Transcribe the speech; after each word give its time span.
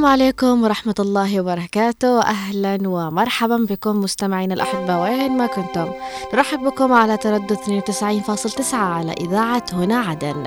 السلام 0.00 0.12
عليكم 0.12 0.62
ورحمة 0.62 0.94
الله 0.98 1.40
وبركاته. 1.40 2.20
أهلا 2.20 2.78
ومرحبا 2.88 3.56
بكم 3.56 4.00
مستمعين 4.00 4.52
الأحبة 4.52 5.00
وين 5.00 5.36
ما 5.36 5.46
كنتم. 5.46 5.92
نرحب 6.34 6.58
بكم 6.64 6.92
على 6.92 7.16
تردد 7.16 7.52
92.9 7.52 8.74
على 8.74 9.12
إذاعة 9.12 9.64
هنا 9.72 9.98
عدن 9.98 10.44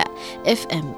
إف 0.47 0.67
إم. 0.73 0.93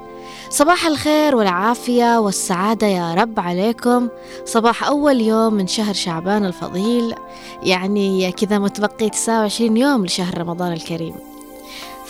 صباح 0.50 0.86
الخير 0.86 1.36
والعافية 1.36 2.18
والسعادة 2.18 2.86
يا 2.86 3.14
رب 3.14 3.40
عليكم. 3.40 4.08
صباح 4.44 4.84
أول 4.84 5.20
يوم 5.20 5.54
من 5.54 5.66
شهر 5.66 5.94
شعبان 5.94 6.44
الفضيل 6.44 7.14
يعني 7.62 8.32
كذا 8.32 8.58
متبقي 8.58 9.10
29 9.10 9.76
يوم 9.76 10.04
لشهر 10.04 10.38
رمضان 10.38 10.72
الكريم. 10.72 11.35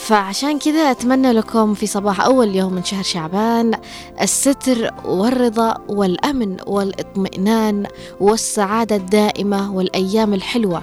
فعشان 0.06 0.58
كذا 0.58 0.90
أتمنى 0.90 1.32
لكم 1.32 1.74
في 1.74 1.86
صباح 1.86 2.20
أول 2.20 2.54
يوم 2.56 2.72
من 2.72 2.84
شهر 2.84 3.02
شعبان 3.02 3.74
الستر 4.22 4.90
والرضا 5.04 5.74
والأمن 5.88 6.56
والإطمئنان 6.66 7.86
والسعادة 8.20 8.96
الدائمة 8.96 9.74
والأيام 9.74 10.34
الحلوة. 10.34 10.82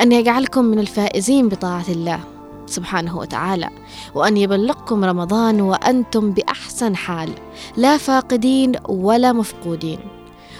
أن 0.00 0.12
يجعلكم 0.12 0.64
من 0.64 0.78
الفائزين 0.78 1.48
بطاعة 1.48 1.84
الله 1.88 2.20
سبحانه 2.66 3.18
وتعالى 3.18 3.70
وأن 4.14 4.36
يبلغكم 4.36 5.04
رمضان 5.04 5.60
وأنتم 5.60 6.30
بأحسن 6.30 6.96
حال 6.96 7.30
لا 7.76 7.96
فاقدين 7.96 8.72
ولا 8.88 9.32
مفقودين. 9.32 9.98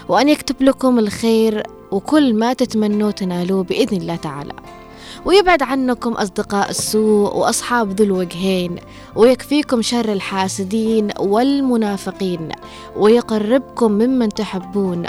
وأن 0.09 0.29
يكتب 0.29 0.63
لكم 0.63 0.99
الخير 0.99 1.63
وكل 1.91 2.33
ما 2.33 2.53
تتمنوا 2.53 3.11
تنالوه 3.11 3.63
بإذن 3.63 3.97
الله 3.97 4.15
تعالى. 4.15 4.53
ويبعد 5.25 5.63
عنكم 5.63 6.11
أصدقاء 6.13 6.69
السوء 6.69 7.35
وأصحاب 7.35 7.91
ذو 7.91 8.05
الوجهين 8.05 8.75
ويكفيكم 9.15 9.81
شر 9.81 10.13
الحاسدين 10.13 11.09
والمنافقين 11.19 12.49
ويقربكم 12.97 13.91
ممن 13.91 14.29
تحبون 14.29 15.05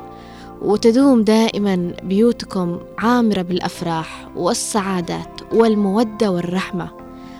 وتدوم 0.62 1.22
دائما 1.22 1.94
بيوتكم 2.02 2.78
عامرة 2.98 3.42
بالأفراح 3.42 4.28
والسعادات 4.36 5.40
والمودة 5.52 6.30
والرحمة 6.30 6.90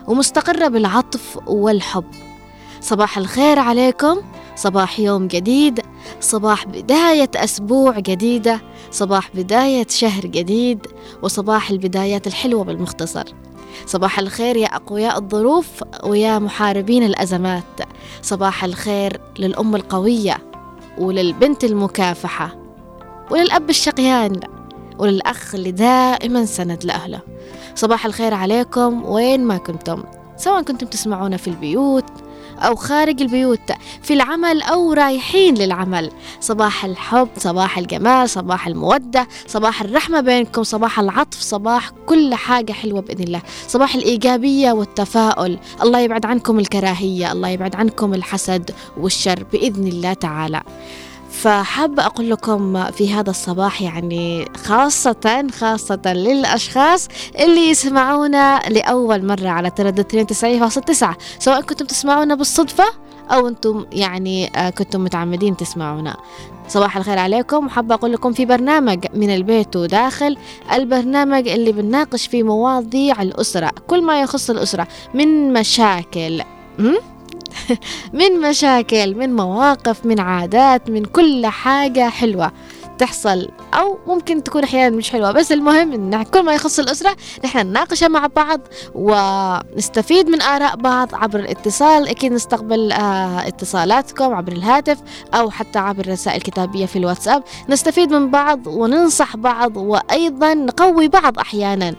ومستقرة 0.06 0.68
بالعطف 0.68 1.38
والحب. 1.46 2.04
صباح 2.80 3.18
الخير 3.18 3.58
عليكم 3.58 4.16
صباح 4.56 5.00
يوم 5.00 5.28
جديد 5.28 5.80
صباح 6.20 6.66
بداية 6.66 7.30
أسبوع 7.36 7.98
جديدة 7.98 8.60
صباح 8.90 9.30
بداية 9.34 9.86
شهر 9.88 10.26
جديد 10.26 10.86
وصباح 11.22 11.70
البدايات 11.70 12.26
الحلوة 12.26 12.64
بالمختصر. 12.64 13.24
صباح 13.86 14.18
الخير 14.18 14.56
يا 14.56 14.66
أقوياء 14.66 15.18
الظروف 15.18 15.66
ويا 16.04 16.38
محاربين 16.38 17.02
الأزمات. 17.02 17.80
صباح 18.22 18.64
الخير 18.64 19.20
للأم 19.38 19.76
القوية 19.76 20.38
وللبنت 20.98 21.64
المكافحة 21.64 22.56
وللأب 23.30 23.70
الشقيان 23.70 24.40
وللأخ 24.98 25.54
اللي 25.54 25.70
دائما 25.70 26.44
سند 26.44 26.84
لأهله. 26.84 27.20
صباح 27.74 28.06
الخير 28.06 28.34
عليكم 28.34 29.04
وين 29.04 29.44
ما 29.44 29.56
كنتم 29.56 30.04
سواء 30.36 30.62
كنتم 30.62 30.86
تسمعونا 30.86 31.36
في 31.36 31.48
البيوت 31.48 32.04
أو 32.58 32.74
خارج 32.74 33.22
البيوت 33.22 33.72
في 34.02 34.14
العمل 34.14 34.62
أو 34.62 34.92
رايحين 34.92 35.54
للعمل. 35.54 36.10
صباح 36.40 36.84
الحب 36.84 37.28
صباح 37.38 37.78
الجمال 37.78 38.30
صباح 38.30 38.66
المودة 38.66 39.28
صباح 39.46 39.82
الرحمة 39.82 40.20
بينكم 40.20 40.62
صباح 40.62 41.00
العطف 41.00 41.40
صباح 41.40 41.90
كل 42.06 42.34
حاجة 42.34 42.72
حلوة 42.72 43.00
بإذن 43.00 43.24
الله. 43.24 43.42
صباح 43.68 43.94
الإيجابية 43.94 44.72
والتفاؤل. 44.72 45.58
الله 45.82 45.98
يبعد 45.98 46.26
عنكم 46.26 46.58
الكراهية 46.58 47.32
الله 47.32 47.48
يبعد 47.48 47.76
عنكم 47.76 48.14
الحسد 48.14 48.70
والشر 48.96 49.44
بإذن 49.52 49.86
الله 49.86 50.12
تعالى. 50.12 50.62
فحابة 51.42 52.06
أقول 52.06 52.30
لكم 52.30 52.90
في 52.90 53.14
هذا 53.14 53.30
الصباح 53.30 53.82
يعني 53.82 54.44
خاصة 54.64 55.46
خاصة 55.52 56.00
للأشخاص 56.06 57.08
اللي 57.38 57.70
يسمعونا 57.70 58.62
لأول 58.68 59.26
مرة 59.26 59.48
على 59.48 59.70
تردد 59.70 60.28
92.9 60.92 61.06
سواء 61.38 61.60
كنتم 61.60 61.86
تسمعونا 61.86 62.34
بالصدفة 62.34 62.84
أو 63.30 63.48
أنتم 63.48 63.86
يعني 63.92 64.50
آه، 64.56 64.70
كنتم 64.70 65.04
متعمدين 65.04 65.56
تسمعونا. 65.56 66.16
صباح 66.68 66.96
الخير 66.96 67.18
عليكم. 67.18 67.66
وحابة 67.66 67.94
أقول 67.94 68.12
لكم 68.12 68.32
في 68.32 68.44
برنامج 68.44 69.06
من 69.14 69.34
البيت 69.34 69.76
وداخل 69.76 70.36
البرنامج 70.72 71.48
اللي 71.48 71.72
بنناقش 71.72 72.26
فيه 72.26 72.42
مواضيع 72.42 73.22
الأسرة 73.22 73.70
كل 73.86 74.02
ما 74.02 74.20
يخص 74.20 74.50
الأسرة 74.50 74.88
من 75.14 75.52
مشاكل. 75.52 76.42
من 78.12 78.40
مشاكل 78.40 79.14
من 79.14 79.36
مواقف 79.36 80.06
من 80.06 80.20
عادات 80.20 80.90
من 80.90 81.04
كل 81.04 81.46
حاجة 81.46 82.08
حلوة 82.08 82.52
تحصل. 82.98 83.48
أو 83.76 83.98
ممكن 84.06 84.42
تكون 84.42 84.62
أحيانا 84.64 84.96
مش 84.96 85.10
حلوة. 85.10 85.32
بس 85.32 85.52
المهم 85.52 85.92
إن 85.92 86.22
كل 86.22 86.42
ما 86.42 86.54
يخص 86.54 86.78
الأسرة 86.78 87.16
نحن 87.44 87.58
نناقشها 87.66 88.08
مع 88.08 88.26
بعض 88.36 88.60
ونستفيد 88.94 90.28
من 90.28 90.42
آراء 90.42 90.76
بعض 90.76 91.14
عبر 91.14 91.40
الاتصال. 91.40 92.08
أكيد 92.08 92.32
نستقبل 92.32 92.92
آه 92.92 93.48
اتصالاتكم 93.48 94.34
عبر 94.34 94.52
الهاتف 94.52 94.98
أو 95.34 95.50
حتى 95.50 95.78
عبر 95.78 96.08
رسائل 96.08 96.40
كتابية 96.40 96.86
في 96.86 96.96
الواتساب. 96.96 97.42
نستفيد 97.68 98.12
من 98.12 98.30
بعض 98.30 98.66
وننصح 98.66 99.36
بعض 99.36 99.76
وأيضا 99.76 100.54
نقوي 100.54 101.08
بعض 101.08 101.38
أحيانا. 101.38 101.94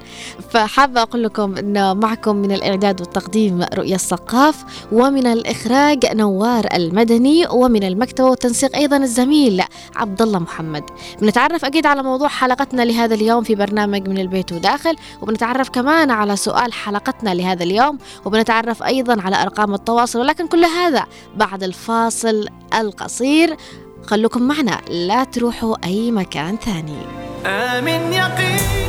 فحابة 0.49 1.01
أقول 1.01 1.23
لكم 1.23 1.57
أنه 1.57 1.93
معكم 1.93 2.35
من 2.35 2.51
الإعداد 2.51 3.01
والتقديم 3.01 3.66
رؤية 3.73 3.95
السقاف 3.95 4.63
ومن 4.91 5.27
الإخراج 5.27 6.05
نوار 6.16 6.67
المدني 6.73 7.47
ومن 7.47 7.83
المكتبة 7.83 8.27
والتنسيق 8.27 8.75
أيضا 8.75 8.97
الزميل 8.97 9.63
عبد 9.95 10.21
الله 10.21 10.39
محمد. 10.39 10.83
بنتعرف 11.21 11.66
أكيد 11.67 11.85
على 11.85 12.03
موضوع 12.03 12.28
حلقتنا 12.28 12.81
لهذا 12.81 13.16
اليوم 13.16 13.44
في 13.44 13.55
برنامج 13.55 14.07
من 14.09 14.17
البيت 14.17 14.51
وداخل 14.51 14.95
وبنتعرف 15.22 15.69
كمان 15.69 16.11
على 16.11 16.35
سؤال 16.35 16.73
حلقتنا 16.73 17.33
لهذا 17.33 17.63
اليوم 17.63 17.97
وبنتعرف 18.25 18.83
أيضا 18.83 19.22
على 19.22 19.41
أرقام 19.41 19.73
التواصل 19.73 20.19
ولكن 20.19 20.47
كل 20.47 20.66
هذا 20.66 21.05
بعد 21.35 21.63
الفاصل 21.63 22.47
القصير. 22.79 23.57
خلوكم 24.05 24.41
معنا 24.41 24.81
لا 24.89 25.23
تروحوا 25.23 25.75
أي 25.83 26.11
مكان 26.11 26.57
ثاني. 26.57 26.97
آمن 27.45 28.13
يقينا 28.13 28.86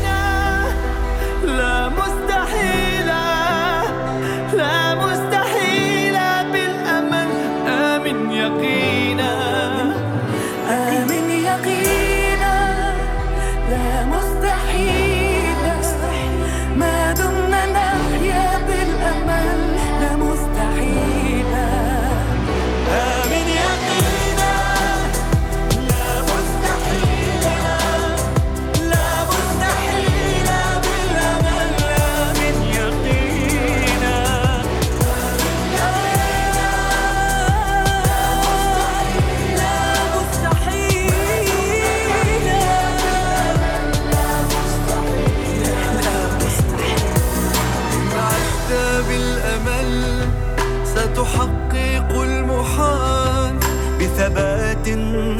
ستحقق 51.28 52.21
المحال 52.21 53.54
بثبات 54.01 54.86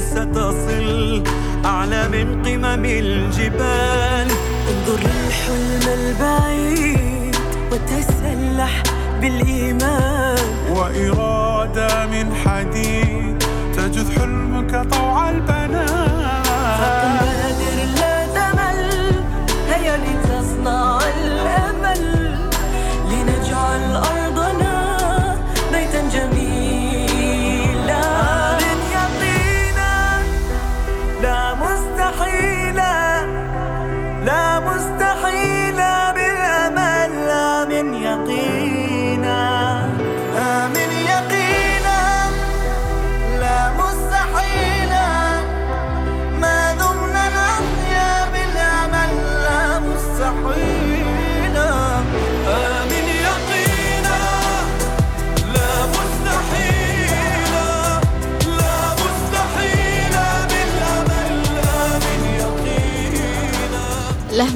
ستصل 0.00 1.23
أعلى 1.64 2.08
من 2.08 2.43
قمم 2.43 2.85
الجبال. 2.85 4.29
انظر 4.70 5.00
للحلم 5.00 5.85
البعيد 6.00 7.37
وتسلح 7.73 8.82
بالإيمان. 9.20 10.38
وإرادة 10.70 12.06
من 12.06 12.35
حديد 12.35 13.43
تجذ 13.76 14.19
حلمك 14.19 14.93
طوع 14.93 15.31
البنات 15.31 15.57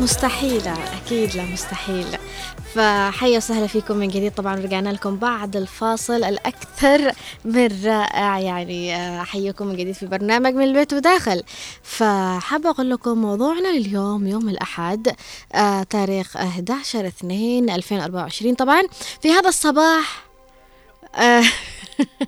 مستحيلة 0.02 0.74
أكيد 0.96 1.36
لا 1.36 1.44
مستحيل. 1.44 2.06
فحيا 2.74 3.36
وسهلا 3.36 3.66
فيكم 3.66 3.96
من 3.96 4.08
جديد. 4.08 4.32
طبعا 4.34 4.54
رجعنا 4.54 4.88
لكم 4.88 5.16
بعد 5.16 5.56
الفاصل 5.56 6.24
الأكثر 6.24 7.12
من 7.44 7.84
رائع 7.84 8.38
يعني 8.38 8.96
آه، 8.96 9.22
أحييكم 9.22 9.66
من 9.66 9.76
جديد 9.76 9.94
في 9.94 10.06
برنامج 10.06 10.54
من 10.54 10.64
البيت 10.64 10.92
وداخل. 10.92 11.42
فحابة 11.82 12.70
أقول 12.70 12.90
لكم 12.90 13.18
موضوعنا 13.18 13.68
لليوم 13.68 14.26
يوم 14.26 14.48
الأحد 14.48 15.14
آه، 15.54 15.82
تاريخ 15.82 16.36
11 16.36 17.06
2 17.06 17.70
2024 17.70 18.54
طبعا 18.54 18.82
في 19.22 19.32
هذا 19.32 19.48
الصباح 19.48 20.24
آه، 21.14 21.42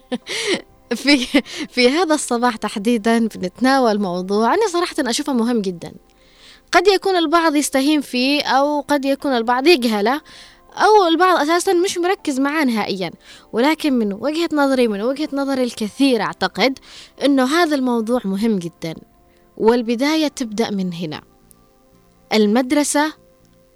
في 1.03 1.27
في 1.69 1.89
هذا 1.89 2.15
الصباح 2.15 2.57
تحديدا 2.57 3.19
بنتناول 3.19 4.01
موضوع 4.01 4.55
أنا 4.55 4.67
صراحة 4.73 4.95
أشوفه 4.99 5.33
مهم 5.33 5.63
جدا. 5.63 5.93
قد 6.75 6.87
يكون 6.87 7.17
البعض 7.17 7.57
يستهين 7.57 8.01
فيه 8.01 8.43
أو 8.43 8.81
قد 8.81 9.05
يكون 9.05 9.37
البعض 9.37 9.67
يجهله 9.67 10.21
أو 10.73 11.09
البعض 11.09 11.37
أساسا 11.41 11.73
مش 11.73 11.99
مركز 11.99 12.41
معاه 12.41 12.65
نهائيا. 12.65 13.11
ولكن 13.53 13.93
من 13.93 14.13
وجهة 14.13 14.49
نظري 14.53 14.89
من 14.89 15.03
وجهة 15.03 15.29
نظري 15.33 15.63
الكثير 15.63 16.23
أعتقد 16.23 16.79
أنه 17.25 17.45
هذا 17.45 17.75
الموضوع 17.75 18.21
مهم 18.25 18.59
جدا. 18.59 18.95
والبداية 19.57 20.29
تبدأ 20.29 20.71
من 20.71 20.93
هنا. 20.93 21.23
المدرسة 22.33 23.13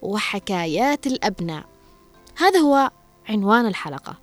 وحكايات 0.02 1.06
الأبناء. 1.06 1.64
هذا 2.36 2.58
هو 2.58 2.90
عنوان 3.28 3.66
الحلقة. 3.66 4.18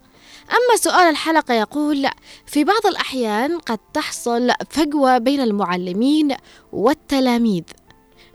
أما 0.50 0.78
سؤال 0.78 1.10
الحلقة 1.10 1.54
يقول 1.54 2.08
في 2.46 2.64
بعض 2.64 2.86
الأحيان 2.86 3.60
قد 3.60 3.80
تحصل 3.94 4.52
فجوة 4.70 5.18
بين 5.18 5.42
المعلمين 5.42 6.36
والتلاميذ. 6.72 7.64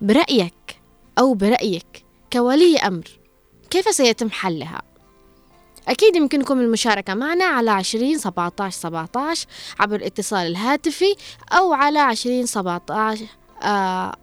برأيك 0.00 0.80
أو 1.18 1.34
برأيك 1.34 2.04
كولي 2.32 2.78
أمر 2.78 3.04
كيف 3.70 3.94
سيتم 3.94 4.30
حلها؟ 4.30 4.82
أكيد 5.88 6.16
يمكنكم 6.16 6.60
المشاركة 6.60 7.14
معنا 7.14 7.44
على 7.44 7.70
عشرين 7.70 8.18
سبعة 8.18 8.52
عشر 8.60 8.78
سبعة 8.78 9.08
عشر 9.16 9.46
عبر 9.80 9.96
الاتصال 9.96 10.46
الهاتفي 10.46 11.14
أو 11.52 11.72
على 11.72 11.98
عشرين 11.98 12.46
سبعة 12.46 12.82
عشر 12.90 13.26
آه 13.62 14.16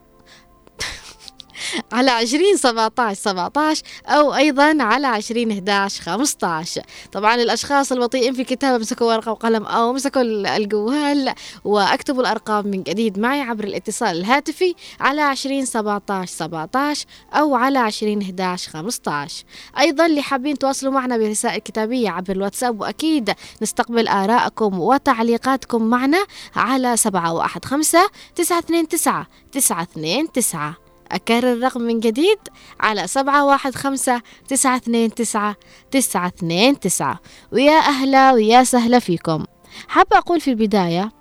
على 1.92 2.12
20 2.12 2.58
17 2.58 3.20
17 3.22 3.84
أو 4.08 4.36
أيضا 4.36 4.78
على 4.84 5.08
20 5.08 5.52
11 5.52 6.04
15 6.04 6.82
طبعا 7.12 7.36
الأشخاص 7.36 7.92
البطيئين 7.92 8.34
في 8.34 8.42
الكتابة 8.42 8.76
امسكوا 8.76 9.08
ورقة 9.08 9.32
وقلم 9.32 9.64
أو 9.66 9.92
امسكوا 9.92 10.22
الجوال 10.58 11.34
واكتبوا 11.66 12.22
الأرقام 12.22 12.68
من 12.68 12.84
جديد 12.84 13.20
معي 13.20 13.42
عبر 13.42 13.64
الاتصال 13.64 14.18
الهاتفي 14.18 14.76
على 15.00 15.22
20 15.22 15.66
17 15.66 16.32
17 16.36 17.06
أو 17.34 17.56
على 17.56 17.80
20 17.80 18.22
11 18.22 18.72
15 18.72 19.44
أيضا 19.80 20.06
اللي 20.06 20.22
حابين 20.22 20.58
تواصلوا 20.58 20.92
معنا 20.94 21.18
برسائل 21.18 21.58
كتابية 21.58 22.10
عبر 22.10 22.32
الواتساب 22.34 22.82
وأكيد 22.82 23.34
نستقبل 23.62 24.08
آرائكم 24.08 24.80
وتعليقاتكم 24.80 25.84
معنا 25.84 26.26
على 26.56 26.98
715 26.98 28.10
929 28.36 29.28
929 29.52 30.87
أكرر 31.12 31.54
الرقم 31.54 31.82
من 31.82 32.00
جديد 32.00 32.38
على 32.80 33.08
سبعة 33.08 33.46
واحد 33.46 33.76
خمسة 33.76 34.22
تسعة 34.48 34.76
اثنين 34.76 35.14
تسعة 35.14 35.56
تسعة 35.92 36.28
اثنين 36.28 36.80
تسعة. 36.80 37.20
ويا 37.52 37.80
أهلا 37.80 38.34
ويا 38.34 38.64
سهلا 38.64 39.00
فيكم. 39.00 39.46
حابة 39.88 40.18
أقول 40.18 40.42
في 40.42 40.50
البداية 40.50 41.12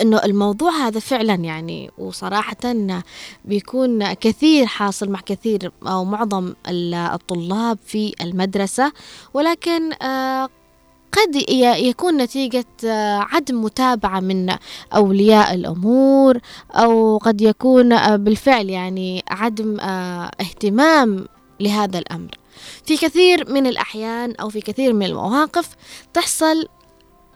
إنه 0.00 0.18
الموضوع 0.24 0.70
هذا 0.70 1.00
فعلا 1.00 1.34
يعني 1.34 1.90
وصراحة 1.98 2.56
بيكون 3.44 4.12
كثير 4.12 4.66
حاصل 4.66 5.10
مع 5.10 5.20
كثير 5.20 5.72
أو 5.86 6.04
معظم 6.04 6.54
الطلاب 6.68 7.78
في 7.86 8.14
المدرسة 8.20 8.92
ولكن 9.34 9.92
آه، 10.02 10.48
قد 11.18 11.44
يكون 11.78 12.16
نتيجة 12.16 12.66
آه، 12.84 13.26
عدم 13.30 13.64
متابعة 13.64 14.20
من 14.20 14.54
أولياء 14.94 15.54
الأمور 15.54 16.38
أو 16.70 17.18
قد 17.18 17.40
يكون 17.40 17.92
آه، 17.92 18.16
بالفعل 18.16 18.70
يعني 18.70 19.24
عدم 19.30 19.80
آه، 19.80 20.30
اهتمام 20.40 21.26
لهذا 21.60 21.98
الأمر. 21.98 22.30
في 22.84 22.96
كثير 22.96 23.52
من 23.52 23.66
الأحيان 23.66 24.34
أو 24.34 24.48
في 24.48 24.60
كثير 24.60 24.92
من 24.92 25.06
المواقف 25.06 25.68
تحصل 26.14 26.68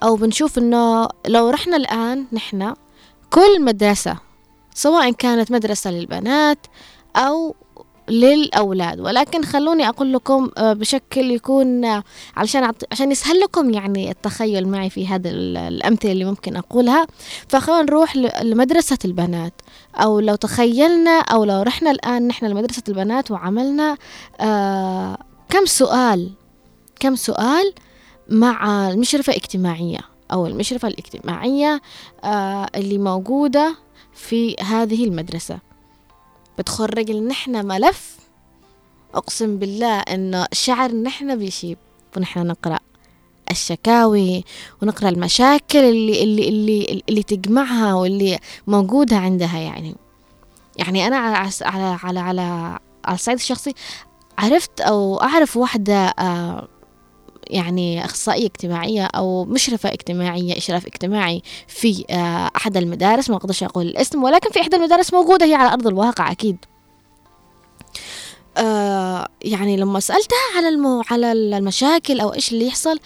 أو 0.03 0.17
بنشوف 0.17 0.59
إنه 0.59 1.09
لو 1.27 1.51
رحنا 1.51 1.77
الآن 1.77 2.27
نحن 2.33 2.75
كل 3.31 3.63
مدرسة 3.63 4.17
سواء 4.75 5.13
كانت 5.13 5.51
مدرسة 5.51 5.91
للبنات 5.91 6.67
أو 7.17 7.55
للأولاد. 8.13 9.01
ولكن 9.01 9.45
خلوني 9.45 9.89
أقول 9.89 10.13
لكم 10.13 10.51
آه، 10.59 10.73
بشكل 10.73 11.31
يكون 11.31 11.85
آه، 11.85 12.05
علشان 12.37 12.73
عشان 12.93 13.13
يسهل 13.13 13.41
لكم 13.41 13.71
يعني 13.71 14.11
التخيل 14.11 14.69
معي 14.69 14.91
في 14.91 15.07
هذا 15.07 15.31
الأمثلة 15.31 16.13
اللي 16.13 16.25
ممكن 16.25 16.57
أقولها. 16.57 17.07
فخلونا 17.49 17.83
نروح 17.83 18.17
لمدرسة 18.17 18.99
البنات. 19.05 19.53
أو 19.95 20.21
لو 20.21 20.35
تخيلنا 20.35 21.21
أو 21.21 21.45
لو 21.45 21.63
رحنا 21.63 21.91
الآن 21.91 22.29
نحن 22.29 22.47
لمدرسة 22.47 22.83
البنات 22.89 23.31
وعملنا 23.31 23.97
آه 24.41 25.19
كم 25.49 25.67
سؤال 25.67 26.31
كم 27.01 27.17
سؤال 27.17 27.73
مع 28.29 28.89
المشرفة 28.91 29.31
الاجتماعية. 29.31 30.01
أو 30.33 30.47
المشرفة 30.47 30.89
الاجتماعية 30.89 31.81
اللي 32.77 32.99
موجودة 32.99 33.77
في 34.15 34.57
هذه 34.61 35.05
المدرسة. 35.05 35.72
بتخرج 36.59 37.11
لنا 37.11 37.63
ملف. 37.63 38.17
أقسم 39.15 39.59
بالله 39.59 39.99
إنه 40.01 40.47
شعر 40.53 40.93
نحن 40.93 41.37
بيشيب 41.39 41.79
ونحن 42.17 42.47
نقرأ 42.47 42.79
الشكاوي 43.51 44.45
ونقرأ 44.83 45.09
المشاكل 45.09 45.79
اللي 45.79 46.25
اللي 46.25 46.49
اللي 46.49 47.03
اللي 47.09 47.23
تجمعها 47.23 47.95
واللي 47.95 48.39
موجودة 48.67 49.17
عندها 49.17 49.59
يعني. 49.59 49.95
يعني 50.77 51.07
أنا 51.07 51.17
على 51.17 51.51
على 51.63 51.99
على 52.03 52.21
على, 52.21 52.41
على 53.05 53.15
الصعيد 53.15 53.39
الشخصي 53.39 53.75
عرفت 54.39 54.81
أو 54.81 55.23
أعرف 55.23 55.57
واحدة 55.57 55.95
آه 55.95 56.69
يعني 57.51 58.05
أخصائية 58.05 58.47
اجتماعية 58.47 59.05
أو 59.05 59.45
مشرفة 59.45 59.93
اجتماعية 59.93 60.59
إشراف 60.59 60.87
اجتماعي 60.87 61.43
في 61.69 62.05
آه، 62.11 62.51
أحد 62.57 62.77
المدارس 62.77 63.31
ما 63.31 63.37
أقدرش 63.37 63.63
أقول 63.63 63.87
الاسم 63.87 64.23
ولكن 64.25 64.51
في 64.51 64.61
إحدى 64.61 64.77
المدارس 64.77 65.15
موجودة 65.15 65.47
هي 65.47 65.55
على 65.55 65.73
أرض 65.73 65.87
الواقع 65.87 66.31
أكيد. 66.33 66.57
آه 68.57 69.29
يعني 69.43 69.77
لما 69.77 70.01
سألتها 70.01 70.57
على 70.57 70.69
المو 70.69 71.03
على 71.11 71.33
المشاكل 71.33 72.21
أو 72.21 72.35
إيش 72.35 72.53
اللي 72.53 72.67
يحصل 72.67 72.99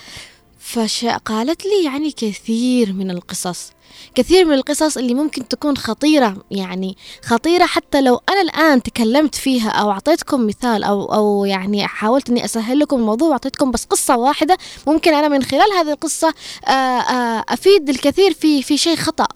فقالت 0.58 1.66
لي 1.66 1.84
يعني 1.84 2.10
كثير 2.10 2.92
من 2.92 3.10
القصص. 3.10 3.72
كثير 4.16 4.44
من 4.44 4.54
القصص 4.54 4.96
اللي 4.96 5.14
ممكن 5.14 5.48
تكون 5.48 5.76
خطيرة 5.76 6.36
يعني 6.50 6.96
خطيرة 7.24 7.66
حتى 7.66 8.00
لو 8.00 8.20
أنا 8.28 8.40
الآن 8.40 8.82
تكلمت 8.82 9.34
فيها 9.34 9.68
أو 9.70 9.90
أعطيتكم 9.90 10.46
مثال 10.46 10.84
أو 10.84 11.04
أو 11.14 11.44
يعني 11.44 11.86
حاولت 11.86 12.30
إني 12.30 12.44
أسهل 12.44 12.78
لكم 12.78 12.96
الموضوع 12.96 13.28
وأعطيتكم 13.28 13.70
بس 13.70 13.84
قصة 13.84 14.16
واحدة 14.16 14.58
ممكن 14.86 15.14
أنا 15.14 15.28
من 15.28 15.42
خلال 15.42 15.72
هذه 15.78 15.92
القصة 15.92 16.34
آه، 16.66 16.70
آه، 16.70 17.44
أفيد 17.48 17.88
الكثير 17.88 18.32
في 18.32 18.62
في 18.62 18.76
شيء 18.76 18.96
خطأ. 18.96 19.26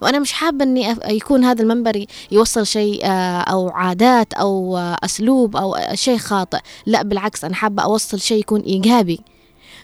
وأنا 0.00 0.18
مش 0.18 0.32
حابة 0.32 0.64
إني 0.64 0.96
يكون 1.08 1.44
هذا 1.44 1.62
المنبر 1.62 2.06
يوصل 2.30 2.66
شيء 2.66 3.00
آه، 3.04 3.40
أو 3.40 3.68
عادات 3.68 4.32
أو 4.32 4.76
أسلوب 4.78 5.56
أو 5.56 5.76
شيء 5.94 6.18
خاطئ. 6.18 6.58
لا 6.86 7.02
بالعكس 7.02 7.44
أنا 7.44 7.54
حابة 7.54 7.82
أوصل 7.82 8.20
شيء 8.20 8.38
يكون 8.40 8.60
إيجابي. 8.60 9.20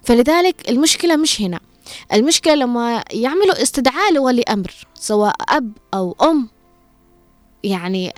فلذلك 0.03 0.71
المشكلة 0.71 1.17
مش 1.17 1.41
هنا. 1.41 1.61
المشكلة 2.13 2.55
لما 2.55 3.05
يعملوا 3.13 3.63
استدعاء 3.63 4.13
لولي 4.13 4.43
أمر 4.43 4.75
سواء 4.95 5.35
أب 5.49 5.73
أو 5.95 6.17
أم 6.23 6.49
يعني 7.65 8.13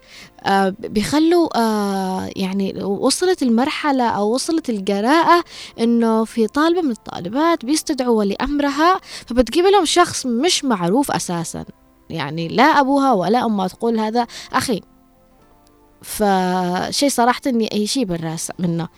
آه 0.47 0.75
بيخلوا 0.79 1.59
آه 1.59 2.31
يعني 2.37 2.83
وصلت 2.85 3.43
المرحلة 3.43 4.09
أو 4.09 4.35
وصلت 4.35 4.71
الجراءة 4.71 5.45
إنه 5.81 6.25
في 6.25 6.47
طالبة 6.47 6.83
من 6.83 6.91
الطالبات 6.91 7.65
بيستدعوا 7.65 8.19
ولي 8.19 8.35
أمرها 8.35 9.01
فبتجيب 9.27 9.65
لهم 9.65 9.85
شخص 9.85 10.27
مش 10.27 10.65
معروف 10.65 11.11
أساسا 11.11 11.65
يعني 12.11 12.49
لا 12.49 12.63
أبوها 12.63 13.13
ولا 13.13 13.45
أمها 13.45 13.69
تقول 13.69 14.01
هذا 14.01 14.27
أخي. 14.53 14.81
فشيء 16.03 17.09
صراحة 17.09 17.41
إني 17.47 17.69
يشيب 17.73 18.13
الراس 18.13 18.53
منه. 18.59 18.89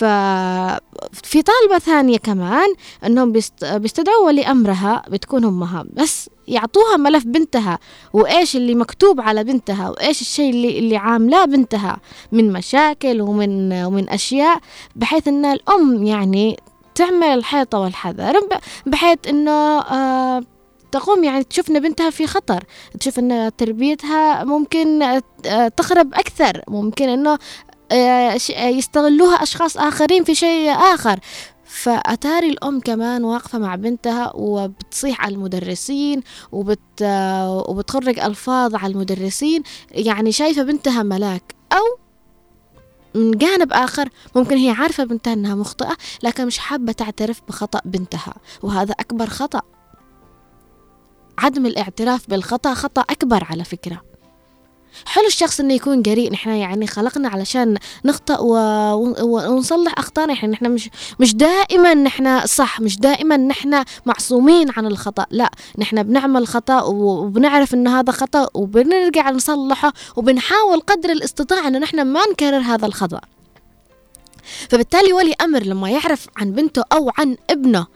ففي 0.00 1.42
طالبة 1.42 1.78
ثانية 1.78 2.18
كمان 2.18 2.74
أنهم 3.06 3.32
بيستدعوا 3.62 4.26
ولي 4.26 4.46
أمرها 4.46 5.02
بتكون 5.08 5.44
أمها. 5.44 5.84
بس 5.92 6.30
يعطوها 6.48 6.96
ملف 6.96 7.24
بنتها 7.26 7.78
وإيش 8.12 8.56
اللي 8.56 8.74
مكتوب 8.74 9.20
على 9.20 9.44
بنتها 9.44 9.90
وإيش 9.90 10.20
الشيء 10.20 10.50
اللي, 10.50 10.78
اللي 10.78 10.96
عاملاه 10.96 11.44
بنتها. 11.44 11.96
من 12.32 12.52
مشاكل 12.52 13.20
ومن, 13.20 13.72
ومن 13.72 14.10
أشياء 14.10 14.60
بحيث 14.96 15.28
أن 15.28 15.44
الأم 15.44 16.04
يعني 16.04 16.56
تعمل 16.94 17.26
الحيطة 17.26 17.78
والحذر 17.78 18.40
بحيث 18.86 19.18
أنه 19.28 19.80
آه 19.80 20.42
تقوم 20.92 21.24
يعني 21.24 21.44
تشوف 21.44 21.70
إن 21.70 21.80
بنتها 21.80 22.10
في 22.10 22.26
خطر. 22.26 22.64
تشوف 23.00 23.18
إن 23.18 23.50
تربيتها 23.58 24.44
ممكن 24.44 25.02
آه، 25.02 25.68
تخرب 25.68 26.14
أكثر. 26.14 26.62
ممكن 26.68 27.08
إنه 27.08 27.38
يستغلوها 28.58 29.42
أشخاص 29.42 29.76
آخرين 29.76 30.24
في 30.24 30.34
شيء 30.34 30.70
آخر. 30.72 31.20
فأتاري 31.64 32.48
الأم 32.48 32.80
كمان 32.80 33.24
واقفة 33.24 33.58
مع 33.58 33.74
بنتها 33.74 34.32
وبتصيح 34.34 35.24
على 35.24 35.34
المدرسين 35.34 36.22
وبت 36.52 36.80
آه، 37.02 37.64
وبتخرج 37.68 38.18
ألفاظ 38.18 38.74
على 38.74 38.92
المدرسين. 38.92 39.62
يعني 39.90 40.32
شايفة 40.32 40.62
بنتها 40.62 41.02
ملاك. 41.02 41.54
أو 41.72 41.98
من 43.14 43.30
جانب 43.30 43.72
آخر 43.72 44.08
ممكن 44.36 44.56
هي 44.56 44.70
عارفة 44.70 45.04
بنتها 45.04 45.32
أنها 45.32 45.54
مخطئة 45.54 45.96
لكن 46.22 46.46
مش 46.46 46.58
حابة 46.58 46.92
تعترف 46.92 47.42
بخطأ 47.48 47.80
بنتها. 47.84 48.34
وهذا 48.62 48.92
أكبر 49.00 49.26
خطأ. 49.26 49.62
عدم 51.38 51.66
الاعتراف 51.66 52.30
بالخطأ 52.30 52.74
خطأ 52.74 53.00
أكبر 53.00 53.44
على 53.44 53.64
فكرة. 53.64 54.09
حلو 55.06 55.26
الشخص 55.26 55.60
إنه 55.60 55.74
يكون 55.74 56.02
جريء 56.02 56.32
نحن 56.32 56.50
يعني 56.50 56.86
خلقنا 56.86 57.28
علشان 57.28 57.78
نخطأ 58.04 58.38
و... 58.40 58.54
ونصلح 59.22 59.98
أخطائنا. 59.98 60.34
يعني 60.34 60.48
نحن 60.48 60.70
مش 60.70 60.90
مش 61.20 61.34
دائما 61.34 61.94
نحن 61.94 62.46
صح 62.46 62.80
مش 62.80 62.98
دائما 62.98 63.36
نحن 63.36 63.84
معصومين 64.06 64.70
عن 64.76 64.86
الخطأ. 64.86 65.26
لا 65.30 65.50
نحن 65.78 66.02
بنعمل 66.02 66.46
خطأ 66.46 66.82
وبنعرف 66.82 67.74
ان 67.74 67.88
هذا 67.88 68.12
خطأ 68.12 68.48
وبنرجع 68.54 69.30
نصلحه 69.30 69.92
وبنحاول 70.16 70.80
قدر 70.80 71.10
الاستطاعة 71.10 71.68
ان 71.68 71.80
نحن 71.80 72.02
ما 72.02 72.20
نكرر 72.32 72.58
هذا 72.58 72.86
الخطأ. 72.86 73.20
فبالتالي 74.68 75.12
ولي 75.12 75.34
أمر 75.40 75.62
لما 75.62 75.90
يعرف 75.90 76.26
عن 76.36 76.52
بنته 76.52 76.84
أو 76.92 77.12
عن 77.18 77.36
ابنه 77.50 77.86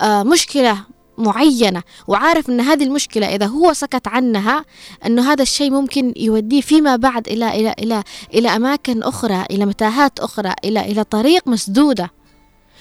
آه 0.00 0.22
مشكلة 0.22 0.84
معينة 1.18 1.82
وعارف 2.08 2.50
أن 2.50 2.60
هذه 2.60 2.84
المشكلة 2.84 3.34
إذا 3.34 3.46
هو 3.46 3.72
سكت 3.72 4.08
عنها 4.08 4.64
أنه 5.06 5.32
هذا 5.32 5.42
الشيء 5.42 5.70
ممكن 5.70 6.12
يوديه 6.16 6.60
فيما 6.60 6.96
بعد 6.96 7.28
إلى 7.28 7.48
إلى 7.48 7.74
إلى 7.78 8.02
إلى 8.34 8.48
أماكن 8.48 9.02
أخرى 9.02 9.44
إلى 9.50 9.66
متاهات 9.66 10.20
أخرى 10.20 10.52
إلى 10.64 10.80
إلى 10.80 11.04
طريق 11.04 11.48
مسدودة. 11.48 12.10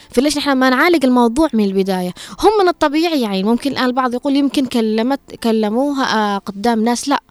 فليش 0.10 0.38
نحن 0.38 0.52
ما 0.52 0.70
نعالج 0.70 1.06
الموضوع 1.06 1.48
من 1.54 1.64
البداية؟ 1.64 2.14
هم 2.40 2.52
من 2.64 2.70
الطبيعي 2.70 3.22
يعني 3.22 3.44
ممكن 3.44 3.72
الآن 3.72 3.86
البعض 3.86 4.14
يقول 4.14 4.36
يمكن 4.36 4.66
كلمت 4.66 5.20
كلموها 5.44 6.36
آه، 6.36 6.38
قدام 6.38 6.84
ناس 6.84 7.10
لا. 7.10 7.22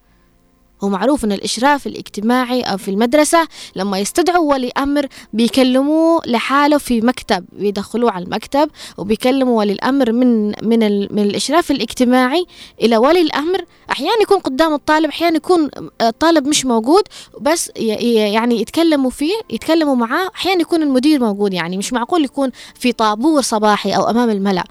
هو 0.84 0.88
معروف 0.88 1.24
إن 1.24 1.32
الإشراف 1.32 1.86
الاجتماعي 1.86 2.62
أو 2.62 2.76
في 2.76 2.90
المدرسة 2.90 3.48
لما 3.76 3.98
يستدعوا 3.98 4.52
ولي 4.52 4.70
أمر 4.78 5.06
بيكلموه 5.32 6.22
لحاله 6.26 6.78
في 6.78 7.00
مكتب 7.00 7.44
بيدخلوه 7.52 8.10
على 8.10 8.24
المكتب 8.24 8.70
وبيكلموا 8.98 9.58
ولي 9.58 9.72
الأمر 9.72 10.12
من 10.12 10.46
من 10.46 11.00
من 11.14 11.18
الإشراف 11.22 11.70
الاجتماعي 11.70 12.46
إلى 12.82 12.96
ولي 12.96 13.20
الأمر. 13.20 13.64
أحيانا 13.90 14.22
يكون 14.22 14.38
قدام 14.38 14.74
الطالب 14.74 15.08
أحيانا 15.08 15.36
يكون 15.36 15.70
الطالب 16.00 16.46
مش 16.48 16.66
موجود 16.66 17.02
بس 17.40 17.70
يعني 17.76 18.60
يتكلموا 18.60 19.10
فيه 19.10 19.34
يتكلموا 19.50 19.94
معاه 19.94 20.30
أحيانا 20.34 20.60
يكون 20.60 20.82
المدير 20.82 21.20
موجود 21.20 21.52
يعني 21.54 21.76
مش 21.78 21.92
معقول 21.92 22.24
يكون 22.24 22.50
في 22.74 22.92
طابور 22.92 23.40
صباحي 23.40 23.96
أو 23.96 24.10
أمام 24.10 24.30
الملأ. 24.30 24.64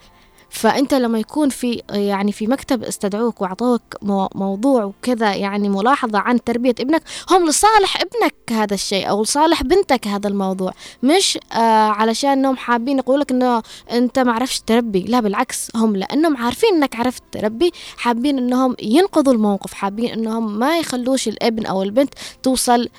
فأنت 0.50 0.94
لما 0.94 1.20
يكون 1.20 1.50
في 1.50 1.82
يعني 1.92 2.32
في 2.32 2.48
مكتب 2.48 2.84
استدعوك 2.84 3.42
وأعطوك 3.42 3.82
مو- 4.02 4.30
موضوع 4.36 4.84
وكذا 4.84 5.36
يعني 5.36 5.70
ملاحظة 5.70 6.20
عن 6.20 6.44
تربية 6.44 6.76
ابنك 6.80 7.04
هم 7.32 7.48
لصالح 7.50 7.98
ابنك 8.02 8.36
هذا 8.52 8.74
الشيء 8.74 9.10
أو 9.10 9.22
لصالح 9.24 9.64
بنتك 9.64 10.08
هذا 10.08 10.28
الموضوع. 10.28 10.74
مش 11.04 11.40
آه 11.54 11.58
علشان 11.90 12.30
انهم 12.32 12.58
حابين 12.58 12.98
يقولوا 13.00 13.24
لك 13.24 13.32
إنه 13.32 13.64
أنت 13.92 14.20
ما 14.20 14.32
عرفتش 14.32 14.60
تربي. 14.60 15.00
لا 15.00 15.20
بالعكس 15.20 15.68
هم 15.76 15.96
لأنهم 15.96 16.38
عارفين 16.38 16.70
إنك 16.76 16.96
عرفت 16.96 17.24
تربي 17.32 17.72
حابين 17.98 18.38
إنهم 18.38 18.76
ينقذوا 18.82 19.34
الموقف 19.34 19.74
حابين 19.74 20.10
إنهم 20.12 20.60
ما 20.60 20.78
يخلوش 20.80 21.28
الابن 21.28 21.66
أو 21.66 21.84
البنت 21.84 22.14
توصل 22.44 22.90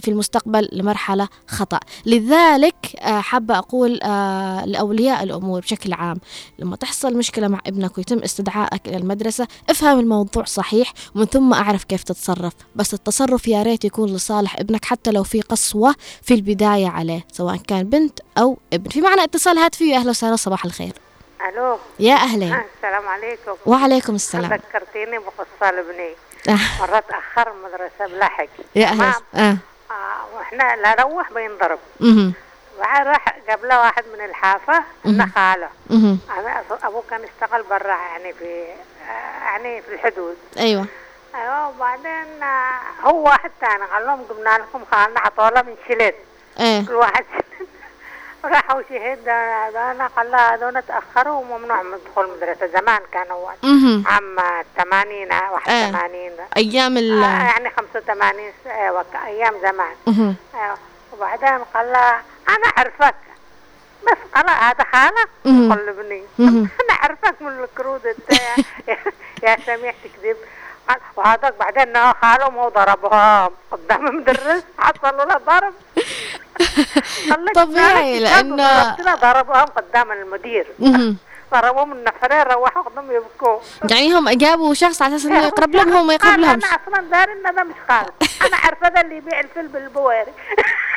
في 0.00 0.08
المستقبل 0.08 0.68
لمرحلة 0.72 1.28
خطأ. 1.46 1.80
لذلك 2.06 2.74
آه، 2.98 3.20
حابة 3.20 3.58
أقول 3.58 4.00
آه، 4.02 4.64
لأولياء 4.64 5.22
الأمور 5.22 5.60
بشكل 5.60 5.92
عام 5.92 6.16
لما 6.58 6.76
تحصل 6.76 7.16
مشكلة 7.16 7.48
مع 7.48 7.60
ابنك 7.66 7.98
ويتم 7.98 8.18
استدعائك 8.18 8.88
إلى 8.88 8.96
المدرسة 8.96 9.48
افهم 9.70 9.98
الموضوع 10.00 10.44
صحيح 10.44 10.92
ومن 11.14 11.24
ثم 11.24 11.54
أعرف 11.54 11.84
كيف 11.84 12.02
تتصرف. 12.02 12.52
بس 12.76 12.94
التصرف 12.94 13.48
يا 13.48 13.62
ريت 13.62 13.84
يكون 13.84 14.08
لصالح 14.14 14.56
ابنك 14.60 14.84
حتى 14.84 15.10
لو 15.10 15.22
في 15.22 15.40
قسوة 15.40 15.94
في 16.22 16.34
البداية 16.34 16.88
عليه 16.88 17.26
سواء 17.32 17.56
كان 17.56 17.82
بنت 17.82 18.20
أو 18.38 18.58
ابن. 18.72 18.90
في 18.90 19.00
معنا 19.00 19.24
اتصال 19.24 19.58
هاتفي 19.58 19.96
أهلا 19.96 20.10
وسهلا 20.10 20.36
صباح 20.36 20.64
الخير. 20.64 20.92
ألو. 21.48 21.78
يا 22.00 22.14
أهلين 22.14 22.52
آه، 22.52 22.64
السلام 22.76 23.08
عليكم. 23.08 23.52
وعليكم 23.66 24.14
السلام. 24.14 24.52
ذكرتيني 24.52 25.18
بقصة 25.18 25.70
لابني. 25.70 26.10
آه، 26.48 26.80
مرة 26.80 27.00
تأخر 27.08 27.52
المدرسة 27.52 28.16
بلحق 28.16 28.46
يا 28.76 28.90
تمام؟ 28.90 29.12
آه. 29.34 29.56
آه 29.90 30.36
وإحنا 30.36 30.76
لا 30.76 30.96
نروح 31.00 31.32
بينضرب 31.32 31.78
راح 32.80 33.24
قبله 33.48 33.80
واحد 33.80 34.04
من 34.18 34.24
الحافة 34.24 34.84
إنه 35.06 35.26
خاله. 35.34 35.68
أنا 35.90 36.62
أبوه 36.84 37.02
كان 37.10 37.20
اشتغل 37.24 37.62
برا 37.62 37.88
يعني 37.96 38.32
في 38.32 38.64
آه، 39.08 39.44
يعني 39.44 39.82
في 39.82 39.94
الحدود. 39.94 40.36
أيوة. 40.58 40.86
أيوه 41.34 41.68
وبعدين 41.68 42.42
آه، 42.42 42.80
هو 43.04 43.24
واحد 43.24 43.50
ثاني 43.60 43.84
قال 43.84 44.06
لهم 44.06 44.24
جبنا 44.30 44.58
لكم 44.58 44.84
خالنا 44.92 45.20
عطوله 45.20 45.62
من 45.62 45.76
شلت. 45.88 46.14
إيه. 46.60 46.86
كل 46.86 46.92
واحد 46.94 47.24
راحوا 48.44 48.82
شهد 48.88 49.24
ده 49.24 49.90
أنا 49.90 50.06
قال 50.06 50.34
هذول 50.34 50.82
تاخروا 50.82 51.34
وممنوع 51.44 51.82
من 51.82 51.98
دخول 52.06 52.24
المدرسة. 52.24 52.66
زمان 52.66 53.00
كان 53.12 53.30
أول. 53.30 53.54
مهم. 53.62 54.04
عام 54.06 54.36
80 54.76 55.32
81 55.32 56.30
أيام 56.56 56.96
ال 56.98 57.22
آه 57.22 57.42
يعني 57.42 57.70
85 57.70 58.52
أيوه 58.66 59.04
أيام 59.26 59.54
زمان. 59.62 59.94
أيوه 60.54 60.78
وبعدين 61.12 61.58
قال 61.74 61.92
لها 61.92 62.22
أنا 62.48 62.66
أعرفك. 62.78 63.14
بس 64.06 64.18
قال 64.34 64.50
هذا 64.50 64.84
خالك. 64.92 65.28
قلبني. 65.44 66.22
أنا 66.80 66.92
أعرفك 67.02 67.34
من 67.42 67.64
الكرود 67.64 68.06
إنت 68.06 68.40
يا 69.42 69.56
سميح 69.66 69.94
تكذب 70.04 70.36
وهذاك 71.16 71.54
بعدين 71.60 72.12
خالهم 72.22 72.56
وضربهم 72.56 73.50
قدام 73.72 74.06
المدرس 74.06 74.64
حصلوا 74.78 75.24
له 75.24 75.36
ضرب. 75.46 75.74
طبيعي، 77.54 78.20
له 78.20 79.14
ضربهم 79.14 79.66
قدام 79.66 80.12
المدير. 80.12 80.66
مهم. 80.78 81.16
ضربوهم 81.52 81.92
النفرين 81.92 82.42
روحوا 82.42 82.82
قدام 82.82 83.12
يبكوا. 83.12 83.58
يعني 83.90 84.12
هم 84.14 84.28
جابوا 84.30 84.74
شخص 84.74 85.02
على 85.02 85.16
أساس 85.16 85.26
إنه 85.26 85.38
يقرب 85.46 85.74
لهم 85.74 85.92
هو 85.92 86.04
ما 86.04 86.14
يقرب 86.14 86.38
لهمش. 86.38 86.64
أنا 86.64 86.78
أصلا 86.88 87.00
داري 87.10 87.32
إن 87.32 87.54
ده 87.54 87.62
مش 87.64 87.74
خالد 87.88 88.10
أنا 88.46 88.56
عارفة 88.56 88.88
ده 88.88 89.00
اللي 89.00 89.16
يبيع 89.16 89.40
الفيل 89.40 89.68
بالبواري 89.68 90.32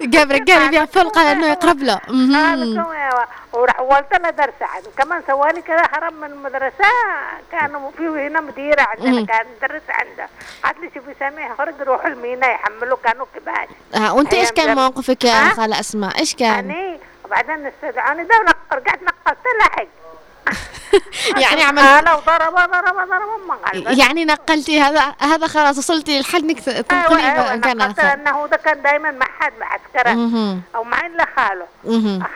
جاب 0.00 0.32
رجال 0.32 0.62
يبيع 0.66 0.84
فل 0.84 1.08
قال 1.08 1.26
إنه 1.26 1.46
يقرب 1.46 1.78
له 1.82 1.94
هذا 1.94 2.54
مهم. 2.54 2.82
كم 2.84 2.92
يا- 2.92 3.26
وراح 3.52 3.80
ولت 3.80 4.12
له 4.20 4.30
درس 4.30 4.54
عاد 4.60 4.86
وكمان 4.86 5.22
سوالي 5.26 5.62
كذا 5.62 5.82
هرب 5.92 6.12
من 6.12 6.24
المدرسة 6.24 6.88
كانوا 7.52 7.90
في 7.90 8.02
هنا 8.02 8.40
مديره 8.40 8.82
عندنا. 8.82 9.26
كان 9.26 9.46
مدرس 9.62 9.82
عنده 9.88 10.28
قالت 10.64 10.78
لي 10.78 10.90
شوفي 10.94 11.14
سامي 11.20 11.48
خرج 11.58 11.74
روحوا 11.80 12.06
المينا 12.08 12.52
يحملوا 12.52 12.96
كانوا 13.04 13.26
كباش 13.34 13.68
آه 13.94 14.14
وأنت 14.14 14.34
إيش 14.34 14.52
كان. 14.52 14.76
موقفك 14.76 15.24
يا؟ 15.24 15.48
خالة 15.48 15.80
اسماء 15.80 16.18
إيش 16.18 16.34
كان 16.34 16.48
يعني 16.70 17.00
وبعدين 17.24 17.66
استدعوني 17.66 18.24
ده 18.24 18.44
رجعت 18.72 19.00
نقلت 19.02 19.38
لحق 19.60 19.86
يعني 21.42 21.62
عملت 21.62 21.84
أنا 21.84 22.14
ضربه 22.14 22.66
ما 23.46 23.54
قال 23.54 24.00
يعني 24.00 24.24
نقلتي 24.24 24.80
هذا 24.80 25.14
هذا 25.20 25.46
خلاص 25.46 25.78
وصلتي 25.78 26.18
للحد 26.18 26.42
إنك 26.42 26.60
تنقلي 26.60 27.32
أيوه 27.32 27.56
مكان 27.56 27.80
اخر 27.80 28.02
لأنه 28.02 28.46
ده 28.46 28.56
كان 28.56 28.82
دايما 28.82 29.10
مع 29.10 29.26
حد 29.26 29.52
مهم. 30.06 30.62
أو 30.74 30.84
مع 30.84 31.06
إلا 31.06 31.26
خاله. 31.36 31.66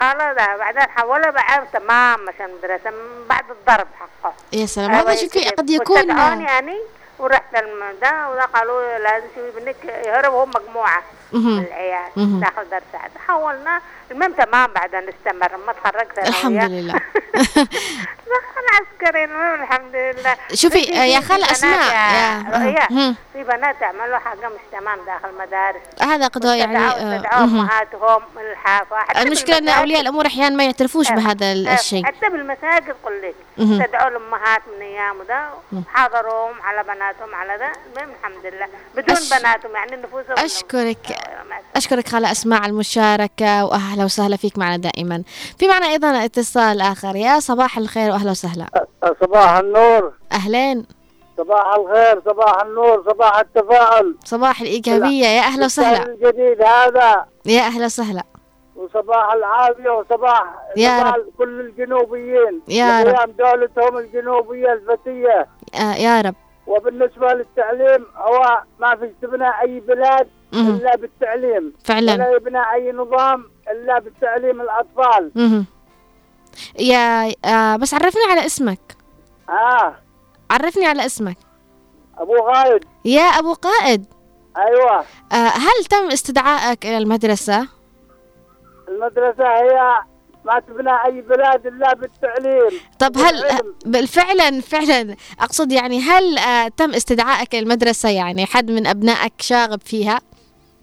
خاله 0.01 0.33
ده 0.33 0.57
بعدين 0.57 0.83
حولها 0.83 1.31
بعد 1.31 1.67
تمام 1.73 2.29
عشان 2.29 2.47
المدرسة 2.47 2.91
من 2.91 3.27
بعد 3.29 3.45
الضرب 3.51 3.87
حقه 4.01 4.33
يا 4.53 4.67
سلام 4.67 4.91
أيوة 4.91 5.11
هذا 5.11 5.15
شوفي 5.21 5.41
كده. 5.41 5.51
قد 5.51 5.71
يكون 5.71 6.09
يعني 6.09 6.79
ورحت 7.19 7.55
ده 8.03 8.31
وده 8.31 8.45
قالوا 8.45 8.99
لازم 8.99 9.27
شوفي 9.35 9.59
ابنك 9.59 9.77
يهرب 10.07 10.33
هم 10.35 10.51
مجموعة. 10.51 11.03
من 11.33 11.59
العيال. 11.59 12.41
داخل 12.41 12.71
درس 12.71 12.83
حولنا 13.27 13.81
المهم 14.11 14.33
تمام 14.33 14.71
بعدين 14.73 15.01
استمر 15.09 15.57
ما 15.67 15.73
تخرجت 15.73 16.19
أنا 16.19 16.29
الحمد. 16.29 16.71
لله. 16.71 17.01
عسكري 18.75 19.25
المهم 19.25 19.63
الحمد 19.63 19.97
لله 19.97 20.37
شوفي، 20.55 20.83
في- 20.85 20.91
يا 20.93 21.21
بنات 21.21 21.51
أسماء، 21.51 21.95
يا-. 21.95 23.15
في 23.33 23.43
بنات 23.45 23.81
يعملوا 23.81 24.19
حاجة 24.19 24.49
مش 24.49 24.61
تمام 24.79 24.99
داخل 25.07 25.29
المدارس 25.29 25.81
هذا 26.03 26.27
قد 26.27 26.45
يعني. 26.45 26.79
أمهاتهم 27.27 28.23
الحافه 28.53 28.97
حتى 28.97 29.23
المشكلة 29.23 29.59
إن. 29.59 29.69
أولياء 29.69 30.01
الأمور 30.01 30.27
أحيانا 30.27 30.57
ما 30.57 30.65
يعترفوش 30.65 31.11
آه، 31.11 31.15
بهذا 31.15 31.47
آه، 31.47 31.75
الشيء 31.75 32.05
حتى 32.07 32.29
بالمساجد 32.29 32.95
قل 33.05 33.23
لك 33.23 33.35
مهم. 33.59 33.81
استدعوا 33.83 34.09
الأمهات 34.09 34.63
من 34.77 34.83
أيام 34.83 35.23
ده 35.29 35.49
حضروهم 35.95 36.63
على 36.63 36.83
بناتهم 36.83 37.35
على 37.35 37.59
ده 37.59 37.73
المهم 37.87 38.15
الحمد 38.21 38.47
لله 38.55 38.67
بدون 38.95 39.17
أش- 39.17 39.39
بناتهم 39.41 39.75
يعني 39.77 39.97
نفوسهم 39.97 40.39
أشكرك 40.45 41.17
أشكرك 41.77 42.09
خالة 42.09 42.31
أسماء 42.33 42.63
على 42.63 42.71
المشاركة 42.71 43.65
وأهلا 43.95 44.05
وسهلا 44.05 44.37
فيك 44.37 44.59
معنا 44.59 44.77
دائما. 44.77 45.23
في 45.59 45.69
معنا 45.69 45.87
أيضا 45.87 46.25
اتصال 46.25 46.81
آخر. 46.81 47.17
يا 47.17 47.41
صباح 47.41 47.79
الخير 47.79 48.11
وأهلا 48.11 48.31
وسهلا. 48.31 48.67
صباح 49.21 49.57
النور. 49.57 50.13
أهلين. 50.33 50.87
صباح 51.37 51.75
الخير 51.75 52.23
صباح 52.27 52.63
النور 52.63 53.05
صباح 53.07 53.39
التفاؤل 53.39 54.17
صباح 54.25 54.61
الإيجابية. 54.61 55.27
يا 55.27 55.41
أهلا 55.41 55.65
وسهلا. 55.65 56.07
الجديد 56.07 56.63
هذا. 56.63 57.25
يا 57.47 57.61
أهلا 57.61 57.85
وسهلا. 57.85 58.23
وصباح 58.77 59.33
العافية 59.33 59.91
وصباح 59.91 60.45
يا 60.77 61.01
صباح 61.01 61.15
رب. 61.15 61.27
كل 61.39 61.61
الجنوبيين. 61.61 62.63
يا 62.69 63.03
رب. 63.03 63.37
دولتهم 63.37 63.99
الجنوبية 63.99 64.73
الفتية. 64.73 65.47
آه 65.75 65.95
يا 65.95 66.21
رب. 66.21 66.35
وبالنسبة 66.67 67.33
للتعليم 67.33 68.07
هو 68.17 68.63
ما 68.81 68.97
في 68.97 69.11
استبناء 69.11 69.63
أي 69.63 69.81
بلاد. 69.81 70.29
إلا 70.55 70.97
بالتعليم. 70.97 71.73
فعلا. 71.85 72.15
ولا 72.15 72.37
يبنى 72.37 72.73
أي 72.75 72.93
نظام 72.93 73.54
إلا 73.73 73.99
بالتعليم 73.99 74.61
الأطفال. 74.61 75.31
مهم. 75.35 75.67
يا 76.79 77.33
آه 77.45 77.77
بس 77.77 77.95
عرفني 77.95 78.23
على 78.31 78.47
اسمك. 78.47 78.97
آه. 79.49 79.95
عرفني 80.51 80.87
على 80.87 81.07
اسمك. 81.07 81.37
أبو 82.19 82.37
غايد. 82.37 82.85
يا 83.05 83.23
أبو 83.23 83.53
قائد. 83.53 84.05
أيوة. 84.57 84.99
آه 85.33 85.35
هل 85.49 85.85
تم 85.91 86.11
استدعائك 86.11 86.87
إلى 86.87 86.99
المدرسة؟ 86.99 87.69
المدرسة 88.89 89.45
هي 89.49 90.01
ما 90.45 90.61
تبنى 90.61 90.91
أي 91.07 91.21
بلاد 91.21 91.67
إلا 91.67 91.95
بالتعليم. 91.95 92.81
طب 92.99 93.19
هل. 93.19 93.61
بل- 93.87 94.07
فعلا 94.07 94.61
فعلا. 94.61 95.17
أقصد 95.41 95.73
يعني 95.73 96.01
هل 96.01 96.39
آه 96.39 96.69
تم 96.69 96.91
استدعائك 96.95 97.55
إلى 97.55 97.63
المدرسة؟ 97.63 98.09
يعني 98.09 98.47
حد 98.47 98.71
من 98.71 98.87
أبنائك 98.87 99.33
شاغب 99.41 99.81
فيها؟ 99.81 100.21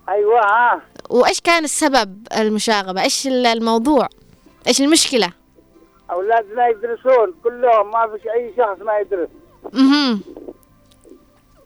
أيوة 0.10 0.40
ها 0.42 0.82
وإيش 1.12 1.42
كان 1.42 1.64
السبب 1.64 2.28
المشاغبة؟ 2.38 3.02
إيش 3.02 3.28
ال- 3.28 3.46
الموضوع؟ 3.46 4.08
إيش 4.68 4.82
المشكلة؟ 4.82 5.32
أولادنا 6.12 6.68
يدرسون 6.68 7.34
كلهم 7.44 7.92
ما 7.92 8.08
فيش 8.18 8.28
أي 8.28 8.54
شخص 8.58 8.82
ما 8.86 8.98
يدرس. 9.00 9.30
مهم. 9.74 10.22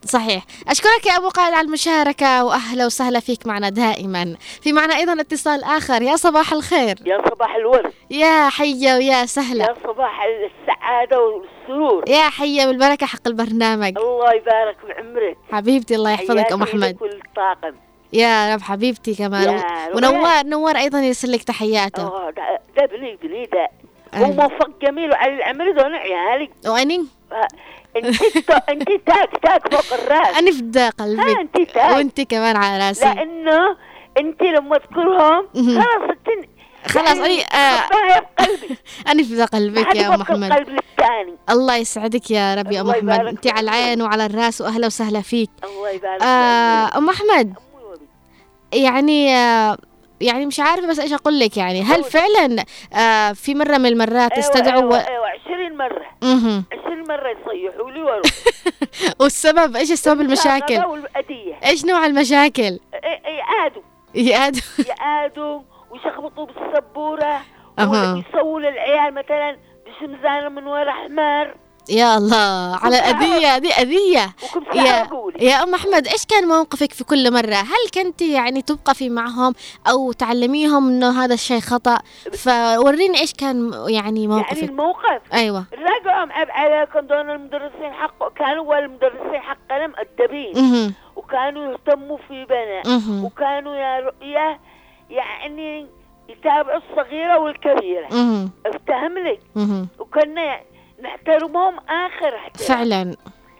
صحيح. 0.05 0.45
أشكرك 0.67 1.05
يا 1.05 1.17
أبو 1.17 1.29
قائد 1.29 1.53
على 1.53 1.67
المشاركة 1.67 2.45
وأهلا 2.45 2.85
وسهلا 2.85 3.19
فيك 3.19 3.47
معنا 3.47 3.69
دائما. 3.69 4.35
في 4.61 4.73
معنا 4.73 4.95
أيضا 4.95 5.21
اتصال 5.21 5.63
آخر. 5.63 6.01
يا 6.01 6.15
صباح 6.15 6.53
الخير. 6.53 6.95
يا 7.05 7.21
صباح 7.29 7.55
الورد. 7.55 7.93
يا 8.11 8.49
حية 8.49 8.93
ويا 8.95 9.25
سهلا 9.25 9.65
يا 9.65 9.75
صباح 9.83 10.21
السعادة 10.23 11.19
والسرور. 11.19 12.09
يا 12.09 12.29
حية 12.29 12.65
بالبركة 12.65 13.05
حق 13.05 13.27
البرنامج. 13.27 13.97
الله 13.97 14.33
يبارك 14.33 14.77
بعمرك 14.87 15.37
حبيبتي 15.51 15.95
الله 15.95 16.11
يحفظك 16.11 16.51
أم 16.51 16.63
أحمد. 16.63 16.97
والطاقم 17.01 17.75
يا 18.13 18.53
رب 18.55 18.61
حبيبتي 18.61 19.15
كمان. 19.15 19.63
ونوار 19.95 20.45
نوار 20.45 20.77
أيضا 20.77 20.99
يرسل 20.99 21.31
لك 21.31 21.43
تحياته. 21.43 22.03
أوه، 22.07 22.29
ده 22.31 22.59
ده 22.77 22.85
بلي 22.85 23.17
بلي 23.23 23.45
ده. 23.45 23.69
أيوة. 24.13 24.27
هو 24.27 24.31
موفق 24.31 24.69
جميل 24.81 25.11
وعلى 25.11 25.33
العمل 25.33 25.75
دون 25.75 25.95
عيالك 25.95 26.51
وأني؟ 26.67 27.05
آه، 27.31 27.47
انت 27.97 28.21
انت 28.69 28.89
تاك 29.05 29.29
تاك 29.43 29.73
فوق 29.73 29.99
الراس. 29.99 30.37
أنا 30.37 30.51
فدا 30.51 30.85
ها 30.85 30.89
قلبك 30.89 31.37
انت 31.39 31.57
تاك. 31.71 31.91
وأنت 31.95 32.21
كمان 32.21 32.55
على 32.55 32.87
راسي. 32.87 33.05
لأنه 33.05 33.75
انت 34.17 34.41
لما 34.41 34.77
تذكرهم. 34.77 35.47
خلاص 35.55 36.09
انت 36.09 36.45
خلاص 36.91 37.07
يعني 37.17 37.25
أني 37.25 37.41
آه. 37.41 37.77
خباها 37.77 38.25
في 38.37 38.75
قلبي 39.09 39.43
قلبك 39.45 39.95
يا 39.95 40.21
أحمد. 40.21 40.51
قلب 40.53 40.69
للثاني 40.69 41.35
الله 41.49 41.75
يسعدك 41.75 42.31
يا 42.31 42.55
رب 42.55 42.71
يا 42.71 42.79
يبارك 42.79 43.27
أنت 43.27 43.43
فيك. 43.43 43.51
على 43.57 43.63
العين 43.63 44.01
وعلى 44.01 44.25
الراس 44.25 44.61
وأهلا 44.61 44.85
وسهلا 44.87 45.21
فيك. 45.21 45.49
الله 45.63 45.89
يبارك 45.89 46.21
آه 46.23 46.85
فيك. 46.85 46.95
أمي 46.97 47.09
وبي. 47.09 47.53
يعني 48.73 49.35
آه 49.35 49.77
يعني 50.21 50.45
مش 50.45 50.59
عارفة 50.59 50.87
بس 50.87 50.99
إيش 50.99 51.13
أقول 51.13 51.39
لك 51.39 51.57
يعني. 51.57 51.81
هل. 51.81 52.03
فعلا 52.03 52.65
آه 52.93 53.31
في 53.33 53.55
مرة 53.55 53.77
من 53.77 53.85
المرات 53.85 54.31
أيوه 54.31 54.39
استدعوا 54.45 54.81
أيوه, 54.81 54.89
و... 54.89 54.95
أيوة 54.95 55.27
20 55.45 55.77
مرة. 55.77 56.05
مهم. 56.23 56.63
20 56.85 57.07
مرة 57.07 57.29
يصيحوا 57.29 57.91
لي 57.91 58.01
وأروح. 58.01 58.31
والسبب 59.21 59.75
إيش 59.75 59.91
السبب 59.91 60.21
المشاكل؟ 60.21 60.85
والأدية. 60.85 61.55
إيش 61.65 61.85
نوع 61.85 62.05
المشاكل؟ 62.05 62.79
يعادوا 63.25 63.81
يا 64.15 64.51
يعادوا 64.89 65.61
ويشخبطوا 65.91 66.45
بالسبورة 66.45 67.41
أها. 67.79 68.13
ويسووا 68.13 68.59
للعيال 68.59 69.13
مثلا 69.13 69.57
بشمزانة 69.85 70.49
من 70.49 70.67
ورا 70.67 70.91
حمار. 70.91 71.55
يا 71.89 72.17
الله 72.17 72.79
على 72.83 72.99
الأذية 72.99 73.57
دي 73.57 73.73
أذية 73.73 74.35
يا 74.73 75.07
يا 75.39 75.63
أم 75.63 75.75
أحمد 75.75 76.07
إيش 76.07 76.25
كان 76.25 76.47
موقفك 76.47 76.91
في 76.93 77.03
كل 77.03 77.33
مرة؟ 77.33 77.55
هل 77.55 77.89
كنت 77.93 78.21
يعني 78.21 78.61
توقفي 78.61 79.09
معهم 79.09 79.53
أو 79.89 80.11
تعلميهم 80.11 80.87
إنه 80.89 81.23
هذا 81.23 81.33
الشيء 81.33 81.59
خطأ؟ 81.59 81.97
فوريني 82.33 83.19
إيش 83.19 83.33
كان 83.33 83.71
يعني 83.73 84.05
يعني 84.05 84.27
موقفك. 84.27 84.63
الموقف؟ 84.63 85.21
أيوة. 85.33 85.65
رجعوا 85.73 86.31
عيب 86.31 86.51
عليكم 86.51 86.99
دون 86.99 87.29
المدرسين 87.29 87.93
حق 87.93 88.33
كانوا 88.33 88.79
المدرسين 88.79 89.41
حقنا 89.41 89.87
مؤدبين. 89.87 90.93
وكانوا 91.15 91.71
يهتموا 91.71 92.17
في 92.27 92.45
بنا. 92.45 92.81
وكانوا 93.23 93.75
يا 93.75 93.99
رؤية 93.99 94.59
يعني 95.09 95.87
يتابعوا 96.29 96.79
الصغيرة 96.91 97.39
والكبيرة. 97.39 98.07
أفتهم 98.65 99.17
لك. 99.17 99.39
وكنا 99.99 100.59
نحترمهم 101.03 101.79
آخر 101.89 102.35
احترام 102.35 102.67
فعلا 102.67 103.15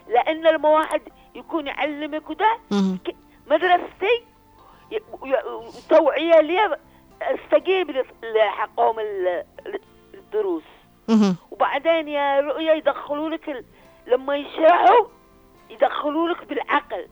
لأن 0.08 0.42
لما 0.42 0.68
واحد 0.68 1.00
يكون 1.34 1.66
يعلمك 1.66 2.30
وده 2.30 2.58
مدرستي 3.50 4.24
وتوعية 5.22 6.40
لي 6.40 6.78
استجيب 7.22 7.90
لحقهم 8.36 8.98
ال- 9.00 9.44
الدروس. 10.14 10.62
وبعدين 11.50 12.08
يا 12.08 12.40
رؤية 12.40 12.72
يدخلوا 12.72 13.28
لك. 13.30 13.64
لما 14.06 14.36
يشرحوا 14.36 15.06
يدخلوا 15.70 16.28
لك 16.28 16.44
بالعقل 16.48 17.06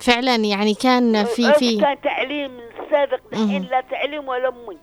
فعلا 0.00 0.34
يعني 0.36 0.74
كان 0.74 1.24
في 1.24 1.52
في 1.52 1.80
كان 1.80 2.00
تعليم 2.00 2.60
سابق 2.90 3.20
الحين. 3.32 3.62
لا 3.62 3.80
تعليم 3.80 4.28
ولا 4.28 4.48
امي 4.48 4.78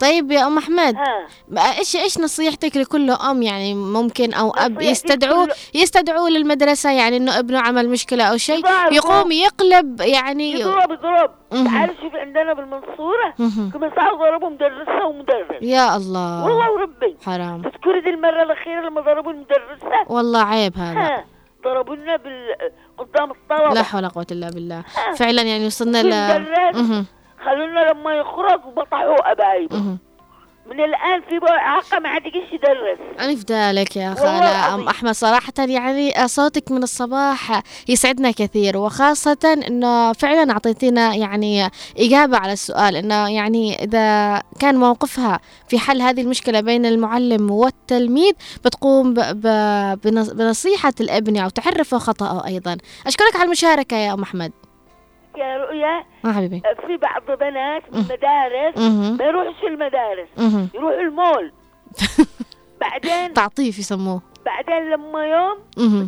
طيب 0.00 0.30
يا 0.30 0.46
أم 0.46 0.58
أحمد 0.58 0.94
ها. 0.96 1.78
إيش 1.78 1.96
إيش 1.96 2.18
نصيحتك 2.18 2.76
لكل 2.76 3.10
أم 3.10 3.42
يعني 3.42 3.74
ممكن 3.74 4.34
أو 4.34 4.50
أب 4.50 4.72
لكل- 4.82 5.48
يستدعوا 5.74 6.28
للمدرسة؟ 6.28 6.92
يعني 6.92 7.16
إنه 7.16 7.38
ابنه 7.38 7.58
عمل 7.60 7.88
مشكلة 7.88 8.24
أو 8.24 8.36
شيء. 8.36 8.64
يقوم 8.92 9.32
يقلب 9.32 10.00
يعني 10.00 10.52
يضرب 10.52 10.90
يضرب. 10.90 11.30
تعال 11.50 11.90
شوف 12.02 12.14
عندنا 12.14 12.52
بالمنصورة 12.54 13.34
مهم. 13.38 13.70
كم 13.74 13.90
ساعة 13.94 14.16
ضربوا 14.16 14.48
مدرسة 14.50 15.06
ومدرس. 15.06 15.62
يا 15.62 15.96
الله. 15.96 16.44
والله 16.44 16.70
وربي 16.70 17.16
حرام. 17.26 17.62
تذكري 17.62 18.00
دي 18.00 18.10
المرة 18.10 18.42
الأخيرة 18.42 18.80
لما 18.88 19.00
ضربوا 19.00 19.32
المدرسة؟ 19.32 20.04
والله 20.06 20.42
عيب 20.42 20.78
هذا. 20.78 21.00
ها 21.00 21.24
ضربوا 21.64 21.96
لنا 21.96 22.16
بال... 22.16 22.46
قدام 22.98 23.30
الطلبة. 23.30 23.74
لا 23.74 23.82
حول 23.82 24.00
ولا 24.00 24.08
قوة 24.08 24.26
إلا 24.30 24.50
بالله. 24.50 24.84
فعلا 25.16 25.42
يعني 25.42 25.66
وصلنا 25.66 26.02
ل. 26.02 26.46
خلونا 27.46 27.80
لما 27.92 28.14
يخرج 28.14 28.60
وبطحوا 28.66 29.32
أبايبه 29.32 29.76
مهم. 29.76 29.98
من 30.70 30.80
الآن 30.84 31.20
في 31.28 31.48
إعاقة 31.50 31.98
ما 31.98 32.08
عاد 32.08 32.26
يجيش 32.26 32.52
يدرس. 32.52 32.98
أنا 33.20 33.36
فدالك 33.36 33.96
يا 33.96 34.08
أم 34.12 34.42
العظيم. 34.42 34.88
أحمد 34.88 35.10
صراحة 35.12 35.52
يعني 35.58 36.28
صوتك 36.28 36.70
من 36.72 36.82
الصباح 36.82 37.62
يسعدنا 37.88 38.30
كثير 38.30 38.76
وخاصة 38.76 39.60
أنه 39.68 40.12
فعلا 40.12 40.52
أعطيتينا 40.52 41.14
يعني 41.14 41.68
إجابة 41.98 42.36
على 42.38 42.52
السؤال 42.52 42.96
أنه 42.96 43.28
يعني 43.30 43.84
إذا 43.84 44.42
كان 44.60 44.76
موقفها 44.76 45.40
في 45.68 45.78
حل 45.78 46.02
هذه 46.02 46.20
المشكلة 46.20 46.60
بين 46.60 46.86
المعلم 46.86 47.50
والتلميذ 47.50 48.32
بتقوم 48.64 49.14
ب- 49.14 49.20
ب- 49.20 49.98
بنص- 50.02 50.32
بنصيحة 50.32 50.92
الابن 51.00 51.36
أو 51.36 51.48
تعرفه 51.48 51.98
خطأه 51.98 52.46
أيضا. 52.46 52.76
أشكرك 53.06 53.34
على 53.36 53.44
المشاركة 53.44 53.96
يا 53.96 54.12
أم 54.14 54.22
أحمد. 54.22 54.52
يا 55.38 55.56
رؤيا؟ 55.56 56.04
ما 56.24 56.32
حبيبي. 56.32 56.62
في 56.86 56.96
بعض 56.96 57.22
بنات 57.38 57.82
من 57.92 58.00
مدارس 58.00 58.78
مهم. 58.78 59.16
ما 59.16 59.24
يروحوش 59.24 59.64
المدارس. 59.64 60.28
يروحوا 60.74 61.00
المول. 61.00 61.52
بعدين؟ 62.80 63.34
تعطيف 63.34 63.78
يسموه. 63.78 64.22
بعدين 64.46 64.90
لما 64.90 65.24
يوم. 65.26 65.58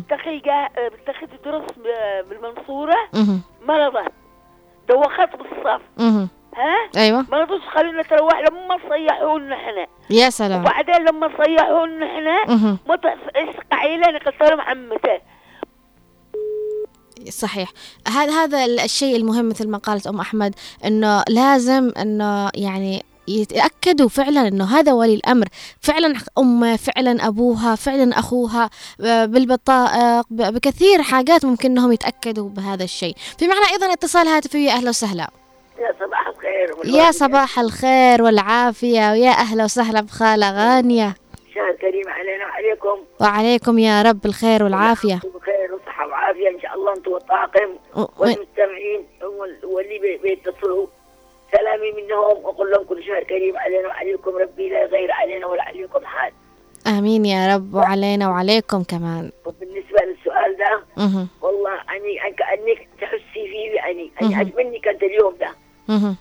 بتخي 0.09 0.41
بتخي 0.77 1.25
تدرس 1.27 1.63
ب- 1.77 2.29
بالمنصورة. 2.29 2.95
مهم. 3.13 3.41
مرضت 3.67 4.11
دوخت 4.89 5.35
بالصف. 5.35 5.81
ها؟ 6.55 6.89
أيوة. 6.97 7.25
ما 7.31 7.37
رضوش 7.41 7.61
خلونا 7.61 8.01
تروح 8.03 8.39
لما 8.39 8.77
صيحوا 8.89 9.39
لنا 9.39 9.55
إحنا. 9.55 9.87
يا 10.09 10.29
سلام. 10.29 10.61
وبعدين 10.61 10.95
لما 11.05 11.29
صيحوا 11.43 11.85
لنا 11.87 12.05
إحنا. 12.05 12.45
ما 12.87 12.95
لنا 13.97 14.17
قلت 14.19 14.41
لهم 14.43 14.61
عمته 14.61 15.19
صحيح. 17.29 17.69
هذا 18.07 18.31
هذا 18.31 18.65
الشيء 18.65 19.15
المهم 19.15 19.49
مثل 19.49 19.67
ما 19.67 19.77
قالت 19.77 20.07
أم 20.07 20.19
أحمد 20.19 20.55
إنه 20.85 21.23
لازم 21.29 21.91
إنه 21.97 22.49
يعني 22.55 23.03
يتأكدوا 23.27 24.09
فعلا 24.09 24.47
أنه 24.47 24.65
هذا 24.65 24.93
ولي 24.93 25.15
الأمر. 25.15 25.47
فعلا 25.81 26.13
أمه 26.37 26.75
فعلا 26.75 27.27
أبوها 27.27 27.75
فعلا 27.75 28.19
أخوها 28.19 28.69
آه، 29.01 29.25
بالبطائق 29.25 30.25
بكثير 30.29 31.01
حاجات 31.01 31.45
ممكن 31.45 31.71
أنهم 31.71 31.91
يتأكدوا 31.91 32.49
بهذا 32.49 32.83
الشيء. 32.83 33.15
في 33.37 33.47
معنا 33.47 33.65
أيضا 33.71 33.93
اتصال 33.93 34.27
هاتفي 34.27 34.65
يا 34.65 34.71
أهلا 34.71 34.89
وسهلا. 34.89 35.29
يا 35.79 35.95
صباح 35.99 36.27
الخير 36.27 36.95
يا 36.97 37.11
صباح 37.11 37.59
الخير 37.59 38.23
والعافية 38.23 39.11
ويا 39.11 39.31
أهلا 39.31 39.63
وسهلا 39.63 40.01
بخالة 40.01 40.51
غانية. 40.51 41.15
شهر 41.55 41.75
كريم 41.81 42.09
علينا 42.09 42.45
وعليكم. 42.45 43.05
وعليكم 43.21 43.79
يا 43.79 44.01
رب 44.01 44.25
الخير 44.25 44.63
والعافية. 44.63 45.19
وعافية 46.39 46.55
إن 46.55 46.61
شاء 46.61 46.73
الله 46.75 46.93
أنتم 46.93 47.11
والطاقم 47.11 47.69
والمستمعين 48.17 49.05
وال- 49.21 49.65
واللي 49.65 49.99
بي- 49.99 50.17
بيتصلوا 50.17 50.87
سلامي 51.51 51.91
منهم 51.91 52.45
وأقول 52.45 52.71
لهم 52.71 52.83
كل 52.83 53.03
شهر 53.03 53.23
كريم 53.23 53.57
علينا 53.57 53.87
وعليكم 53.87 54.37
ربي 54.37 54.69
لا 54.69 54.81
يغير 54.81 55.11
علينا 55.11 55.47
ولا 55.47 55.63
عليكم 55.63 56.05
حال 56.05 56.31
آمين 56.87 57.25
يا 57.25 57.55
رب 57.55 57.73
وعلينا 57.73 58.29
وعليكم 58.29 58.83
كمان 58.83 59.31
وبالنسبة 59.45 59.99
للسؤال 60.05 60.57
ده 60.57 60.83
مه. 60.97 61.27
والله 61.41 61.73
أني 61.73 62.27
أنك 62.27 62.41
أنك 62.41 62.87
تحسي 63.01 63.21
فيه 63.33 63.71
يعني 63.75 64.11
مهم. 64.21 64.31
أني 64.31 64.35
عجبني 64.35 64.79
كانت 64.79 65.03
اليوم 65.03 65.35
ده 65.39 65.49
مه. 65.87 66.15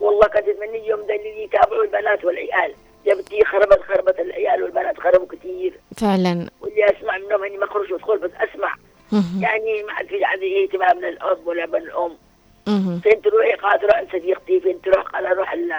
والله 0.00 0.26
كانت 0.28 0.48
أتمنى 0.48 0.78
اليوم 0.78 1.00
ده 1.00 1.14
اللي 1.14 1.42
يتابعوا 1.44 1.84
البنات 1.84 2.24
والعيال 2.24 2.74
يا 3.04 3.14
بنتي 3.14 3.44
خربت 3.44 3.80
خربت 3.82 4.20
العيال 4.20 4.62
والبنات 4.62 5.00
خربوا 5.00 5.26
كثير 5.26 5.80
فعلا 5.96 6.48
واللي 6.60 6.84
أسمع 6.84 7.18
منهم 7.18 7.44
إني 7.44 7.56
ما 7.58 7.64
اخرج 7.64 7.92
وادخل 7.92 8.18
بس 8.18 8.30
أسمع 8.36 8.74
مه. 8.74 8.81
يعني 9.40 9.82
ما 9.86 9.92
عاد 9.92 10.06
في 10.06 10.24
عندي 10.24 10.64
اهتمام 10.64 10.96
من 10.96 11.04
الأب 11.04 11.46
ولا 11.46 11.66
من 11.66 11.74
الأم. 11.76 12.16
فين 13.00 13.22
تروحي؟ 13.22 13.52
قال 13.62 13.80
تروح 13.80 13.96
عند 13.96 14.08
صديقتي. 14.08 14.60
فين 14.60 14.80
تروح؟ 14.84 15.04
قال 15.06 15.26
أروح 15.26 15.52
ال- 15.52 15.72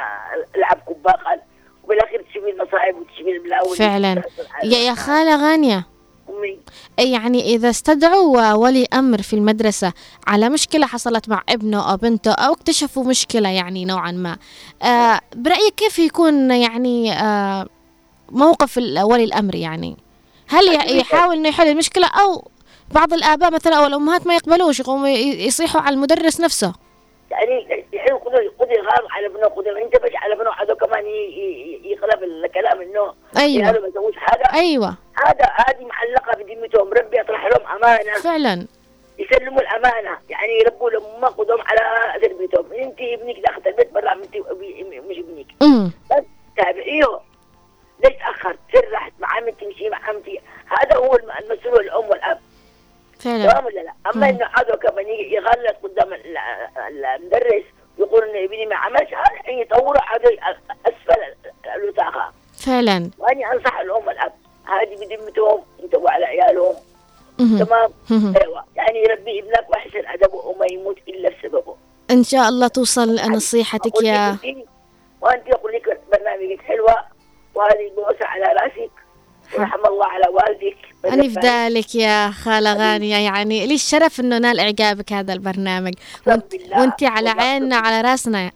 العب 0.56 0.78
كباق 0.90 1.24
قال 1.24 1.40
وبالأخير 1.84 2.22
تشوفي 2.32 2.50
المصايب 2.50 2.96
وتشوفي 2.96 3.32
البلاوي 3.32 3.76
فعلا. 3.78 4.22
يا 4.64 4.78
يا 4.78 4.94
خالة 4.94 5.36
غانية. 5.50 5.88
أمي. 6.30 6.60
يعني 7.00 7.42
إذا 7.56 7.70
استدعوا 7.70 8.54
ولي 8.54 8.86
أمر 8.94 9.22
في 9.22 9.34
المدرسة 9.36 9.94
على 10.28 10.50
مشكلة 10.50 10.86
حصلت 10.88 11.30
مع 11.30 11.42
ابنه 11.50 11.92
أو 11.92 11.98
بنته 11.98 12.32
أو 12.32 12.54
اكتشفوا 12.54 13.04
مشكلة 13.04 13.50
يعني 13.50 13.86
نوعا 13.86 14.12
ما 14.12 14.38
آه 14.84 15.20
برأيك 15.36 15.76
كيف 15.78 16.00
يكون 16.00 16.52
يعني 16.52 17.14
آه 17.14 17.68
موقف 18.32 18.78
ولي 19.04 19.24
الأمر 19.24 19.56
يعني؟ 19.56 19.98
هل 20.48 20.98
يحاول 20.98 21.36
إنه 21.36 21.50
يحل 21.50 21.68
المشكلة 21.68 22.08
أو 22.08 22.48
بعض 22.94 23.14
الآباء 23.14 23.52
مثلا 23.52 23.76
أو 23.76 23.86
الأمهات 23.86 24.28
ما 24.28 24.36
يقبلوش 24.36 24.80
يقوموا 24.80 25.08
يصيحوا 25.08 25.82
على 25.82 25.94
المدرس 25.96 26.42
نفسه. 26.42 26.74
يعني 27.32 27.84
الحين 27.94 28.20
خذي 28.20 28.52
خذي 28.60 28.80
غار 28.80 29.08
على 29.12 29.28
ابنه 29.28 29.50
خذي 29.50 29.84
انت 29.84 29.96
بش 30.04 30.12
على 30.16 30.34
ابنه 30.34 30.52
هذا 30.52 30.74
كمان 30.74 31.06
يقلب 31.84 32.24
الكلام 32.24 32.82
إنه 32.82 33.14
أيوة. 33.38 33.70
هذا 33.70 33.80
ما 33.80 33.88
يسويش 33.88 34.16
حاجة. 34.18 34.44
أيوة. 34.54 34.96
هذا 35.26 35.46
هذه 35.56 35.86
معلقه 35.86 36.44
بذمتهم 36.44 36.94
ربي 36.94 37.20
يطرح 37.20 37.46
لهم 37.46 37.68
أمانة. 37.78 38.14
فعلا. 38.14 38.68
يسلموا 39.20 39.62
الأمانة. 39.62 40.18
يعني 40.30 40.60
يربوا 40.60 40.90
لهم 40.90 41.26
خذهم 41.26 41.62
على 41.62 41.82
تربيتهم. 42.22 42.74
انت 42.74 43.00
ابنك 43.02 43.40
داخل 43.40 43.62
البيت 43.68 43.94
برا 43.94 44.14
انت 44.14 44.36
مش 45.10 45.18
ابنك. 45.18 45.46
أمم. 45.62 45.92
بس 46.12 46.24
تابعيه. 46.58 47.20
ليش 48.04 48.14
تاخرت 48.14 48.60
سر 48.74 48.90
راحت 48.94 49.12
مع 49.20 49.28
عمتي 49.36 49.66
مشي 49.68 49.90
مع 49.90 49.98
عمتي. 50.10 50.40
هذا 50.66 50.96
هو 50.98 51.16
الم- 51.16 51.32
المسؤول 51.52 51.80
الأم 51.86 52.06
والأب. 52.10 52.40
فعلا. 53.24 53.52
تمام 53.52 53.66
ولا 53.66 53.80
لا؟ 53.80 53.94
أما 54.16 54.30
إنه 54.30 54.46
هذا 54.54 54.76
كمان 54.76 55.08
يجي 55.08 55.36
يغلط 55.36 55.76
قدام 55.84 56.14
ال- 56.14 56.38
ال- 56.88 57.06
المدرس 57.06 57.64
يقول 58.00 58.24
ان 58.24 58.44
ابني 58.44 58.66
ما 58.66 58.76
عملش 58.76 59.14
هذا 59.14 59.40
الحين 59.40 59.60
يطوروا 59.60 60.02
هذا 60.16 60.30
اسفل 60.86 61.52
الوثاقه 61.76 62.34
فعلا. 62.66 63.10
وأني 63.20 63.52
أنصح 63.52 63.80
الام 63.80 64.08
والاب 64.08 64.34
هذه 64.66 64.96
بذمتهم 64.96 65.62
انتبهوا 65.84 66.10
على 66.10 66.26
عيالهم. 66.26 66.76
تمام. 67.38 67.90
أيوه. 68.12 68.64
يعني 68.76 69.00
يربي 69.00 69.40
ابنك 69.40 69.70
وأحسن 69.70 70.06
أدبه 70.08 70.36
وما 70.36 70.66
يموت 70.72 70.98
إلا 71.08 71.30
بسببه. 71.30 71.76
إن 72.12 72.24
شاء 72.24 72.50
الله 72.50 72.68
توصل 72.68 73.16
نصيحتك 73.32 74.04
يا 74.04 74.38
وأنت 75.22 75.50
أقول 75.50 75.74
لك 75.74 76.00
برنامجك 76.12 76.62
حلوة 76.62 76.96
وهذه 77.56 77.92
بوسه 77.96 78.26
على 78.26 78.44
رأسك. 78.46 78.92
ورحم 79.58 79.86
الله 79.86 80.06
على 80.06 80.28
والدك. 80.28 80.78
أنا 81.06 81.24
في 81.24 81.40
ذلك 81.40 81.96
يا 81.96 82.32
خالة 82.32 82.74
غانية. 82.74 83.16
يعني 83.18 83.68
لي 83.68 83.74
الشرف 83.76 84.20
إنه 84.20 84.38
نال 84.38 84.60
إعجابك 84.60 85.14
هذا 85.14 85.34
البرنامج؟ 85.34 85.94
وانت. 86.28 86.54
وأنت 86.72 87.04
على 87.04 87.30
عيننا 87.30 87.76
على 87.76 88.02
راسنا. 88.10 88.52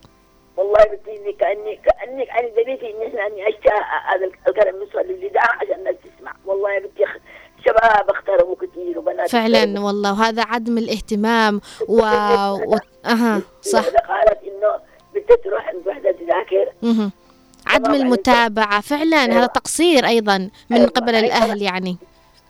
والله 0.57 0.77
بتجيني 0.85 1.33
كاني 1.39 1.75
كانك 1.75 2.29
أنا 2.29 2.47
دليتي 2.63 2.85
ان 2.85 3.07
إحنا 3.07 3.27
إني 3.27 3.47
اشتاء 3.49 3.73
هذا 4.15 4.25
الكلام 4.47 4.75
يوصل 4.75 5.09
للإذاعة 5.09 5.55
عشان 5.61 5.73
الناس 5.79 5.95
تسمع. 6.17 6.33
والله 6.45 6.71
يا 6.73 6.79
بنتي 6.79 7.05
خ- 7.05 7.19
شباب 7.65 8.09
اختاروا 8.09 8.55
كثير 8.55 8.99
وبنات 8.99 9.29
فعلا 9.29 9.79
والله. 9.79 10.11
وهذا 10.11 10.43
عدم 10.43 10.77
الاهتمام 10.77 11.61
و... 11.87 12.01
و... 12.01 12.77
أها 13.05 13.41
صح. 13.61 13.83
قالت 13.85 14.39
إنه 14.43 14.73
بدها 15.15 15.37
تروح 15.43 15.67
عند 15.67 15.87
وحدة 15.87 16.11
تذاكر. 16.11 16.71
عدم 17.67 17.83
تمام، 17.85 18.01
المتابعة. 18.01 18.81
فعلا 18.81 19.17
هذا 19.25 19.45
تقصير 19.45 20.05
أيضا 20.07 20.37
من 20.69 20.77
أيوة، 20.77 20.87
قبل 20.89 21.15
أيوة. 21.15 21.27
الأهل 21.27 21.61
يعني. 21.61 21.97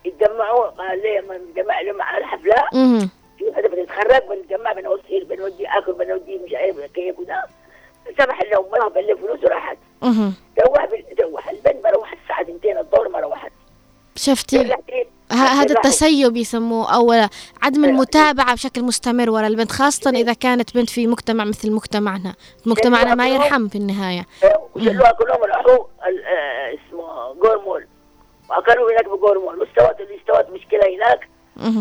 يتجمعوا 0.05 0.65
قال 0.67 1.01
لي 1.01 1.19
لما 1.19 1.37
نتجمع 1.37 1.81
لهم 1.81 2.01
على 2.01 2.17
الحفلة. 2.17 2.63
في 3.37 3.45
وحده 3.45 3.67
بتتخرج 3.69 4.21
بنتجمع 4.29 4.73
بنوصل 4.73 5.23
بنودي 5.29 5.67
آكل 5.67 5.93
بنودي 5.93 6.37
مش 6.37 6.53
عارف 6.53 6.79
كيف 6.79 7.19
وده. 7.19 7.45
سمح 8.17 8.41
لهم 8.41 8.65
ما 8.71 8.87
بلي 8.87 9.15
فلوس 9.15 9.43
وراحت. 9.43 9.77
روح 10.65 10.87
روح 11.21 11.49
البنت 11.49 11.83
ما 11.83 11.89
روحت. 11.89 12.17
الساعة 12.23 12.41
2 12.41 12.77
الظهر 12.77 13.09
ما 13.09 13.19
روحت. 13.19 13.51
شفتي؟ 14.15 14.75
هذا 15.31 15.75
التسيب 15.75 16.37
يسموه 16.37 16.95
أو 16.95 17.13
عدم 17.61 17.85
المتابعة 17.85 18.53
بشكل 18.53 18.83
مستمر 18.83 19.29
وراء 19.29 19.47
البنت 19.47 19.71
خاصة 19.71 20.09
إذا 20.09 20.33
كانت 20.33 20.75
بنت 20.75 20.89
في 20.89 21.07
مجتمع 21.07 21.43
مثل 21.43 21.71
مجتمعنا. 21.71 22.35
مجتمعنا 22.65 23.15
ما 23.15 23.29
يرحم 23.29 23.67
في 23.67 23.77
النهاية. 23.77 24.25
وشلوها 24.75 25.11
كلهم 25.11 25.43
راحوا 25.43 25.77
آه، 26.03 26.73
اسمه 26.73 27.33
جورمول. 27.33 27.87
وأكلوا 28.49 28.91
هناك 28.91 29.05
بجورمول 29.05 29.59
واستوت 29.59 30.01
اللي 30.01 30.17
استوت 30.19 30.49
مشكلة 30.49 30.81
هناك. 30.95 31.27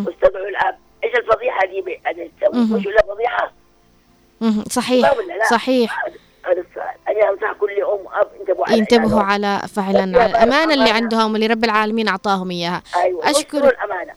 واستدعوا 0.07 0.49
الآب. 0.49 0.79
إيش 1.05 1.15
الفضيحة 1.15 1.67
دي 1.67 2.01
أنا. 2.07 2.29
مش 2.77 2.87
ولا 2.87 3.03
فضيحة. 3.09 3.53
صحيح. 4.71 5.13
صحيح. 5.51 6.05
هذا- 6.05 6.61
السؤال 6.71 6.95
أنا 7.09 7.31
أنصح 7.31 7.53
كل 7.53 7.71
أم 7.73 8.07
واب 8.07 8.29
انتبهوا 8.41 8.67
على 8.67 8.79
ينتبهوا. 8.79 9.23
على 9.23 9.61
فعلا. 9.77 10.01
على 10.01 10.27
الأمانة 10.27 10.75
اللي 10.75 10.91
عندهم 10.91 11.33
واللي 11.33 11.47
رب 11.47 11.65
العالمين 11.65 12.09
أعطاهم 12.09 12.51
إياها. 12.51 12.83
أيوه. 12.97 13.23
أشكر- 13.23 13.27
أشكر 13.37 13.69
الأمانة. 13.69 14.13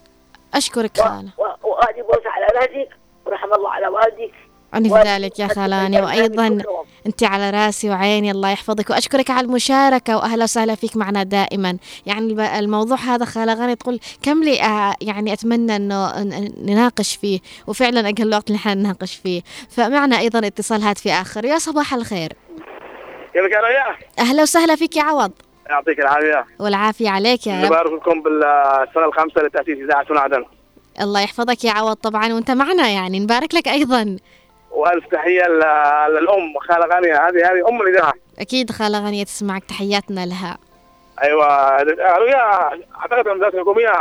أشكرك 0.53 0.91
و- 0.97 1.01
خالة. 1.01 1.29
و- 1.37 1.67
وهذه 1.69 2.01
بوسه 2.01 2.29
على 2.29 2.45
راسك 2.55 2.89
ورحم 3.25 3.53
الله 3.53 3.69
على 3.69 3.87
والدك. 3.87 4.33
أنا 4.73 4.89
في 4.89 5.09
ذلك 5.09 5.39
يا 5.39 5.47
خلاني 5.47 5.99
البرنامج 5.99 6.19
وأيضا. 6.19 6.63
أنت 7.05 7.23
على 7.23 7.49
رأسي 7.49 7.89
وعيني 7.89 8.31
الله 8.31 8.49
يحفظك. 8.49 8.89
وأشكرك 8.89 9.29
على 9.29 9.47
المشاركة 9.47 10.17
وأهلا 10.17 10.43
وسهلا 10.43 10.75
فيك 10.75 10.97
معنا 10.97 11.23
دائما. 11.23 11.77
يعني 12.05 12.59
الموضوع 12.59 12.97
هذا 12.97 13.25
خالة 13.25 13.53
غاني 13.53 13.75
تقول 13.75 13.99
كم 14.21 14.43
لي 14.43 14.61
آه، 14.61 14.95
يعني 15.01 15.33
أتمنى 15.33 15.75
أنه 15.75 16.23
نناقش 16.63 17.15
فيه. 17.15 17.39
وفعلا 17.67 18.09
أقل 18.09 18.23
الوقت 18.23 18.47
اللي 18.47 18.57
إحنا 18.57 18.73
نناقش 18.73 19.15
فيه. 19.15 19.41
فمعنا 19.69 20.19
أيضا 20.19 20.47
اتصال 20.47 20.81
هاتفي 20.81 21.11
آخر. 21.11 21.45
يا 21.45 21.57
صباح 21.57 21.93
الخير. 21.93 22.33
كيفك 23.33 23.51
يا؟ 23.51 24.23
أهلا 24.23 24.41
وسهلا 24.41 24.75
فيك 24.75 24.97
يا 24.97 25.03
عوض. 25.03 25.31
يعطيك 25.69 25.99
العافية. 25.99 26.45
والعافية 26.59 27.09
عليك 27.09 27.47
يا 27.47 27.59
رب. 27.61 27.65
نبارك 27.65 27.91
لكم 27.91 28.21
بالسنة 28.21 29.05
الخامسة 29.05 29.41
لتأسيس 29.41 29.77
إذاعة 29.77 30.05
هنا 30.09 30.19
عدن. 30.19 30.45
الله 31.01 31.21
يحفظك 31.21 31.63
يا 31.63 31.71
عوض 31.71 31.95
طبعا. 31.95 32.33
وأنت 32.33 32.51
معنا 32.51 32.89
يعني. 32.89 33.19
نبارك 33.19 33.55
لك 33.55 33.67
أيضا. 33.67 34.17
وألف 34.71 35.05
تحية 35.11 35.47
للأم 36.07 36.59
خالة 36.69 36.95
غانية. 36.95 37.27
هذه 37.27 37.51
هذه 37.51 37.69
أم 37.69 37.81
الاذاعه 37.81 38.13
أكيد 38.39 38.71
خالة 38.71 39.05
غنية 39.07 39.23
تسمعك 39.23 39.63
تحياتنا 39.63 40.25
لها. 40.25 40.57
أيوه. 41.21 41.77
رؤيا 42.17 42.69
أعتقد 42.95 43.27
أن 43.27 43.31
المدرسة 43.31 43.55
الحكوميه 43.55 43.93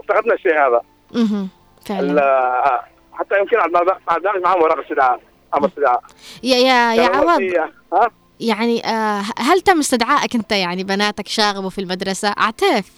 افتقدنا 0.00 0.34
الشيء 0.34 0.52
هذا. 0.52 0.80
أها 1.16 1.46
فعلا. 1.86 2.82
حتى 3.12 3.38
يمكن 3.38 3.56
على 3.56 3.70
البرنامج 4.16 4.42
معهم 4.42 4.62
ورق 4.62 4.78
استدعاء 4.78 5.20
أمر 5.54 5.68
استدعاء 5.68 6.02
يا 6.42 6.56
يا 6.56 6.94
يا 6.94 7.06
عوض. 7.16 7.68
يعني 8.40 8.86
آه 8.86 9.22
هل 9.38 9.60
تم 9.60 9.78
استدعائك 9.78 10.34
أنت؟ 10.34 10.52
يعني 10.52 10.84
بناتك 10.84 11.28
شاغبوا 11.28 11.70
في 11.70 11.80
المدرسة. 11.80 12.28
أعترف. 12.28 12.90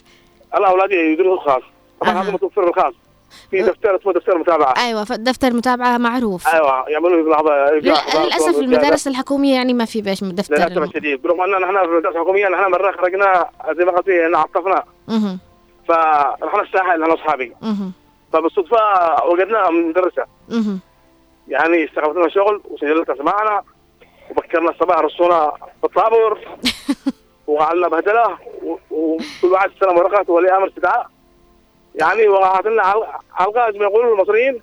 أنا 0.55 0.69
أولادي 0.69 0.95
يدرسوا 0.95 1.41
خاص 1.41 1.63
طبعا. 2.01 2.23
هذا 2.23 2.31
متوفر 2.31 2.69
الخاص. 2.69 2.95
في 3.51 3.63
دفتر 3.63 3.97
اسمه 3.97 4.13
دفتر 4.13 4.39
متابعة. 4.39 4.75
أيوه 4.87 5.05
فدفتر 5.05 5.53
متابعة 5.53 5.99
معروف. 5.99 6.49
أيوه 6.49 6.89
يعملوا 6.89 7.31
لحظة 7.35 7.71
لل- 7.71 7.81
للأسف 8.25 8.59
المدارس 8.59 9.09
الحكومية 9.09 9.55
يعني 9.55 9.75
ما 9.75 9.85
في 9.85 10.03
باش 10.03 10.23
للاسف 10.23 10.53
دفتر 10.53 10.83
الشديد 10.83 11.23
برغم 11.23 11.41
أننا 11.41 11.59
نحن 11.59 11.79
في 11.79 11.85
المدرسة 11.85 12.09
الحكومية 12.17 12.49
نحن 12.49 12.71
مرة 12.71 12.93
خرجنا 12.93 13.47
زي 13.79 13.85
ما 13.85 13.93
قلت 13.93 14.09
إن 14.09 14.35
عطفنا. 14.35 14.83
أها 15.09 15.39
فرحنا 15.89 16.63
الساحل 16.63 17.03
أنا 17.03 17.13
وأصحابي. 17.13 17.55
أها 17.63 17.91
فبالصدفة 18.33 18.79
وجدنا 19.27 19.71
مدرسة. 19.71 20.25
أها 20.53 20.79
يعني 21.49 21.85
استغربت 21.85 22.17
لنا 22.17 22.29
شغل 22.29 22.61
وسجلت 22.71 23.11
اسماءنا 23.11 23.63
وبكرنا 24.31 24.71
الصباح 24.71 24.99
رصونا 24.99 25.53
بالطابور 25.83 26.39
وعلنا 27.47 27.89
بهدلة 27.89 28.39
وكل 28.91 29.47
واحد 29.53 29.71
استلم 29.71 29.97
ورقته 29.97 30.33
ولي 30.33 30.57
أمر 30.57 30.69
استدعاء. 30.69 31.07
يعني 31.95 32.29
وقعت 32.29 32.67
لنا 32.67 32.83
حلقه 33.33 33.71
زي 33.73 33.79
ما 33.79 33.85
يقولوا 33.85 34.15
المصريين. 34.15 34.61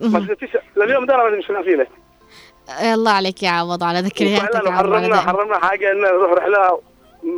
ما 0.00 0.36
لليوم 0.76 1.06
ده 1.06 1.14
أنا 1.14 1.38
مش 1.38 1.46
فيه 1.46 1.88
الله 2.94 3.10
عليك 3.10 3.42
يا 3.42 3.50
عوض 3.50 3.82
على 3.84 4.00
ذكرياتك 4.00 4.68
حرمنا 4.68 5.16
حرمنا 5.16 5.58
حاجة 5.58 5.92
إن 5.92 6.00
نروح 6.00 6.32
رحلة 6.32 6.80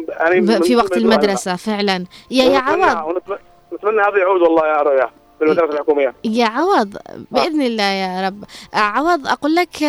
يعني 0.08 0.62
في 0.62 0.76
وقت 0.76 0.96
المدرسة 0.96 1.56
فعلا. 1.56 2.04
يا 2.30 2.44
يا 2.44 2.58
عوض. 2.58 3.22
نتمنى 3.72 4.02
هذا 4.02 4.18
يعود 4.18 4.40
والله 4.40 4.66
يا 4.66 4.82
رؤيا 4.82 5.10
في 5.38 5.44
المدارس 5.44 5.74
الحكومية. 5.74 6.14
يا 6.24 6.46
عوض 6.46 6.96
بإذن 7.30 7.62
الله 7.62 7.82
يا 7.82 8.26
رب. 8.26 8.44
عوض 8.74 9.26
أقول 9.26 9.54
لك 9.54 9.82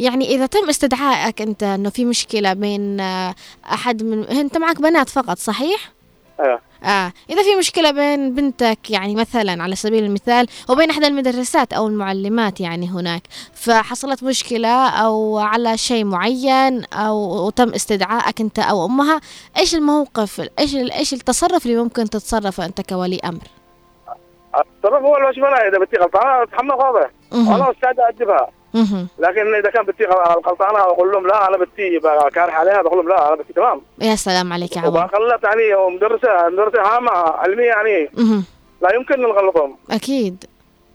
يعني 0.00 0.34
إذا 0.34 0.46
تم 0.46 0.68
استدعائك 0.68 1.42
أنت 1.42 1.62
أنه 1.62 1.90
في 1.90 2.04
مشكلة 2.04 2.52
بين 2.52 3.00
آه، 3.00 3.34
أحد 3.72 4.02
من 4.02 4.24
أنت 4.24 4.58
معك 4.58 4.80
بنات 4.80 5.08
فقط 5.08 5.38
صحيح؟ 5.38 5.92
أيوه 6.40 6.60
آه. 6.84 7.12
إذا 7.30 7.42
في 7.42 7.56
مشكلة 7.58 7.90
بين 7.90 8.34
بنتك 8.34 8.90
يعني 8.90 9.16
مثلا 9.16 9.62
على 9.62 9.76
سبيل 9.76 10.04
المثال 10.04 10.46
وبين 10.68 10.90
إحدى 10.90 11.06
المدرسات 11.06 11.72
أو 11.72 11.86
المعلمات 11.86 12.60
يعني 12.60 12.88
هناك 12.88 13.22
فحصلت 13.54 14.24
مشكلة 14.24 14.88
أو 14.88 15.38
على 15.38 15.76
شيء 15.76 16.04
معين 16.04 16.84
أو 16.84 17.46
وتم 17.46 17.68
استدعائك 17.68 18.40
أنت 18.40 18.58
أو 18.58 18.86
أمها 18.86 19.20
إيش 19.58 19.74
الموقف؟ 19.74 20.48
إيش 20.58 20.74
إيش 20.74 21.12
التصرف 21.12 21.66
اللي 21.66 21.76
ممكن 21.76 22.04
تتصرفه 22.04 22.64
أنت 22.64 22.80
كولي 22.80 23.20
أمر؟ 23.24 23.42
التصرف 24.58 25.02
هو 25.02 25.16
الواجب 25.16 25.44
أنا 25.44 25.68
إذا 25.68 25.78
بنتي 25.78 25.96
غلطها 25.96 26.46
مهم. 27.32 27.52
أنا 27.52 27.70
مستعد 27.70 28.00
ادبها 28.00 28.40
مهم. 28.40 28.59
لكن 29.18 29.54
إذا 29.54 29.70
كان 29.70 29.84
بنتي 29.84 30.04
غلطانه 30.46 30.78
أقول 30.78 31.12
لهم 31.12 31.26
لا 31.26 31.48
أنا 31.48 31.56
بنتي 31.56 32.00
كارح 32.34 32.54
عليها 32.54 32.82
بقول 32.82 32.98
لهم 32.98 33.08
لا 33.08 33.28
أنا 33.28 33.36
بنتي 33.36 33.52
تمام. 33.52 33.80
يا 33.98 34.14
سلام 34.14 34.52
عليك 34.52 34.76
يا 34.76 34.80
عوض. 34.80 34.94
وخلت 34.96 35.44
يعني 35.44 35.94
مدرسة 35.96 36.48
مدرسة 36.48 36.80
عامة 36.80 37.10
علمية 37.10 37.64
يعني. 37.64 38.10
لا 38.82 38.94
يمكن 38.94 39.22
نغلطهم 39.22 39.76
أكيد. 39.90 40.44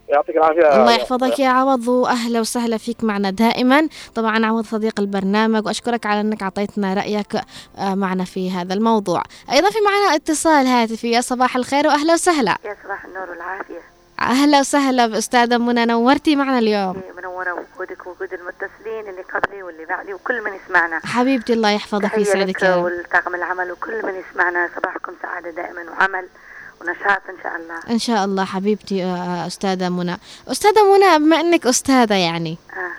يعطيك 0.10 0.38
العافية. 0.38 0.82
الله 0.82 0.96
يحفظك 0.96 1.40
يا 1.40 1.50
عوض 1.50 1.88
وأهلا 1.88 2.40
وسهلا 2.40 2.78
فيك 2.78 3.04
معنا 3.04 3.30
دائما. 3.30 3.88
طبعا 4.16 4.46
عوض 4.46 4.66
صديق 4.66 5.00
البرنامج 5.00 5.66
وأشكرك 5.66 6.06
على 6.06 6.22
أنك 6.22 6.44
أعطيتنا 6.44 6.94
رأيك 6.94 7.36
آه، 7.78 7.96
معنا 7.96 8.24
في 8.24 8.52
هذا 8.52 8.74
الموضوع. 8.74 9.24
أيضا 9.52 9.70
في 9.70 9.78
معنا 9.86 10.16
اتصال 10.16 10.68
هاتفي. 10.68 11.12
يا 11.12 11.22
صباح 11.22 11.56
الخير 11.56 11.88
وأهلا 11.88 12.14
وسهلا. 12.14 12.58
يا 12.66 12.76
صباح 12.84 13.06
النور 13.06 13.30
والعافية. 13.30 13.95
أهلا 14.20 14.60
وسهلا 14.60 15.08
بأستاذة 15.08 15.58
منى 15.58 15.86
نورتي 15.86 16.36
معنا 16.36 16.60
اليوم. 16.60 16.96
إيه، 16.96 17.12
منورة 17.18 17.54
وجودك 17.54 18.08
ووجود 18.08 18.34
المتصلين 18.34 19.10
اللي 19.10 19.22
قبلي 19.22 19.64
واللي 19.64 19.86
بعدي 19.86 20.14
وكل 20.14 20.44
من 20.44 20.52
يسمعنا. 20.54 21.00
حبيبتي 21.06 21.54
الله 21.54 21.70
يحفظك 21.70 22.18
ويسعدك 22.18 22.62
يا 22.64 22.76
رب. 22.76 22.84
والطاقم 22.84 23.36
العمل 23.36 23.72
وكل 23.72 24.06
من 24.06 24.14
يسمعنا. 24.30 24.70
صباحكم 24.78 25.14
سعادة 25.22 25.50
دائما 25.50 25.92
وعمل 25.92 26.28
ونشاط 26.82 27.22
إن 27.30 27.36
شاء 27.44 27.56
الله. 27.56 27.80
إن 27.90 28.00
شاء 28.00 28.26
الله 28.26 28.46
حبيبتي 28.46 29.04
آه، 29.04 29.48
أستاذة 29.48 29.90
منى. 29.90 30.18
أستاذة 30.48 30.94
منى 30.94 31.20
بما 31.20 31.40
إنك 31.40 31.68
أستاذة 31.68 32.14
يعني 32.16 32.58
آه. 32.74 32.92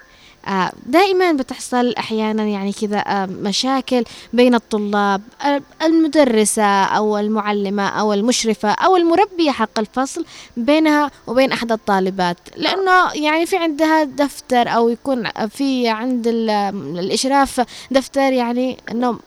آه، 0.47 0.73
دائما 0.87 1.33
بتحصل 1.33 1.95
أحيانا 1.99 2.45
يعني 2.45 2.73
كذا 2.73 2.99
آه، 2.99 3.27
مشاكل 3.27 4.05
بين 4.33 4.55
الطلاب 4.55 5.23
آه، 5.43 5.63
المدرسة 5.83 6.85
أو 6.85 7.19
المعلمة 7.19 7.89
أو 7.89 8.13
المشرفة 8.13 8.69
أو 8.71 8.97
المربية 8.97 9.51
حق 9.51 9.79
الفصل 9.79 10.25
بينها 10.57 11.11
وبين 11.27 11.53
أحد 11.53 11.73
الطالبات. 11.73 12.37
لأنه 12.57 13.13
يعني 13.15 13.47
في 13.47 13.57
عندها 13.57 14.05
دفتر 14.05 14.69
أو 14.69 14.89
يكون 14.89 15.29
في 15.49 15.89
عند 15.89 16.27
ال- 16.27 16.51
الإشراف 16.99 17.61
دفتر 17.91 18.33
يعني 18.33 18.79
إنه 18.91 19.19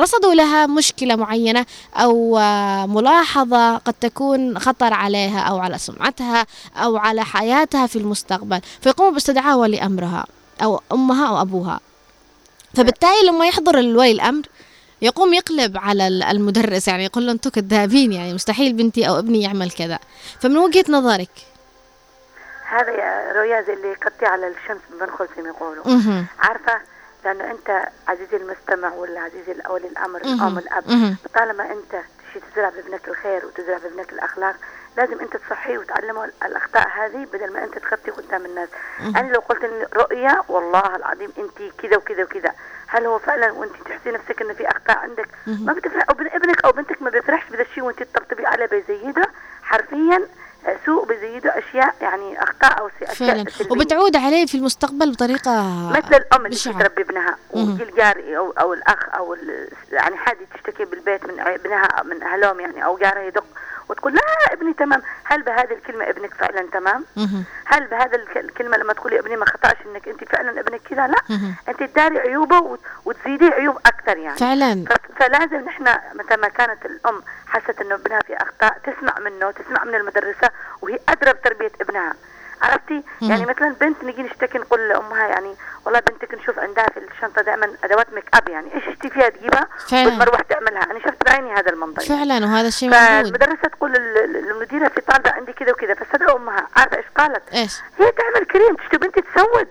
رصدوا 0.00 0.34
لها 0.34 0.66
مشكلة 0.66 1.16
معينة 1.16 1.66
أو 1.96 2.38
ملاحظة 2.86 3.76
قد 3.76 3.94
تكون 4.00 4.58
خطر 4.58 4.92
عليها 4.94 5.40
أو 5.40 5.58
على 5.58 5.78
سمعتها 5.78 6.46
أو 6.76 6.96
على 6.96 7.24
حياتها 7.24 7.86
في 7.86 7.96
المستقبل 7.96 8.60
فيقوموا 8.80 9.12
باستدعاء 9.12 9.58
ولي 9.58 9.82
أمرها 9.82 10.26
أو 10.62 10.80
أمها 10.92 11.28
أو 11.28 11.40
أبوها 11.42 11.80
فبالتالي 12.76 13.26
لما 13.28 13.46
يحضر 13.46 13.78
الولي 13.78 14.12
الأمر 14.12 14.42
يقوم 15.02 15.34
يقلب 15.34 15.76
على 15.78 16.08
ال- 16.08 16.22
المدرس 16.22 16.88
يعني 16.88 17.04
يقول 17.04 17.26
له 17.26 17.32
أنتم 17.32 17.50
كذابين 17.50 18.12
يعني 18.12 18.34
مستحيل 18.34 18.72
بنتي 18.72 19.08
أو 19.08 19.18
ابني 19.18 19.42
يعمل 19.42 19.70
كذا 19.70 19.98
فمن 20.40 20.56
وجهة 20.58 20.84
نظرك 20.88 21.30
هذا 22.68 22.90
يا 22.90 23.32
رؤيا 23.32 23.62
زي 23.62 23.72
اللي 23.72 23.94
قطي 23.94 24.26
على 24.26 24.48
الشمس 24.48 24.80
بنخل 25.00 25.28
زي 25.36 25.42
ما 25.42 25.48
يقولوا 25.48 25.88
مهم. 25.88 26.26
عارفة 26.38 26.72
لأنه 27.24 27.50
أنت 27.50 27.88
عزيزي 28.08 28.36
المستمع 28.36 28.92
ولا 28.94 29.20
عزيزي 29.20 29.52
مهم. 30.24 30.42
الأم 30.42 30.58
الأب 30.58 30.88
مهم. 30.90 31.16
طالما 31.34 31.64
أنت 31.64 32.02
تشي 32.30 32.40
تزرع 32.52 32.68
بابنك 32.68 33.08
الخير 33.08 33.46
وتزرع 33.46 33.78
بابنك 33.78 34.12
الأخلاق 34.12 34.54
لازم 34.96 35.20
أنت 35.20 35.36
تصحيه 35.36 35.78
وتعلمه 35.78 36.24
الأخطاء 36.44 36.88
هذه 36.88 37.26
بدل 37.32 37.52
ما 37.52 37.64
أنت 37.64 37.78
تخطي 37.78 38.10
قدام 38.10 38.44
الناس. 38.44 38.68
أنا 39.00 39.32
لو 39.32 39.40
قلت 39.40 39.64
إن 39.64 39.86
رؤيا 39.96 40.42
والله 40.48 40.96
العظيم 40.96 41.32
أنت 41.38 41.72
كذا 41.78 41.96
وكذا 41.96 42.22
وكذا 42.22 42.52
هل 42.86 43.06
هو 43.06 43.18
فعلا 43.18 43.52
وأنت 43.52 43.72
تحسي 43.84 44.10
نفسك 44.10 44.42
إنه 44.42 44.54
في 44.54 44.68
أخطاء 44.70 44.96
عندك. 44.98 45.28
ما 45.46 45.72
بتفرح 45.72 46.04
أو 46.10 46.14
ابنك 46.20 46.64
أو 46.64 46.72
بنتك 46.72 47.02
ما 47.02 47.10
بيفرحش 47.10 47.50
بهذا 47.50 47.62
الشيء 47.62 47.84
وأنت 47.84 48.02
تطبطبي 48.02 48.46
عليه 48.46 48.66
بيزيده 48.66 49.30
حرفيا 49.62 50.28
آه، 50.66 50.76
سوء 50.86 51.06
بيزيدوا 51.06 51.58
أشياء 51.58 51.94
يعني 52.00 52.42
أخطاء 52.42 52.78
أو 52.78 52.90
أشياء 52.96 53.14
فعلا 53.14 53.50
سلبية. 53.50 53.72
وبتعود 53.72 54.16
عليه 54.16 54.46
في 54.46 54.54
المستقبل 54.56 55.12
بطريقة 55.12 55.62
مثل 55.90 56.14
الأم 56.14 56.46
اللي. 56.46 56.56
تربي 56.56 57.02
ابنها. 57.02 57.36
ويجي 57.50 57.82
الجار 57.82 58.36
أو 58.36 58.50
أو 58.50 58.72
الأخ 58.72 59.08
أو 59.14 59.36
يعني 59.92 60.16
حد 60.16 60.36
تشتكي 60.54 60.84
بالبيت 60.84 61.24
من 61.26 61.40
ابنها 61.40 61.88
من 62.04 62.22
أهلهم 62.22 62.60
يعني 62.60 62.84
أو 62.84 62.98
جارها 62.98 63.22
يدق 63.22 63.44
وتقول 63.88 64.14
لا 64.14 64.52
ابني 64.52 64.72
تمام. 64.72 65.02
هل 65.24 65.42
بهذه 65.42 65.72
الكلمة 65.72 66.08
ابنك 66.10 66.34
فعلا 66.34 66.66
تمام. 66.72 67.04
هل 67.64 67.86
بهذا 67.86 68.16
الك- 68.16 68.36
الكلمة 68.36 68.76
لما 68.76 68.92
تقولي 68.92 69.18
ابني 69.18 69.36
ما 69.36 69.44
خطأش 69.46 69.76
إنك 69.86 70.08
أنت 70.08 70.24
فعلا 70.24 70.60
ابنك 70.60 70.80
كذا؟ 70.90 71.06
لا. 71.06 71.18
أنت 71.68 71.82
تداري 71.82 72.18
عيوبه 72.18 72.58
وت- 72.58 72.80
وتزيدي 73.04 73.48
عيوب 73.48 73.76
أكثر 73.86 74.16
يعني. 74.16 74.36
فعلا. 74.38 74.84
فلازم 75.18 75.56
نحن 75.64 75.84
متى 76.14 76.36
ما 76.36 76.48
كانت 76.48 76.86
الأم 76.86 77.22
حست 77.46 77.80
إنه 77.80 77.94
ابنها 77.94 78.20
في 78.20 78.36
أخطاء 78.36 78.78
تسمع 78.84 79.18
منه 79.18 79.50
تسمع 79.50 79.84
من 79.84 79.94
المدرسة 79.94 80.50
وهي 80.82 80.98
أدرى 81.08 81.32
بتربية 81.32 81.72
ابنها. 81.80 82.14
عرفتي. 82.62 83.02
يعني 83.22 83.46
مثلا 83.46 83.74
بنت 83.80 84.04
نجي 84.04 84.22
نشتكي 84.22 84.58
نقول 84.58 84.88
لأمها 84.88 85.26
يعني 85.26 85.54
والله 85.84 86.00
بنتك 86.00 86.34
نشوف 86.34 86.58
عندها 86.58 86.86
في 86.86 87.00
الشنطة 87.00 87.42
دائما 87.42 87.70
أدوات 87.84 88.12
make 88.12 88.24
up 88.34 88.48
يعني. 88.48 88.74
إيش 88.74 88.88
اشتي 88.88 89.10
فيها 89.10 89.28
تجيبها. 89.28 89.66
وتروح 89.92 90.40
تعملها. 90.40 90.82
أنا 90.82 90.98
شفت 90.98 91.24
بعيني 91.26 91.52
هذا 91.52 91.70
المنظر. 91.72 92.02
فعلا 92.02 92.46
وهذا 92.46 92.68
الشيء 92.68 92.88
موجود. 92.88 93.02
فالمدرسة 93.06 93.68
تقول 93.68 93.92
لل- 93.92 94.32
للمديرة 94.32 94.88
في 94.88 95.00
طالبه 95.00 95.30
عندي 95.30 95.52
كذا 95.52 95.70
وكذا 95.72 95.94
فاستدعوا 95.94 96.38
أمها. 96.38 96.66
عارفة 96.76 96.96
إيش 96.96 97.06
قالت؟ 97.16 97.42
إيش؟ 97.54 97.76
هي 97.98 98.12
تعمل 98.12 98.46
كريم. 98.46 98.74
تشتي 98.76 98.96
بنتي 98.98 99.20
تسود؟ 99.20 99.68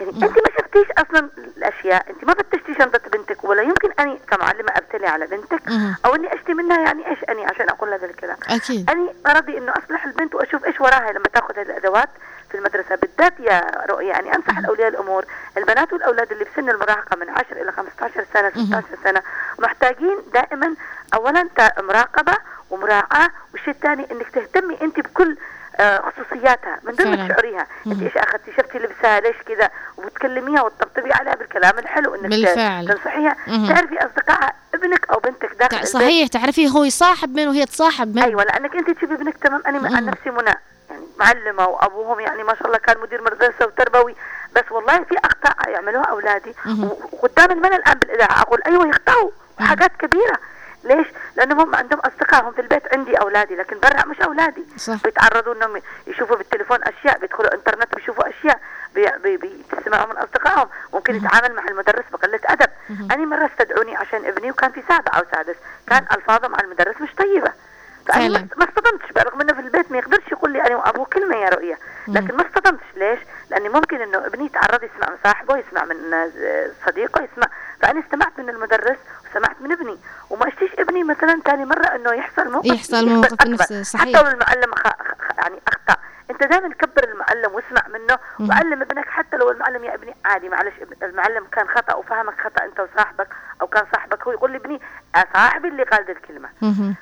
أنت 0.00 0.22
ما 0.24 0.50
شفتيش 0.58 0.86
أصلا 0.98 1.28
الأشياء 1.56 2.10
أنت 2.10 2.24
ما 2.24 2.34
فتشتي 2.34 2.74
شنطه 2.74 3.00
بنتك 3.12 3.44
ولا 3.44 3.62
يمكن 3.62 3.92
أني 4.00 4.18
كمعلمة 4.30 4.72
أبتلي 4.76 5.06
على 5.06 5.26
بنتك. 5.26 5.62
أو 6.04 6.14
أني 6.14 6.34
أشتي 6.34 6.54
منها 6.54 6.80
يعني 6.80 7.10
إيش 7.10 7.18
أني 7.28 7.44
عشان 7.44 7.68
أقول 7.68 7.90
لها 7.90 8.04
الكلام 8.04 8.36
أكيد. 8.50 8.90
أني 8.90 9.10
أرضي 9.26 9.58
إنه 9.58 9.72
أصلح 9.72 10.04
البنت 10.04 10.34
وأشوف 10.34 10.64
إيش 10.64 10.80
وراها 10.80 11.12
لما 11.12 11.24
تأخذ 11.34 11.58
هذه 11.58 11.66
الأدوات 11.66 12.08
في 12.50 12.56
المدرسة. 12.58 12.94
بالذات 12.96 13.40
يا 13.40 13.84
رؤيا 13.90 14.06
يعني 14.08 14.34
أنصح 14.34 14.58
الأولياء 14.58 14.88
الأمور 14.88 15.24
البنات 15.56 15.92
والأولاد 15.92 16.32
اللي 16.32 16.44
بسن 16.44 16.70
المراهقة 16.70 17.16
من 17.16 17.28
10 17.30 17.62
إلى 17.62 17.72
15 17.72 18.24
سنة 18.34 18.50
16 18.50 18.84
سنة 19.04 19.22
محتاجين 19.58 20.18
دائما 20.34 20.74
اولا 21.14 21.48
مراقبة 21.78 22.32
ومراعاة 22.70 23.30
والشيء 23.52 23.74
الثاني 23.74 24.06
إنك 24.12 24.28
تهتمي 24.28 24.78
أنت 24.82 25.00
بكل 25.00 25.36
خصوصياتها 25.78 26.78
من 26.82 26.94
دون 26.94 27.16
ما. 27.16 27.28
تشعريها 27.28 27.66
انت. 27.86 28.02
إيش 28.02 28.16
اخذتي 28.16 28.52
شفتي 28.56 28.78
لبسها 28.78 29.20
ليش 29.20 29.36
كذا؟ 29.36 29.70
وتكلميها 29.96 30.62
وتطبطبي 30.62 31.12
عليها 31.12 31.34
بالكلام 31.34 31.78
الحلو 31.78 32.14
إنك 32.14 32.30
بالفعل. 32.30 32.88
تنصحيها. 32.88 33.36
تعرفي 33.46 33.98
اصدقائها 33.98 34.52
ابنك 34.74 35.10
أو 35.10 35.18
بنتك 35.18 35.52
داخل 35.60 35.86
صحيح 35.86 36.28
تعرفي 36.28 36.68
هو 36.68 36.84
يصاحب 36.84 37.36
من 37.36 37.48
وهي 37.48 37.66
تصاحب 37.66 38.16
من. 38.16 38.22
أيوه 38.22 38.44
لأنك 38.44 38.76
أنت 38.76 38.90
تشوفي 38.90 39.14
ابنك 39.14 39.36
تمام. 39.36 39.62
أنا 39.66 39.96
عن. 39.96 40.04
نفسي 40.04 40.30
منى 40.30 40.54
يعني 40.90 41.02
معلمة 41.18 41.66
وأبوهم 41.66 42.20
يعني 42.20 42.42
ما 42.42 42.54
شاء 42.54 42.66
الله 42.66 42.78
كان 42.78 42.98
مدير 42.98 43.22
مدرسة 43.22 43.66
وتربوي. 43.66 44.16
بس 44.56 44.64
والله 44.70 45.04
في 45.04 45.16
أخطاء 45.24 45.70
يعملوها 45.70 46.04
أولادي. 46.04 46.54
وقدام 47.12 47.50
الملأ 47.50 47.76
الآن 47.76 47.98
بالإذاعة 47.98 48.40
أقول 48.40 48.60
أيوه 48.66 48.88
يخطئوا 48.88 49.30
حاجات 49.60 49.90
كبيرة. 49.98 50.38
ليش؟ 50.86 51.06
لانهم 51.36 51.60
هم 51.60 51.74
عندهم 51.74 52.00
اصدقائهم 52.00 52.52
في 52.52 52.60
البيت 52.60 52.94
عندي 52.94 53.16
أولادي 53.20 53.56
لكن 53.56 53.78
برا 53.80 54.06
مش 54.06 54.20
أولادي. 54.20 54.64
صح. 54.76 55.02
بيتعرضوا 55.04 55.54
إنهم 55.54 55.82
يشوفوا 56.06 56.36
بالتليفون 56.36 56.78
أشياء 56.82 57.18
بيدخلوا 57.18 57.54
إنترنت 57.54 57.94
بيشوفوا 57.94 58.28
أشياء 58.28 58.60
بي 58.94 59.10
بي 59.22 59.36
بيسمعوا 59.76 60.06
من 60.06 60.16
أصدقائهم. 60.18 60.68
ممكن 60.94 61.14
يتعامل 61.14 61.54
مع 61.54 61.64
المدرس 61.68 62.04
بقلة 62.12 62.40
أدب. 62.44 62.70
أنا 63.12 63.24
مرة 63.24 63.46
استدعوني 63.46 63.96
عشان 63.96 64.24
ابني 64.26 64.50
وكان 64.50 64.72
في 64.72 64.82
سابع 64.88 65.18
أو 65.18 65.22
سادس. 65.32 65.56
كان 65.88 66.06
الفاظه 66.12 66.48
مع 66.48 66.60
المدرس 66.60 67.00
مش 67.00 67.14
طيبة. 67.14 67.52
فعلا. 68.08 68.46
ما- 68.56 68.64
اصطدمتش 68.64 69.12
برغم 69.12 69.40
إنه 69.40 69.52
في 69.52 69.60
البيت 69.60 69.90
ما 69.92 69.98
يقدرش 69.98 70.28
يقول 70.32 70.52
لي 70.52 70.62
أنا 70.66 70.76
وأبوه 70.76 71.04
كلمة 71.04 71.36
يا 71.36 71.48
رؤيا 71.48 71.78
لكن 72.08 72.36
ما 72.36 72.42
اصطدمتش. 72.46 72.84
ليش؟ 72.96 73.18
لأني 73.50 73.68
ممكن 73.68 74.00
إنه 74.02 74.26
ابني 74.26 74.44
يتعرض 74.46 74.82
يسمع 74.82 75.10
من 75.10 75.16
صاحبه 75.24 75.56
يسمع. 75.56 75.84
من 75.84 76.10
ناس- 76.10 76.32
من 78.38 78.48
المدرس 78.50 78.96
وسمعت 79.36 79.60
من 79.60 79.72
ابني 79.72 79.98
وما 80.30 80.48
اشتيش 80.48 80.70
ابني 80.78 81.04
مثلا 81.04 81.40
ثاني 81.44 81.64
مرة 81.64 81.86
إنه 81.86 82.12
يحصل 82.12 82.52
موقف 82.52 82.66
يحصل 82.66 83.08
موقف 83.08 83.32
أكبر. 83.32 83.46
بنفس- 83.46 83.62
حتى 83.72 83.84
صحيح. 83.84 84.20
لو 84.20 84.26
المعلم 84.26 84.74
خ... 84.74 84.82
خ... 84.88 85.38
يعني 85.38 85.60
أخطأ 85.68 85.96
أنت 86.30 86.42
دائما 86.46 86.68
كبر 86.74 87.04
المعلم 87.04 87.54
واسمع 87.54 87.82
منه. 87.88 88.18
وعلم 88.50 88.82
ابنك 88.82 89.08
حتى 89.08 89.36
لو 89.36 89.50
المعلم 89.50 89.84
يا 89.84 89.94
ابني 89.94 90.16
عادي 90.24 90.48
معلش 90.48 90.74
المعلم 91.02 91.44
كان 91.52 91.68
خطأ 91.68 91.94
وفهمك 91.94 92.34
خطأ 92.40 92.64
أنت 92.64 92.80
وصاحبك 92.80 93.28
أو 93.60 93.66
كان 93.66 93.84
صاحبك 93.92 94.22
هو 94.26 94.32
يقول 94.32 94.52
لابني 94.52 94.80
آه، 95.16 95.24
صاحبي 95.34 95.68
اللي 95.68 95.82
قال 95.82 96.04
ذي 96.06 96.12
الكلمة. 96.12 96.48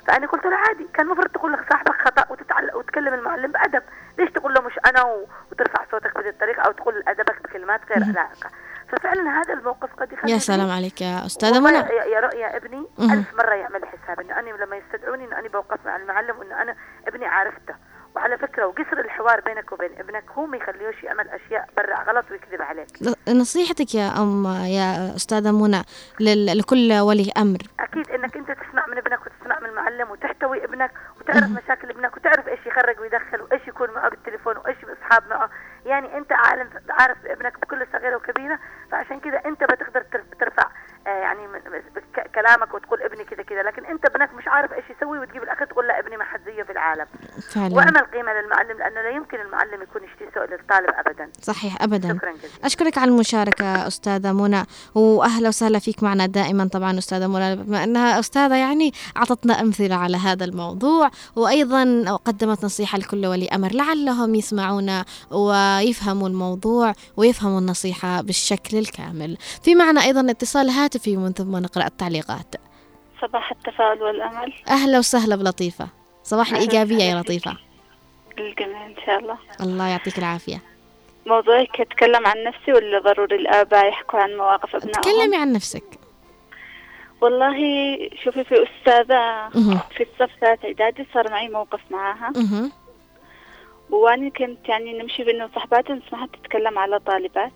فأنا 0.07 0.27
قلت 0.27 0.45
له 0.45 0.55
عادي 0.55 0.87
كان 0.93 1.05
المفروض 1.05 1.27
تقول 1.27 1.53
لك 1.53 1.65
صاحبك 1.69 2.01
خطأ 2.05 2.25
وتتعلق 2.29 2.75
وتكلم 2.75 3.13
المعلم 3.13 3.51
بأدب 3.51 3.83
ليش 4.17 4.31
تقول 4.31 4.53
له 4.53 4.61
مش 4.61 4.73
أنا 4.85 5.03
و... 5.03 5.27
وترفع 5.51 5.83
صوتك 5.91 6.15
بهذه 6.15 6.29
الطريقة 6.29 6.61
أو 6.61 6.71
تقول 6.71 7.03
أدبك 7.07 7.41
بكلمات 7.43 7.81
غير. 7.89 7.99
لائقه 7.99 8.49
ففعلا 8.95 9.41
هذا 9.41 9.53
الموقف 9.53 9.93
قد 9.93 10.11
يخلي 10.13 10.31
يا 10.31 10.37
سلام 10.37 10.71
عليك 10.71 11.01
يا 11.01 11.25
أستاذة 11.25 11.59
منى. 11.59 11.77
يا 11.77 12.03
يا 12.03 12.19
رؤيا 12.19 12.57
ابني. 12.57 12.87
ألف 12.99 13.33
مرة 13.33 13.53
يعمل 13.53 13.81
حساب 13.85 14.19
إنه 14.19 14.39
أنا 14.39 14.49
لما 14.49 14.77
يستدعوني 14.77 15.25
إنه 15.25 15.39
أنا 15.39 15.47
بوقف 15.49 15.85
مع 15.85 15.95
المعلم 15.95 16.39
وإنه 16.39 16.61
أنا 16.61 16.75
ابني 17.07 17.25
عارفته. 17.25 17.75
وعلى 18.15 18.37
فكرة 18.37 18.65
وقصر 18.65 18.99
الحوار 18.99 19.41
بينك 19.41 19.71
وبين 19.71 19.99
ابنك 19.99 20.23
هو 20.31 20.45
ما 20.45 20.57
يخليهوش 20.57 21.03
يعمل 21.03 21.29
أشياء 21.29 21.69
برا 21.77 22.03
غلط 22.03 22.25
ويكذب 22.31 22.61
عليك. 22.61 22.87
نصيحتك 23.29 23.95
يا 23.95 24.07
أم 24.17 24.45
يا 24.65 25.15
أستاذة 25.15 25.51
منى 25.51 25.81
لكل 26.53 26.93
ولي 26.93 27.31
أمر. 27.37 27.59
أكيد 27.79 28.09
إنك 28.09 28.37
أنت 28.37 28.51
تسمع 28.51 28.87
من 28.87 28.97
ابنك 28.97 29.19
وتسمع 29.25 29.59
من 29.59 29.69
المعلم 29.69 30.11
وتحتوي 30.11 30.63
ابنك 30.65 30.91
وتعرف 31.19 31.43
مشاكل 31.43 31.89
ابنك 31.89 32.17
وتعرف 32.17 32.47
إيش 32.47 32.59
يخرج 32.65 32.99
ويدخل 32.99 33.41
وإيش 33.41 33.67
يكون 33.67 33.89
معه 33.91 34.09
بالتليفون 34.09 34.57
وإيش 34.57 34.77
أصحاب 34.83 35.23
معه. 35.29 35.49
يعني 35.85 36.17
عالم 36.31 36.69
عارف 36.89 37.25
ابنك 37.25 37.59
بكل 37.59 37.87
صغيرة 37.93 38.15
وكبيرة 38.15 38.59
فعشان 38.91 39.19
كذا 39.19 39.41
أنت 39.45 39.63
بتقدر 39.63 40.01
تر- 40.01 40.23
ترفع 40.39 40.69
آه، 41.07 41.09
يعني 41.09 41.47
كلامك 42.35 42.73
وتقول 42.73 43.01
ابني 43.01 43.23
كذا 43.23 43.43
كذا 43.43 43.63
لكن 43.63 43.85
أنت 43.85 44.05
ابنك 44.05 44.33
مش 44.33 44.47
عارف 44.47 44.73
إيش 44.73 44.89
يسوي 44.89 45.19
وتجيب 45.19 45.43
الأخ 45.43 45.59
تقول 45.59 45.87
لا 45.87 45.99
ابني 45.99 46.17
ما 46.17 46.23
العالم. 46.75 47.05
فعلا. 47.53 47.75
واعمل 47.75 47.97
قيمة 47.97 48.31
للمعلم 48.33 48.77
لأنه 48.77 49.01
لا 49.01 49.09
يمكن 49.15 49.37
المعلم 49.41 49.81
يكون 49.81 50.01
يشتي 50.03 50.25
سوء 50.33 50.43
للطالب 50.43 50.89
أبدا. 51.05 51.29
صحيح 51.41 51.83
أبدا. 51.83 52.13
شكرا 52.17 52.31
جزيلا. 52.31 52.65
أشكرك 52.65 52.97
على 52.97 53.11
المشاركة 53.11 53.87
أستاذة 53.87 54.33
منى 54.33 54.63
وأهلا 54.95 55.47
وسهلا 55.47 55.79
فيك 55.79 56.03
معنا 56.03 56.25
دائما 56.25 56.67
طبعا 56.67 56.97
أستاذة 56.97 57.27
منى 57.27 57.55
بما 57.55 57.83
أنها 57.83 58.19
أستاذة 58.19 58.55
يعني 58.55 58.93
أعطتنا 59.17 59.61
أمثلة 59.61 59.95
على 59.95 60.17
هذا 60.17 60.45
الموضوع 60.45 61.09
وأيضا 61.35 62.15
قدمت 62.25 62.65
نصيحة 62.65 62.97
لكل 62.97 63.25
ولي 63.25 63.47
أمر 63.47 63.71
لعلهم 63.71 64.35
يسمعونا 64.35 65.05
ويفهموا 65.31 66.27
الموضوع 66.27 66.93
ويفهموا 67.17 67.59
النصيحة 67.59 68.21
بالشكل 68.21 68.77
الكامل. 68.77 69.37
في 69.63 69.75
معنا 69.75 70.01
أيضا 70.03 70.31
اتصال 70.31 70.69
هاتفي 70.69 71.17
ومن 71.17 71.33
ثم 71.33 71.55
نقرأ 71.57 71.85
التعليقات. 71.85 72.55
صباح 73.21 73.51
التفاؤل 73.51 74.03
والأمل. 74.03 74.53
أهلا 74.69 74.99
وسهلا 74.99 75.35
بلطيفة. 75.35 75.87
صباح 76.25 76.51
الإيجابية 76.51 77.03
يا 77.03 77.21
لطيفة. 77.21 77.57
الجميع 78.39 78.85
إن 78.85 78.95
شاء 79.05 79.19
الله. 79.19 79.37
الله 79.61 79.87
يعطيك 79.87 80.17
العافية. 80.17 80.61
موضوعك 81.25 81.81
أتكلم 81.81 82.27
عن 82.27 82.43
نفسي 82.43 82.73
ولا 82.73 82.99
ضروري 82.99 83.35
الآباء 83.35 83.87
يحكوا 83.87 84.19
عن 84.19 84.35
مواقف 84.35 84.75
أبنائهم 84.75 85.01
تكلمي 85.01 85.37
عن 85.37 85.51
نفسك. 85.51 85.83
والله 87.21 87.55
شوفي 88.23 88.43
في 88.43 88.55
أستاذة. 88.63 89.49
في 89.97 90.03
الصف 90.03 90.31
ثالث 90.41 90.65
إعدادي 90.65 91.05
صار 91.13 91.31
معي 91.31 91.49
موقف 91.49 91.79
معاها. 91.91 92.33
وأنا 93.89 94.29
كنت 94.29 94.69
يعني 94.69 94.99
نمشي 94.99 95.23
بينه 95.23 95.45
وصحباتي 95.45 95.93
نسمعها 95.93 96.27
تتكلم 96.27 96.79
على 96.79 96.99
طالبات. 96.99 97.51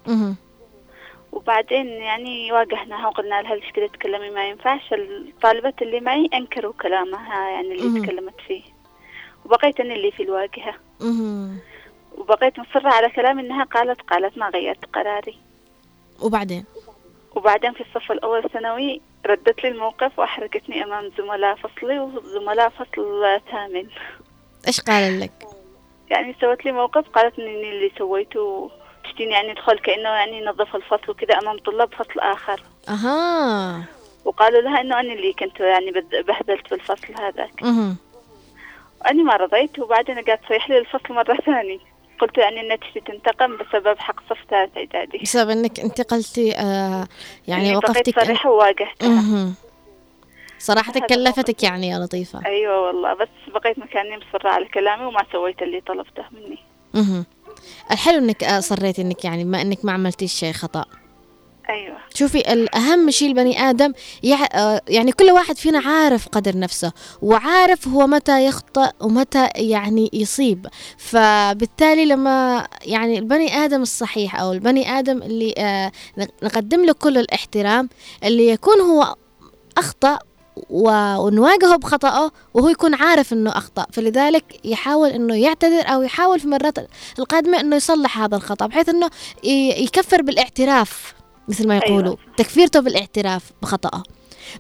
وبعدين 1.32 1.88
يعني 1.88 2.52
واجهناها 2.52 3.08
وقلنا 3.08 3.42
لها 3.42 3.56
ليش 3.56 3.72
كده 3.72 3.88
تتكلمي 3.88 4.30
ما 4.30 4.50
ينفعش. 4.50 4.94
الطالبات 4.94 5.82
اللي 5.82 6.00
معي 6.00 6.30
أنكروا 6.34 6.74
كلامها 6.82 7.50
يعني 7.50 7.74
اللي. 7.74 8.02
تكلمت 8.02 8.42
فيه. 8.48 8.64
وبقيت 9.46 9.80
أنا 9.80 9.94
اللي 9.94 10.12
في 10.12 10.24
الواجهة. 10.24 10.76
وبقيت 12.18 12.60
مصرة 12.60 12.90
على 12.90 13.10
كلام 13.10 13.40
إنها 13.40 13.64
قالت 13.64 14.02
قالت 14.02 14.38
ما 14.38 14.50
غيرت 14.50 14.86
قراري. 14.86 15.38
وبعدين؟ 16.22 16.66
وبعدين 17.36 17.74
في 17.74 17.82
الصف 17.82 18.12
الأول 18.12 18.50
ثانوي 18.50 19.02
ردت 19.26 19.64
لي 19.64 19.70
الموقف 19.70 20.20
وأحرجتني 20.20 20.84
أمام 20.84 21.12
زملاء 21.18 21.56
فصلي 21.56 22.00
وزملاء 22.00 22.70
فصل 22.70 23.42
ثامن. 23.52 23.88
إيش 24.68 24.82
قال 24.82 25.20
لك؟ 25.20 25.32
يعني 26.10 26.36
سوت 26.42 26.66
لي 26.66 26.72
موقف 26.72 27.10
قالت 27.10 27.40
إني 27.40 27.70
اللي 27.70 27.92
سويته 27.98 28.72
تشتيني 29.20 29.34
يعني 29.34 29.52
ادخل 29.52 29.80
كأنه 29.80 30.10
يعني 30.10 30.46
نظف 30.46 30.76
الفصل 30.76 31.12
وكذا 31.12 31.38
أمام 31.38 31.58
طلاب 31.58 31.94
فصل 31.94 32.20
آخر. 32.20 32.62
أها. 32.90 33.84
وقالوا 34.26 34.62
لها 34.62 34.82
إنه 34.82 35.00
أنا 35.00 35.14
اللي 35.14 35.34
كنت 35.34 35.60
يعني 35.60 35.92
بهدلت 36.28 36.70
بالفصل 36.72 37.14
هذاك. 37.20 37.64
مهم. 37.64 37.98
وأني 39.02 39.24
ما 39.24 39.36
رضيت 39.36 39.80
وبعدين 39.80 40.22
قاعد 40.22 40.38
تصيح 40.38 40.70
لي 40.70 40.78
الفصل 40.78 41.14
مرة 41.14 41.38
ثانية. 41.46 41.80
قلت 42.20 42.38
يعني 42.38 42.78
تشتي 42.78 43.00
تنتقم 43.00 43.58
بسبب 43.58 44.00
حق 44.00 44.20
صف 44.30 44.38
ثالث 44.50 44.78
إعدادي 44.78 45.18
بسبب 45.18 45.50
إنك 45.50 45.80
انتقلتي 45.80 46.58
آه 46.58 47.08
يعني 47.48 47.76
وقفتي 47.76 48.12
صريحة 48.12 48.52
وواجهتها. 48.52 49.54
صراحة 50.60 50.94
كلفتك 51.10 51.64
يعني 51.64 51.88
يا 51.88 52.00
لطيفة. 52.00 52.46
أيوة 52.46 52.82
والله 52.82 53.14
بس 53.14 53.28
بقيت 53.48 53.80
مكاني 53.80 54.18
مصرة 54.18 54.50
على 54.50 54.66
كلامي 54.66 55.06
وما 55.06 55.24
سويت 55.32 55.62
اللي 55.62 55.82
طلبته 55.82 56.24
مني. 56.32 56.60
مهم. 56.94 57.26
الحلو 57.92 58.18
إنك 58.18 58.44
اصريتي 58.44 59.02
إنك 59.02 59.26
يعني 59.26 59.44
ما 59.46 59.62
إنك 59.62 59.86
ما 59.86 59.92
عملتيش 59.92 60.34
شيء 60.34 60.54
خطأ. 60.54 60.86
أيوة. 61.70 61.98
شوفي 62.14 62.54
الأهم 62.54 63.12
شيء 63.12 63.28
البني 63.28 63.70
آدم 63.70 63.94
يع... 64.24 64.38
آه، 64.54 64.82
يعني 64.88 65.12
كل 65.12 65.32
واحد 65.32 65.58
فينا 65.58 65.80
عارف 65.80 66.28
قدر 66.28 66.58
نفسه 66.58 66.92
وعارف 67.22 67.88
هو 67.88 68.08
متى 68.08 68.46
يخطئ 68.46 68.90
ومتى 69.02 69.48
يعني 69.56 70.10
يصيب. 70.14 70.68
فبالتالي 70.98 72.06
لما 72.06 72.68
يعني 72.86 73.20
البني 73.20 73.54
آدم 73.56 73.82
الصحيح 73.82 74.40
أو 74.42 74.52
البني 74.54 75.00
آدم 75.00 75.22
اللي 75.24 75.54
آه، 75.58 75.92
نقدم 76.44 76.86
له 76.86 76.94
كل 76.94 77.18
الاحترام 77.18 77.90
اللي 78.24 78.48
يكون 78.48 78.80
هو 78.82 79.16
و- 79.80 80.18
ونواجهه 80.70 81.76
بخطأه 81.76 82.32
وهو 82.54 82.70
يكون 82.70 82.96
عارف 82.96 83.34
إنه 83.34 83.50
أخطأ. 83.58 83.86
فلذلك 83.92 84.60
يحاول 84.66 85.10
إنه 85.10 85.36
يعتذر 85.36 85.88
أو 85.94 86.02
يحاول 86.02 86.40
في 86.40 86.46
المرات 86.46 86.78
القادمة 87.20 87.60
إنه 87.60 87.76
يصلح 87.76 88.20
هذا 88.20 88.36
الخطأ 88.36 88.66
بحيث 88.68 88.90
إنه 88.90 89.10
ي- 89.44 89.84
يكفر 89.84 90.22
بالاعتراف 90.22 91.14
مثل 91.48 91.68
ما 91.68 91.78
يقولوا 91.78 92.04
أيوة. 92.06 92.18
تكفيرته 92.38 92.80
بالاعتراف 92.80 93.44
بخطأه. 93.62 94.04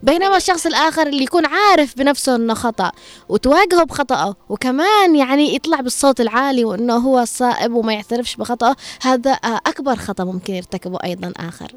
بينما 0.03 0.37
الشخص 0.37 0.65
الآخر 0.65 1.07
اللي 1.07 1.23
يكون 1.23 1.45
عارف 1.45 1.97
بنفسه 1.97 2.35
أنه 2.35 2.53
خطأ 2.53 2.91
وتواجهه 3.29 3.83
بخطأه 3.83 4.35
وكمان 4.49 5.15
يعني 5.15 5.55
يطلع 5.55 5.79
بالصوت 5.81 6.21
العالي 6.21 6.65
وأنه 6.65 6.95
هو 6.97 7.25
صائب 7.25 7.73
وما 7.73 7.93
يعترفش 7.93 8.35
بخطأه 8.35 8.75
هذا 9.01 9.31
أكبر 9.67 9.95
خطأ 9.95 10.23
ممكن 10.23 10.53
يرتكبه 10.53 10.97
أيضا 11.03 11.33
آخر. 11.37 11.71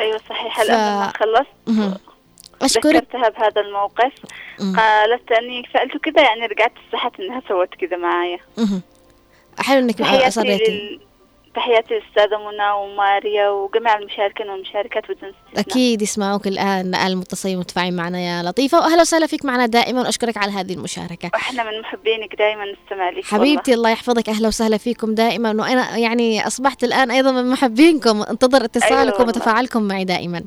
أيوة 0.00 0.18
صحيح. 0.28 0.56
ف- 0.58 0.60
الآن 0.60 0.78
لما 1.02 1.12
خلصت. 1.16 2.00
أشكرك. 2.62 2.86
ذكرتها 2.86 3.28
بهذا 3.28 3.60
الموقف. 3.60 4.12
مم. 4.60 4.76
قالت 4.76 5.32
أني 5.32 5.62
فعلت 5.74 5.96
كذا 5.96 6.22
يعني 6.22 6.46
رجعت 6.46 6.72
استحت 6.86 7.20
إنها 7.20 7.42
سوت 7.48 7.74
كذا 7.74 7.96
معايا. 7.96 8.38
حلو 9.58 9.78
أنك 9.78 10.00
أصريتي 10.00 10.70
لل... 10.70 11.00
تحياتي 11.54 11.94
للأستاذة 11.94 12.38
منى 12.38 12.70
وماريا 12.70 13.48
وجميع 13.48 13.98
المشاركين 13.98 14.50
والمشاركات 14.50 15.04
بدون 15.04 15.30
استثناء 15.30 15.60
أكيد 15.60 16.02
يسمعوك 16.02 16.46
الآن 16.46 16.94
المتصلين 16.94 17.58
متفاعلين 17.58 17.96
معنا 17.96 18.20
يا 18.20 18.42
لطيفة. 18.42 18.78
وأهلا 18.78 19.00
وسهلا 19.00 19.26
فيك 19.26 19.44
معنا 19.44 19.66
دائما 19.66 20.00
وأشكرك 20.00 20.36
على 20.36 20.52
هذه 20.52 20.72
المشاركة. 20.72 21.30
وإحنا 21.34 21.70
من 21.70 21.80
محبينك 21.80 22.34
دائما 22.34 22.64
نستمع 22.64 23.10
لك 23.10 23.24
حبيبتي 23.24 23.74
الله 23.74 23.90
يحفظك. 23.90 24.28
أهلا 24.28 24.48
وسهلا 24.48 24.76
فيكم 24.76 25.14
دائما. 25.14 25.50
وأنا 25.50 25.96
يعني 25.96 26.46
أصبحت 26.46 26.84
الآن 26.84 27.10
أيضا 27.10 27.32
من 27.32 27.50
محبينكم. 27.50 28.22
انتظر 28.22 28.64
اتصالكم 28.64 29.18
والله. 29.18 29.28
وتفاعلكم 29.28 29.82
معي 29.82 30.04
دائما. 30.04 30.44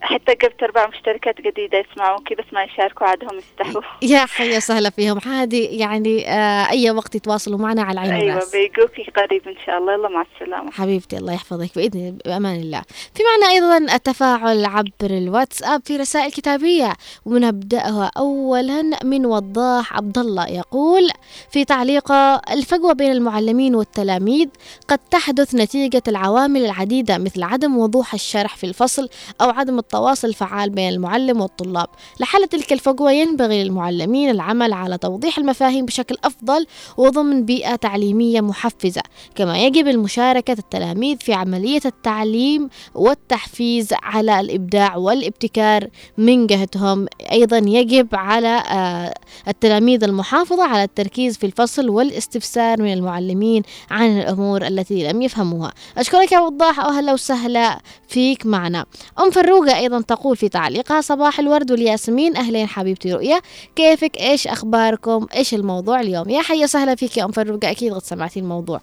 حتى 0.00 0.34
جبت 0.34 0.62
أربع 0.62 0.86
مشتركات 0.86 1.40
جديدة 1.40 1.78
يسمعوك 1.78 2.32
بس 2.32 2.44
ما 2.52 2.62
يشاركوا 2.64 3.06
عادهم 3.06 3.38
يستحوا 3.38 3.82
يا 4.12 4.26
حيا 4.26 4.56
وسهلا 4.56 4.90
فيهم. 4.90 5.18
عادي 5.26 5.64
يعني 5.64 6.28
آه 6.28 6.70
أي 6.70 6.90
وقت 6.90 7.14
يتواصلوا 7.14 7.58
معنا 7.58 7.82
على 7.82 7.92
العين 7.92 8.12
أيوة 8.12 8.26
والراس 8.34 8.52
بيجوكي 8.56 9.10
قريب 9.16 9.48
إن 9.48 9.56
شاء 9.66 9.78
الله. 9.78 9.92
يلا 9.92 10.08
مع 10.08 10.24
السلامة. 10.34 10.70
حبيبتي 10.70 11.16
الله 11.16 11.32
يحفظك. 11.32 11.70
بإذن 11.76 12.18
بأمان 12.24 12.60
الله. 12.60 12.82
في 13.14 13.22
معنا 13.22 13.52
أيضا 13.52 13.94
التفاعل 13.94 14.64
عبر 14.64 14.90
الواتساب 15.02 15.82
في 15.84 15.96
رسائل 15.96 16.30
كتابية 16.32 16.92
ونبداها 17.24 18.10
اولا 18.16 18.82
من 19.04 19.26
وضاح 19.26 19.96
عبد 19.96 20.18
الله 20.18 20.48
يقول 20.48 21.08
في 21.50 21.64
تعليقه 21.64 22.42
الفجوة 22.50 22.92
بين 22.92 23.12
المعلمين 23.12 23.74
والتلاميذ 23.74 24.48
قد 24.88 24.98
تحدث 25.10 25.54
نتيجة 25.54 26.02
العوامل 26.08 26.64
العديدة 26.64 27.18
مثل 27.18 27.42
عدم 27.42 27.76
وضوح 27.78 28.14
الشرح 28.14 28.56
في 28.56 28.64
الفصل 28.66 29.08
أو 29.40 29.50
عدم 29.50 29.78
التواصل 29.86 30.28
الفعال 30.28 30.70
بين 30.70 30.88
المعلم 30.88 31.40
والطلاب. 31.40 31.86
لحل 32.20 32.46
تلك 32.46 32.72
الفجوة 32.72 33.12
ينبغي 33.12 33.64
للمعلمين 33.64 34.30
العمل 34.30 34.72
على 34.72 34.98
توضيح 34.98 35.38
المفاهيم 35.38 35.86
بشكل 35.86 36.16
أفضل 36.24 36.66
وضمن 36.96 37.44
بيئة 37.44 37.76
تعليمية 37.76 38.40
محفزة 38.40 39.02
كما 39.34 39.58
يجب 39.58 39.88
المشاركة 39.88 40.52
التلاميذ 40.52 41.16
في 41.18 41.32
عملية 41.32 41.80
التعليم 41.84 42.68
والتحفيز 42.94 43.88
على 44.02 44.40
الإبداع 44.40 44.96
والابتكار 44.96 45.88
من 46.18 46.46
جهتهم. 46.46 47.06
أيضا 47.32 47.58
يجب 47.58 48.08
على 48.14 48.62
آه، 48.70 49.14
التلاميذ 49.48 50.04
المحافظة 50.04 50.64
على 50.64 50.84
التركيز 50.84 51.36
في 51.38 51.46
الفصل 51.46 51.88
والاستفسار 51.88 52.82
من 52.82 52.92
المعلمين 52.92 53.62
عن 53.90 54.20
الأمور 54.20 54.66
التي 54.66 55.08
لم 55.08 55.22
يفهموها. 55.22 55.72
أشكرك 55.98 56.32
يا 56.32 56.40
وضاح 56.40 56.78
وأهلا 56.78 57.12
وسهلا 57.12 57.80
فيك 58.08 58.46
معنا. 58.46 58.86
أم 59.20 59.30
فروقة 59.30 59.75
أيضا 59.76 60.00
تقول 60.00 60.36
في 60.36 60.48
تعليقها 60.48 61.00
صباح 61.00 61.38
الورد 61.38 61.70
والياسمين 61.70 62.36
أهلين 62.36 62.68
حبيبتي 62.68 63.12
رؤيا. 63.12 63.40
كيفك؟ 63.76 64.16
إيش 64.20 64.48
أخباركم؟ 64.48 65.26
إيش 65.34 65.54
الموضوع 65.54 66.00
اليوم؟ 66.00 66.30
يا 66.30 66.42
حيا 66.42 66.66
سهلا 66.66 66.94
فيك 66.94 67.16
يا 67.16 67.24
أم 67.24 67.32
فروقة 67.32 67.70
أكيد 67.70 67.94
قد 67.94 68.02
سمعتي 68.02 68.40
الموضوع. 68.40 68.80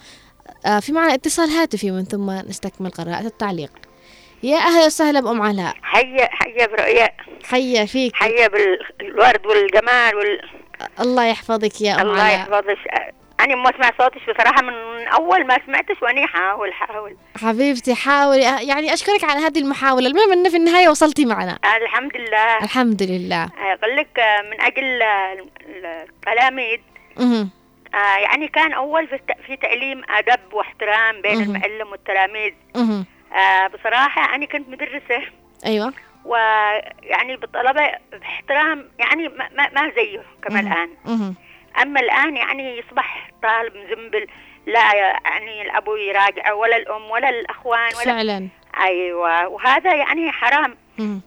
آه 0.66 0.80
في 0.80 0.92
معنا 0.92 1.14
اتصال 1.14 1.50
هاتفي 1.50 1.92
من 1.92 2.04
ثم 2.04 2.32
نستكمل 2.32 2.90
قراءة 2.90 3.26
التعليق. 3.26 3.72
يا 4.44 4.58
أهلا 4.58 4.86
وسهلا 4.86 5.20
بأم 5.20 5.42
علاء. 5.42 5.74
حيا 5.82 6.30
حيا 6.32 6.68
برؤيا. 6.68 7.10
حيا 7.44 7.86
فيك. 7.86 8.16
حيا 8.16 8.48
بالورد 8.48 9.46
والجمال 9.46 10.16
وال... 10.16 10.42
الله 11.00 11.26
يحفظك 11.26 11.82
يا 11.82 11.96
أم 11.96 12.00
الله 12.02 12.22
علاء. 12.22 12.36
يحفظك. 12.36 12.78
أنا 13.44 13.56
ما 13.56 13.70
أسمع 13.70 13.92
صوتك 13.98 14.30
بصراحة 14.30 14.62
من 14.62 15.08
أول 15.08 15.48
ما 15.48 15.58
سمعتش 15.66 16.02
وأنا 16.02 16.28
حاول 16.28 16.74
حاول. 16.74 17.18
حبيبتي 17.42 17.96
حاولي 17.96 18.42
يعني 18.42 18.94
أشكرك 18.94 19.24
على 19.24 19.40
هذه 19.40 19.60
المحاولة. 19.60 20.08
المهم 20.08 20.32
أن 20.32 20.50
في 20.50 20.58
النهاية 20.58 20.90
وصلتي 20.90 21.26
معنا. 21.26 21.60
الحمد 21.82 22.18
لله. 22.18 22.58
الحمد 22.58 23.04
لله. 23.04 23.44
أقول 23.44 23.96
لك 23.98 24.20
من 24.52 24.62
أجل 24.62 25.02
آه، 25.02 25.38
التلاميذ. 26.04 26.80
آه، 27.94 28.18
يعني 28.18 28.48
كان 28.48 28.74
أول 28.74 29.08
في, 29.48 29.58
تعليم 29.58 30.02
أدب 30.10 30.54
واحترام 30.54 31.22
بين 31.22 31.36
مهم. 31.38 31.56
المعلم 31.56 31.92
والتلاميذ. 31.92 32.54
مهم. 32.76 33.06
آه، 33.34 33.68
بصراحة 33.68 34.36
أنا 34.36 34.46
كنت 34.46 34.70
مدرسة. 34.70 35.24
أيوة. 35.66 35.94
ويعني 36.26 37.36
بالطلبة 37.38 37.92
باحترام 38.12 38.90
يعني 39.00 39.28
ما, 39.28 39.70
ما, 39.74 39.92
زيه 39.96 40.24
كما 40.44 40.62
مهم. 40.62 40.72
الآن. 40.72 41.36
مهم. 41.76 41.82
أما 41.82 42.00
الآن 42.00 42.38
يعني 42.38 42.78
يصبح 42.78 43.32
طالب 43.44 43.74
مزنبل 43.76 44.28
لا 44.68 44.94
يعني 44.94 45.62
الأبو 45.62 45.96
يراجع 45.96 46.54
ولا 46.54 46.78
الأم 46.78 47.04
ولا 47.12 47.30
الأخوان 47.30 47.90
ولا 47.96 48.04
فعلا 48.06 48.48
أيوة 48.80 49.48
وهذا 49.48 49.96
يعني 49.96 50.32
حرام. 50.32 50.78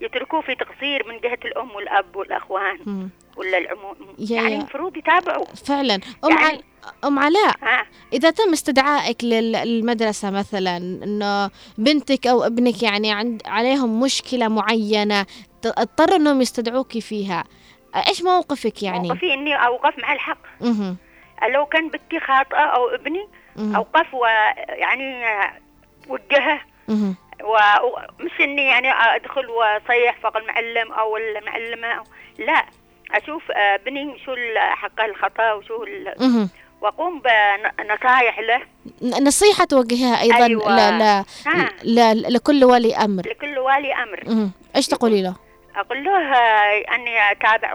يتركوه 0.00 0.40
في 0.40 0.54
تقصير 0.54 1.08
من 1.08 1.20
جهة 1.20 1.38
الأم 1.44 1.70
والأب 1.70 2.16
والأخوان 2.16 2.78
مهم. 2.86 3.10
ولا 3.36 3.58
العموم 3.58 3.96
يعني. 4.18 4.54
المفروض 4.56 4.96
يتابعوا 4.96 5.44
فعلا 5.44 5.94
أم, 6.24 6.30
يعني-. 6.38 6.62
أم 7.04 7.18
علاء 7.18 7.54
ها 7.62 7.86
إذا 8.12 8.30
تم 8.30 8.52
استدعائك 8.52 9.24
لل- 9.24 9.52
للمدرسة 9.52 10.30
مثلا 10.30 10.76
إنه 10.76 11.50
بنتك 11.78 12.26
أو 12.26 12.42
ابنك 12.46 12.82
يعني 12.82 13.12
عند 13.12 13.42
عليهم 13.46 14.00
مشكلة 14.00 14.48
معينة 14.48 15.26
اضطروا 15.66 16.16
إنهم 16.16 16.40
يستدعوك 16.40 16.98
فيها 16.98 17.44
إيش 18.08 18.22
موقفك 18.22 18.82
يعني؟ 18.82 19.08
موقفي 19.08 19.34
إني 19.34 19.54
أوقف 19.66 19.98
مع 19.98 20.12
الحق 20.12 20.38
مهم. 20.60 20.96
لو 21.52 21.66
كان 21.66 21.88
بنتي 21.88 22.20
خاطئة 22.20 22.56
أو 22.58 22.88
ابني 22.88 23.28
مهم. 23.56 23.76
أوقف 23.76 24.14
ويعني 24.14 25.24
وجهه. 26.08 26.60
ومش 27.44 28.40
إني 28.40 28.66
يعني 28.66 28.88
أدخل 28.92 29.46
وأصيح 29.50 30.18
فوق 30.22 30.36
المعلم 30.36 30.92
أو 30.92 31.16
المعلمة 31.16 31.86
أو 31.88 32.04
لا 32.38 32.64
أشوف 33.14 33.50
آه، 33.50 33.76
بني 33.76 34.18
شو 34.24 34.32
ال- 34.32 34.58
حق 34.58 35.00
الخطأ 35.00 35.52
وشو 35.52 35.84
ال-. 35.84 36.48
وأقوم 36.80 37.20
بنصايح 37.78 38.38
له 38.40 38.60
ن- 39.02 39.24
نصيحة 39.26 39.64
توجهها 39.64 40.20
أيضا 40.22 40.44
أيوة. 40.46 40.76
ل... 40.76 40.98
ل... 40.98 41.02
ها. 41.46 41.70
ل... 41.84 42.32
لكل 42.34 42.64
ولي 42.64 42.96
أمر 42.96 43.22
لكل 43.28 43.58
والي 43.58 43.94
أمر. 43.94 44.48
إيش 44.76 44.86
تقولي 44.86 45.22
له؟ 45.22 45.34
أقول 45.76 46.04
له 46.04 46.18
آه، 46.34 46.94
أني 46.94 47.30
أتابع 47.32 47.74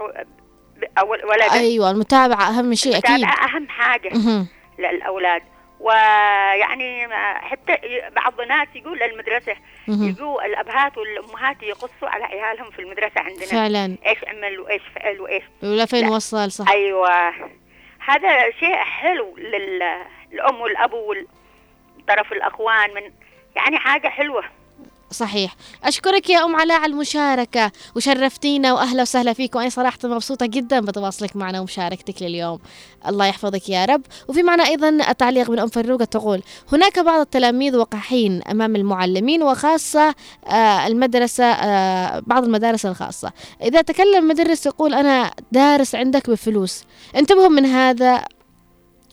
ولده 1.24 1.52
أيوة 1.52 1.90
المتابعة 1.90 2.48
أهم 2.48 2.74
شيء 2.74 2.98
أكيد. 2.98 3.10
المتابعة 3.10 3.44
أهم 3.56 3.68
حاجة 3.68 4.08
مهم. 4.14 4.48
للأولاد. 4.78 5.42
ويعني 5.80 7.06
ما- 7.06 7.38
حتى 7.38 7.76
بعض 8.16 8.40
الناس 8.40 8.68
يقول 8.74 8.98
للمدرسة 8.98 9.56
مهم. 9.88 10.08
يقول 10.08 10.44
الأبهات 10.44 10.98
والأمهات 10.98 11.62
يقصوا 11.62 12.08
على 12.08 12.24
عيالهم 12.24 12.70
في 12.70 12.78
المدرسة 12.78 13.20
عندنا. 13.20 13.46
فعلا. 13.46 13.96
إيش 14.06 14.18
عمل 14.26 14.60
وإيش 14.60 14.82
فعل 14.94 15.20
وإيش. 15.20 15.42
ولا 15.62 15.86
فين. 15.86 16.08
وصل 16.08 16.50
صح. 16.52 16.70
أيوه. 16.70 17.28
هذا 18.06 18.50
شيء 18.60 18.76
حلو 18.76 19.36
لل- 19.38 20.04
للام 20.32 20.60
والأب 20.60 20.92
والطرف 20.92 22.32
الأخوان 22.32 22.94
من 22.94 23.02
يعني 23.56 23.78
حاجة 23.78 24.08
حلوة. 24.08 24.44
صحيح. 25.12 25.56
أشكرك 25.84 26.30
يا 26.30 26.44
أم 26.44 26.56
علاء 26.56 26.80
على 26.80 26.92
المشاركة 26.92 27.72
وشرفتينا 27.96 28.72
وأهلا 28.72 29.02
وسهلا 29.02 29.32
فيك 29.32 29.54
وأنا 29.56 29.68
صراحة 29.68 29.98
مبسوطة 30.04 30.46
جدا 30.46 30.80
بتواصلك 30.80 31.36
معنا 31.36 31.60
ومشاركتك 31.60 32.22
لليوم. 32.22 32.58
الله 33.08 33.26
يحفظك 33.26 33.68
يا 33.68 33.84
رب. 33.84 34.02
وفي 34.28 34.42
معنا 34.42 34.66
أيضا 34.66 35.12
تعليق 35.12 35.50
من 35.50 35.58
أم 35.58 35.68
فروقة 35.68 36.04
تقول 36.04 36.42
هناك 36.72 36.98
بعض 36.98 37.20
التلاميذ 37.20 37.76
وقحين 37.76 38.42
أمام 38.42 38.76
المعلمين 38.76 39.42
وخاصة 39.42 40.14
آه، 40.46 40.86
المدرسة 40.86 41.44
آه، 41.44 42.22
بعض 42.26 42.44
المدارس 42.44 42.86
الخاصة. 42.86 43.32
إذا 43.62 43.82
تكلم 43.82 44.28
مدرس 44.28 44.66
يقول 44.66 44.94
أنا 44.94 45.30
دارس 45.52 45.94
عندك 45.94 46.30
بفلوس 46.30 46.84
انتبهوا 47.16 47.48
من 47.48 47.66
هذا. 47.66 48.24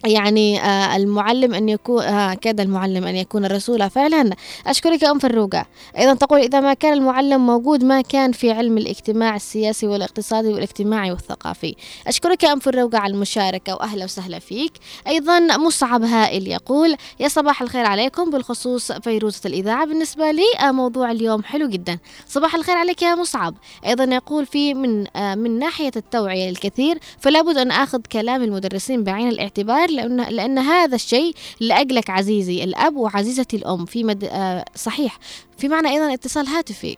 يعني 0.05 0.61
آه 0.61 0.95
المعلم 0.95 1.53
أن 1.53 1.69
يكون 1.69 2.03
آه 2.03 2.33
كاد 2.33 2.59
المعلم 2.59 3.03
أن 3.03 3.15
يكون 3.15 3.45
الرسول. 3.45 3.89
فعلا 3.89 4.29
أشكرك 4.67 5.03
أم 5.03 5.19
فروقة 5.19 5.65
أيضا 5.97 6.13
تقول 6.13 6.39
إذا 6.39 6.59
ما 6.59 6.73
كان 6.73 6.93
المعلم 6.93 7.45
موجود 7.47 7.83
ما 7.83 8.01
كان 8.01 8.31
في 8.31 8.51
علم 8.51 8.77
الاجتماع 8.77 9.35
السياسي 9.35 9.87
والاقتصادي 9.87 10.47
والاجتماعي 10.47 11.11
والثقافي. 11.11 11.75
أشكرك 12.07 12.45
أم 12.45 12.59
فروقة 12.59 12.97
على 12.97 13.13
المشاركة 13.13 13.75
وأهلا 13.75 14.03
وسهلا 14.03 14.39
فيك. 14.39 14.71
أيضا 15.07 15.39
مصعب 15.57 16.03
هائل 16.03 16.47
يقول 16.47 16.95
يا 17.19 17.27
صباح 17.27 17.61
الخير 17.61 17.85
عليكم. 17.85 18.29
بالخصوص 18.29 18.91
فيروزة 18.91 19.41
الإذاعة 19.45 19.85
بالنسبة 19.85 20.31
لي 20.31 20.67
آه 20.67 20.71
موضوع 20.71 21.11
اليوم 21.11 21.43
حلو 21.43 21.67
جدا. 21.67 21.99
صباح 22.27 22.55
الخير 22.55 22.75
عليك 22.75 23.01
يا 23.01 23.15
مصعب. 23.15 23.55
أيضا 23.85 24.03
يقول 24.03 24.45
في 24.45 24.73
من 24.73 25.05
من 25.37 25.59
ناحية 25.59 25.91
التوعية 25.95 26.49
للكثير 26.49 26.99
فلا 27.19 27.41
بد 27.41 27.57
أن 27.57 27.71
أخذ 27.71 27.99
كلام 28.11 28.43
المدرسين 28.43 29.03
بعين 29.03 29.27
الاعتبار. 29.27 29.88
لأن, 29.89 30.21
لأن 30.21 30.57
هذا 30.57 30.95
الشيء 30.95 31.33
لأجلك 31.61 32.09
عزيزي 32.09 32.63
الأب 32.63 32.95
وعزيزتي 32.95 33.57
الأم 33.57 33.85
في 33.85 34.03
مد... 34.03 34.23
آه 34.23 34.65
صحيح. 34.75 35.17
في 35.57 35.67
معنا 35.67 35.89
أيضا 35.89 36.13
اتصال 36.13 36.47
هاتفي. 36.47 36.97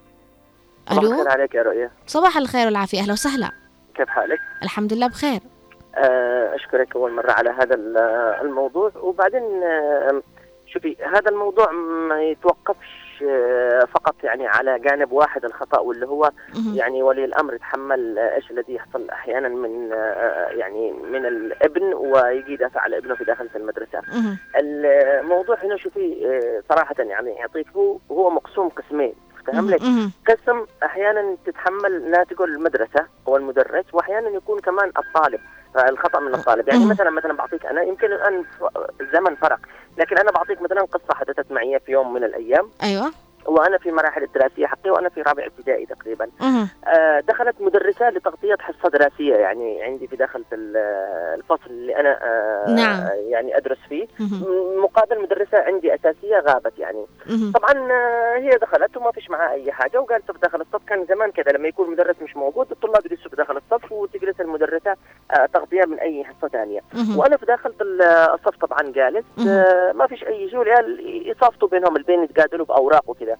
صباح 0.90 1.00
ألو؟ 1.04 1.12
الخير 1.12 1.30
عليك 1.30 1.56
يا 1.56 1.62
رؤيا 1.62 1.92
صباح 2.08 2.38
الخير 2.38 2.66
والعافية. 2.66 3.00
أهلا 3.00 3.14
وسهلا. 3.14 3.52
كيف 3.96 4.08
حالك؟ 4.10 4.40
الحمد 4.64 4.94
لله 4.94 5.08
بخير. 5.08 5.40
آه، 5.96 6.56
أشكرك 6.56 6.96
أول 6.96 7.12
مرة 7.14 7.32
على 7.32 7.50
هذا 7.50 7.76
ال- 7.76 7.98
الموضوع. 8.42 8.92
وبعدين 9.02 9.42
آه، 9.64 10.22
شوفي 10.74 10.96
هذا 11.16 11.30
الموضوع 11.30 11.72
ما 12.10 12.22
يتوقفش 12.24 13.01
آه، 13.24 13.86
فقط 13.86 14.16
يعني 14.24 14.48
على 14.48 14.80
جانب 14.80 15.12
واحد 15.12 15.46
الخطأ 15.46 15.80
واللي 15.80 16.08
هو. 16.08 16.32
يعني 16.76 17.04
ولي 17.04 17.26
الأمر 17.26 17.54
يتحمل 17.54 18.20
آه، 18.20 18.36
إيش 18.36 18.52
الذي 18.52 18.74
يحصل 18.74 19.10
أحيانا 19.10 19.48
من 19.48 19.94
آه، 19.94 20.48
يعني 20.50 20.92
من 20.92 21.26
الابن 21.26 21.94
ويجي 21.94 22.54
يدافع 22.54 22.82
على 22.82 22.98
ابنه 22.98 23.16
في 23.16 23.24
داخل 23.24 23.50
المدرسة 23.56 24.02
مهم. 24.14 24.38
الموضوع 24.56 25.58
هنا 25.64 25.78
شوفي 25.78 26.62
صراحة 26.70 26.96
يعني 27.00 27.32
يعطيك 27.32 27.68
هو 27.76 27.98
هو 28.12 28.30
مقسوم 28.30 28.70
قسمين 28.70 29.14
فهم 29.48 29.70
لك. 29.70 29.82
قسم 30.28 30.66
أحيانا 30.84 31.38
تتحمل 31.46 32.12
ناتجه 32.12 32.44
المدرسة 32.44 33.06
أو 33.28 33.38
المدرس 33.38 33.86
وأحيانا 33.94 34.30
يكون 34.30 34.60
كمان 34.60 34.92
الطالب 34.98 35.40
آه، 35.76 35.90
الخطأ 35.90 36.20
من 36.20 36.36
الطالب. 36.36 36.68
يعني. 36.68 36.86
مثلا 36.86 37.10
مثلا 37.10 37.34
بعطيك 37.34 37.66
أنا 37.66 37.82
يمكن 37.82 38.08
الآن 38.08 38.44
الزمن 39.02 39.36
فرق 39.36 39.60
لكن 39.98 40.18
أنا 40.18 40.32
بعطيك 40.32 40.62
مثلا 40.62 40.82
قصة 40.82 41.14
حدثت 41.14 41.52
معي 41.52 41.80
في 41.86 41.92
يوم 41.92 42.14
من 42.14 42.24
الأيام. 42.24 42.70
أيوة. 42.84 43.12
وأنا 43.46 43.78
في 43.78 43.92
مراحل 43.92 44.24
الدراسية 44.24 44.66
حقي 44.68 44.90
وأنا 44.90 45.10
في 45.10 45.22
رابع 45.22 45.46
ابتدائي 45.46 45.86
تقريبا. 45.86 46.30
آه، 46.88 47.20
دخلت 47.20 47.56
مدرسة 47.62 48.10
لتغطية 48.10 48.56
حصة 48.60 48.90
دراسية 48.90 49.36
يعني 49.36 49.84
عندي 49.84 50.08
في 50.08 50.16
داخل 50.16 50.44
الفصل 51.36 51.70
اللي 51.70 51.96
أنا 51.96 52.20
آه، 52.24 52.70
نعم. 52.70 53.08
يعني 53.30 53.58
أدرس 53.58 53.78
فيه 53.90 54.08
مهم. 54.20 54.44
م- 54.44 54.84
مقابل 54.84 55.22
مدرسة 55.22 55.58
عندي 55.58 55.96
أساسية 55.96 56.40
غابت 56.40 56.80
يعني 56.80 57.06
مهم. 57.30 57.52
طبعا 57.52 57.92
آه، 57.92 58.36
هي 58.38 58.50
دخلت 58.50 58.98
وما 58.98 59.12
فيش 59.12 59.30
معها 59.30 59.52
أي 59.52 59.72
حاجة 59.72 60.02
وجالسه 60.02 60.34
في 60.34 60.40
داخل 60.40 60.62
الصف 60.62 60.82
كان 60.88 61.06
زمان 61.06 61.32
كذا 61.32 61.52
لما 61.58 61.68
يكون 61.68 61.86
المدرس 61.86 62.16
مش 62.22 62.36
موجود 62.38 62.72
الطلاب 62.72 63.06
يجلسوا 63.06 63.30
في 63.30 63.36
داخل 63.36 63.58
الصف 63.58 63.92
وتجلس 63.92 64.42
المدرسة 64.42 64.96
آه، 65.32 65.46
تغطية 65.46 65.86
من 65.86 66.00
أي 66.00 66.24
حصة 66.24 66.48
ثانية. 66.48 66.80
وأنا 67.16 67.38
في 67.38 67.46
داخل 67.46 67.74
ال- 67.82 68.02
الصف 68.02 68.58
طبعا 68.66 68.82
جالس. 68.92 69.26
آه، 69.48 69.92
ما 69.92 70.08
فيش 70.08 70.24
أي 70.24 70.50
شيء 70.50 70.60
والعيال 70.60 71.00
يصافطوا 71.30 71.68
بينهم 71.68 71.96
البين 71.98 72.24
يتقاتلوا 72.24 72.66
بأوراق 72.66 73.10
وكذا 73.10 73.31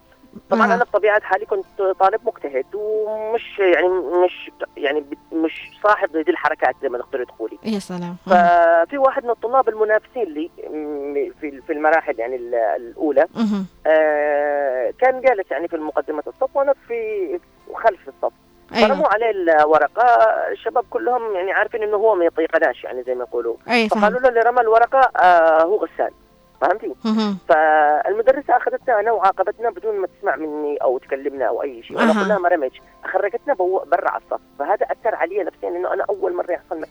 طبعا 0.50 0.68
أها. 0.68 0.76
أنا 0.76 0.84
بطبيعة 0.84 1.22
حالي 1.22 1.46
كنت 1.46 1.66
طالب 2.00 2.20
مجتهد 2.26 2.66
ومش 2.74 3.60
يعني 3.60 3.88
مش 3.90 4.52
يعني 4.78 5.06
مش 5.32 5.72
صاحب 5.84 6.18
ذي 6.18 6.32
الحركات 6.32 6.76
زي 6.82 6.90
ما 6.90 6.98
تقدري 6.98 7.26
تقولي 7.26 7.58
يا 7.64 7.80
سلام 7.80 8.16
ففي 8.26 8.98
واحد 8.98 9.24
من 9.24 9.30
الطلاب 9.30 9.70
المنافسين 9.70 10.24
لي 10.24 10.50
في 11.42 11.62
في 11.68 11.74
المراحل 11.74 12.20
يعني 12.20 12.36
ال- 12.36 12.56
الأولى 12.56 13.26
مهم. 13.36 13.66
آه، 13.88 14.94
كان 15.00 15.22
جالس 15.22 15.52
يعني 15.52 15.68
في 15.68 15.78
مقدمة 15.78 16.24
الصف 16.28 16.56
وأنا 16.56 16.74
في 16.88 17.40
خلف 17.76 18.00
الصف 18.08 18.34
أيوة. 18.76 18.88
فرموا 18.88 19.08
عليه 19.14 19.30
الورقة 19.32 20.04
الشباب 20.52 20.86
كلهم 20.90 21.36
يعني 21.36 21.52
عارفين 21.52 21.84
إنه 21.84 21.98
هو 21.98 22.16
ما 22.16 22.26
يطيقناش 22.26 22.84
يعني 22.84 23.04
زي 23.04 23.16
ما 23.16 23.24
يقولوا 23.24 23.56
أي 23.70 23.90
فهم. 23.90 24.00
فقالوا 24.02 24.20
له 24.20 24.30
اللي 24.30 24.40
رمى 24.40 24.62
الورقة 24.62 25.00
آه 25.00 25.64
هو 25.64 25.76
غسان 25.86 26.12
فهمتي؟ 26.62 26.96
فالمدرسة 27.50 28.58
أخذتنا 28.58 29.00
أنا 29.00 29.12
وعاقبتنا 29.12 29.70
بدون 29.70 29.96
ما 29.96 30.08
تسمع 30.08 30.36
مني 30.36 30.78
أو 30.78 30.98
تكلمنا 30.98 31.46
أو 31.46 31.62
أي 31.64 31.84
شيء. 31.84 31.98
وأنا. 31.98 32.14
كلها 32.24 32.38
ما 32.38 32.50
رميتش 32.50 32.82
خرجتنا 33.14 33.54
برا 33.92 34.10
على 34.10 34.22
الصف. 34.26 34.42
فهذا 34.60 34.86
أثر 34.92 35.16
علي 35.16 35.44
نفسيا 35.44 35.70
إنه 35.70 35.94
أنا 35.94 36.06
أول 36.10 36.36
مرة 36.36 36.52
يحصل 36.52 36.86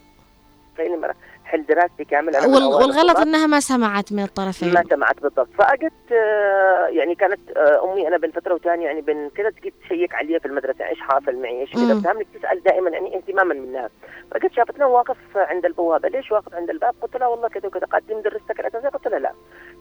تخيلي 0.75 0.97
مرة. 0.97 1.15
حل 1.45 1.67
دراستي 1.67 2.05
كامل 2.05 2.37
أنا 2.37 2.47
وال- 2.47 2.65
والغلط. 2.65 3.19
إنها 3.19 3.47
ما 3.47 3.61
سمعت 3.61 4.13
من 4.13 4.23
الطرفين. 4.23 4.75
ما 4.75 4.85
سمعت 4.91 5.21
بالضبط. 5.23 5.49
فأجت 5.59 6.13
آه، 6.13 6.87
يعني 6.87 7.15
كانت 7.15 7.41
آه، 7.57 7.93
أمي 7.93 8.09
أنا 8.09 8.17
بين 8.17 8.31
فترة 8.31 8.55
وثانيه 8.55 8.87
يعني 8.87 9.01
بين 9.01 9.31
كذا 9.31 9.51
تجي 9.51 9.73
تشيك 9.85 10.15
علي 10.15 10.41
في 10.41 10.47
المدرسة. 10.47 10.89
إيش 10.89 11.01
حاصل 11.01 11.37
معي؟ 11.43 11.61
إيش 11.61 11.73
كذا. 11.73 12.01
فهمني 12.01 12.27
تسال 12.35 12.63
دائما 12.63 12.91
يعني 12.91 13.17
اهتماما 13.17 13.55
منها. 13.55 13.91
فجت 14.31 14.53
شافتنا 14.53 14.87
واقف 14.87 15.17
عند 15.37 15.65
البوابة. 15.65 16.09
ليش 16.09 16.31
واقف 16.33 16.55
عند 16.55 16.71
الباب؟ 16.71 16.95
قلت 17.03 17.17
لها 17.17 17.29
والله 17.29 17.49
كذا 17.49 17.67
وكذا 17.67 17.87
قالت 17.87 18.09
لي 18.09 18.15
مدرستك 18.15 18.61
الأساسية؟ 18.61 18.89
قلت 18.89 19.09
لها 19.09 19.19
لا. 19.19 19.33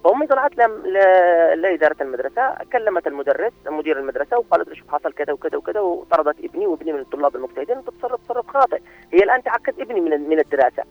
فامي 0.04 0.26
طلعت 0.26 0.56
لإدارة 1.56 1.96
المدرسة 2.00 2.54
كلمت 2.72 3.06
المدرس 3.06 3.52
مدير 3.66 3.98
المدرسة 3.98 4.38
وقالت 4.38 4.68
له 4.68 4.74
شوف 4.74 4.88
حصل 4.90 5.12
كذا 5.12 5.32
وكذا 5.32 5.56
وكذا 5.56 5.80
وطردت 5.80 6.44
ابني 6.44 6.66
وابني 6.66 6.92
من 6.92 7.00
الطلاب 7.00 7.36
المجتهدين 7.36 7.78
وتتصرف 7.78 8.20
تصرف 8.24 8.46
خاطئ 8.46 8.80
هي 9.12 9.18
الآن 9.18 9.42
تعقد 9.42 9.80
ابني 9.80 10.00
من 10.00 10.28
من 10.28 10.38
الدراسة. 10.38 10.82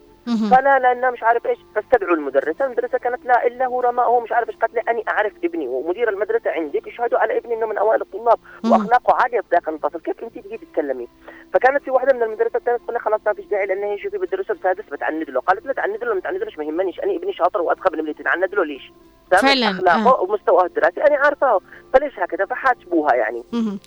فلا 0.50 0.78
لأنه 0.78 1.10
مش 1.10 1.22
عارف 1.22 1.46
إيش 1.46 1.58
فاستدعوا 1.74 2.14
المدرسة 2.14 2.64
المدرسة 2.64 2.98
كانت 2.98 3.26
لا 3.26 3.46
إلا 3.46 3.66
هو 3.66 3.80
هو 3.80 4.20
مش 4.20 4.32
عارف 4.32 4.48
إيش 4.48 4.56
قالت 4.58 4.74
لي 4.74 4.80
أني 4.88 5.04
أعرف 5.08 5.32
ابني 5.44 5.68
ومدير 5.68 6.08
المدرسة 6.08 6.50
عندك 6.50 6.86
يشهدوا 6.86 7.18
على 7.18 7.38
ابني 7.38 7.54
إنه 7.54 7.66
من 7.66 7.78
أوائل 7.78 8.00
الطلاب. 8.00 8.38
وأخلاقه 8.64 9.14
عالية 9.22 9.40
في 9.40 9.46
داخل 9.52 9.74
الفصل 9.74 10.00
كيف 10.00 10.22
أنت 10.22 10.38
تجي 10.38 10.58
تتكلمي 10.58 11.08
فكانت 11.60 11.82
في 11.84 11.90
واحدة 11.90 12.12
من 12.12 12.22
المدرسة 12.22 12.56
الثانية 12.56 12.78
تقول 12.78 12.94
لي 12.94 13.00
خلاص 13.00 13.20
ما 13.26 13.32
فيش 13.32 13.44
داعي 13.44 13.66
لأن 13.66 13.82
هي 13.82 13.98
شوفي 13.98 14.18
بالدرس 14.18 14.50
السادس 14.50 14.84
بتعند 14.92 15.30
له 15.30 15.40
قالت 15.40 15.66
له 15.66 15.72
تعند 15.72 16.04
له 16.04 16.14
ما 16.14 16.20
تعند 16.20 16.48
ما 16.58 16.64
يهمنيش 16.64 17.00
أنا 17.00 17.16
ابني 17.16 17.32
شاطر 17.32 17.60
واتقى 17.60 17.90
من 17.92 18.00
اللي 18.00 18.14
تتعند 18.14 18.54
له 18.54 18.64
ليش؟ 18.64 18.92
فعلاً، 19.30 19.70
أخلاقه 19.70 20.08
آه. 20.10 20.20
ومستواه 20.20 20.64
الدراسي 20.64 21.02
أنا 21.02 21.16
عارفاه 21.16 21.60
فليش 21.92 22.18
هكذا 22.18 22.44
فحاسبوها 22.44 23.14
يعني. 23.14 23.44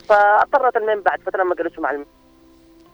فاضطرت 0.09 0.77
المهم 0.77 1.01
بعد 1.01 1.21
فترة 1.21 1.43
لما 1.43 1.55
جلسوا 1.55 1.83
مع 1.83 1.91
الم... 1.91 2.05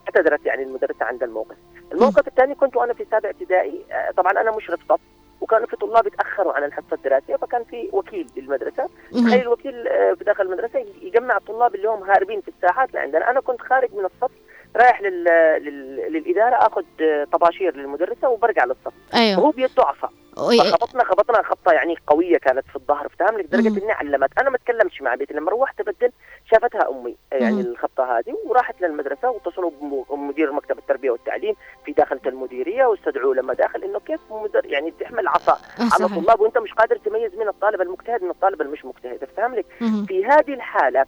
اعتذرت 0.07 0.45
يعني 0.45 0.63
المدرسة 0.63 1.05
عند 1.05 1.23
الموقف. 1.23 1.55
الموقف 1.91 2.27
الثاني 2.27 2.55
كنت 2.55 2.75
وأنا 2.75 2.93
في 2.93 3.05
سابع 3.11 3.29
ابتدائي 3.29 3.85
آه، 3.91 4.11
طبعا 4.11 4.31
أنا 4.31 4.51
مشرف 4.55 4.79
صف 4.89 4.99
وكانوا 5.41 5.67
في 5.67 5.75
طلاب 5.75 6.07
يتأخروا 6.07 6.53
عن 6.53 6.63
الحصة 6.63 6.93
الدراسية 6.93 7.35
فكان 7.35 7.63
في 7.63 7.89
وكيل 7.93 8.27
للمدرسة. 8.37 8.89
تخيل 9.11 9.41
الوكيل 9.41 9.87
آه، 9.87 10.13
في 10.13 10.23
داخل 10.23 10.43
المدرسة 10.43 10.85
يجمع 11.01 11.37
الطلاب 11.37 11.75
اللي 11.75 11.87
هم 11.89 12.03
هاربين 12.03 12.41
في 12.41 12.47
الساحات 12.47 12.93
لعندنا 12.93 13.29
أنا 13.29 13.39
كنت 13.39 13.61
خارج 13.61 13.89
من 13.93 14.05
الصف 14.05 14.31
رايح 14.75 15.01
لل... 15.01 15.23
لل... 15.59 16.13
للإدارة 16.13 16.55
آخذ 16.55 16.83
طباشير 17.31 17.75
للمدرسة 17.75 18.29
وبرجع 18.29 18.65
للصف. 18.65 18.93
أيوه. 19.13 19.39
وهو 19.39 19.51
بيده 19.51 19.83
عصا 19.83 20.09
فخبطنا 20.35 21.03
خبطنا 21.03 21.43
خبطة 21.43 21.71
يعني 21.71 21.95
قوية 22.07 22.37
كانت 22.37 22.65
في 22.67 22.75
الظهر 22.75 23.09
فاهم 23.19 23.39
لدرجة. 23.39 23.83
إني 23.83 23.91
علمت. 23.91 24.29
أنا 24.39 24.49
ما 24.49 24.57
تكلمتش 24.57 25.01
مع 25.01 25.15
بيتي. 25.15 25.33
لما 25.33 25.51
روحت 25.51 25.79
ابدل 25.79 26.11
شافتها 26.51 26.89
أمي 26.89 27.15
يعني. 27.31 27.61
الخبطة 27.61 28.17
هذه 28.17 28.37
وراحت 28.45 28.81
للمدرسة 28.81 29.29
واتصلوا 29.29 29.71
بمدير 30.09 30.51
مكتب 30.51 30.77
التربية 30.77 31.11
والتعليم 31.11 31.55
في 31.85 31.91
داخله 31.91 32.19
المديرية 32.25 32.85
واستدعوه 32.85 33.35
لما 33.35 33.53
داخل 33.53 33.83
إنه 33.83 33.99
كيف 33.99 34.19
مدر 34.31 34.65
يعني 34.65 34.93
تحمل 34.99 35.27
عصا. 35.27 35.57
على. 35.79 36.05
الطلاب 36.05 36.39
وأنت 36.39 36.57
مش 36.57 36.73
قادر 36.73 36.97
تميز 36.97 37.35
من 37.35 37.47
الطالب 37.47 37.81
المجتهد 37.81 38.23
من 38.23 38.29
الطالب 38.29 38.61
المش 38.61 38.85
مجتهد. 38.85 39.29
فاهم 39.37 39.55
لك. 39.55 39.65
في 40.07 40.25
هذه 40.25 40.53
الحالة 40.53 41.05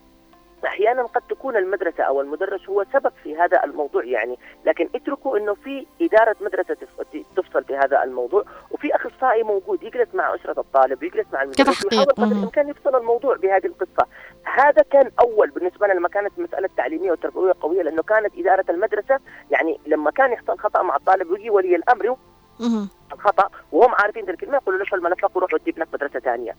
أحيانا 0.66 1.04
قد 1.04 1.22
تكون 1.30 1.56
المدرسة 1.58 2.04
أو 2.04 2.22
المدرس 2.22 2.70
هو 2.70 2.86
سبب 2.94 3.12
في 3.24 3.36
هذا 3.38 3.64
الموضوع 3.64 4.04
يعني 4.06 4.40
لكن 4.66 4.90
اتركوا 4.96 5.38
إنه 5.38 5.54
في 5.54 5.86
إدارة 6.02 6.36
مدرسة 6.42 6.74
تف- 6.74 7.24
تفصل 7.38 7.64
في 7.64 7.76
هذا 7.78 8.04
الموضوع 8.04 8.44
وفي 8.72 8.96
أخصائي 8.96 9.44
موجود 9.44 9.84
يجلس 9.84 10.08
مع 10.16 10.36
أسرة 10.36 10.60
الطالب 10.60 11.02
ويجلس 11.04 11.26
مع 11.34 11.42
المدرس. 11.42 11.60
ويحاول 11.86 12.06
قدر. 12.14 12.24
الإمكان 12.38 12.70
يفصل 12.70 12.96
الموضوع 12.96 13.36
بهذه 13.36 13.66
القصة 13.66 14.06
هذا 14.44 14.82
كان 14.92 15.12
أول 15.20 15.50
بالنسبة 15.50 15.88
لنا 15.88 15.94
لما 15.94 16.08
كانت 16.10 16.40
مسألة 16.40 16.70
تعليمية 16.78 17.12
وتربوية 17.12 17.54
قوية 17.62 17.82
لأنه 17.84 18.02
كانت 18.04 18.34
إدارة 18.38 18.66
المدرسة 18.70 19.20
يعني 19.52 19.80
لما 19.88 20.12
كان 20.12 20.32
يحصل 20.34 20.58
خطأ 20.60 20.82
مع 20.82 20.96
الطالب 20.96 21.30
ويجي 21.32 21.50
ولي 21.50 21.76
الأمر 21.76 22.16
الخطا 23.26 23.50
وهم 23.72 23.96
عارفين 23.96 24.26
ذي 24.26 24.32
الكلمة 24.32 24.56
يقولوا 24.56 24.80
له 24.80 24.86
شو 24.86 24.96
الملفك 24.96 25.36
وروح 25.36 25.54
ودي 25.54 25.72
ابنك 25.72 25.88
مدرسة 25.94 26.20
ثانية. 26.20 26.56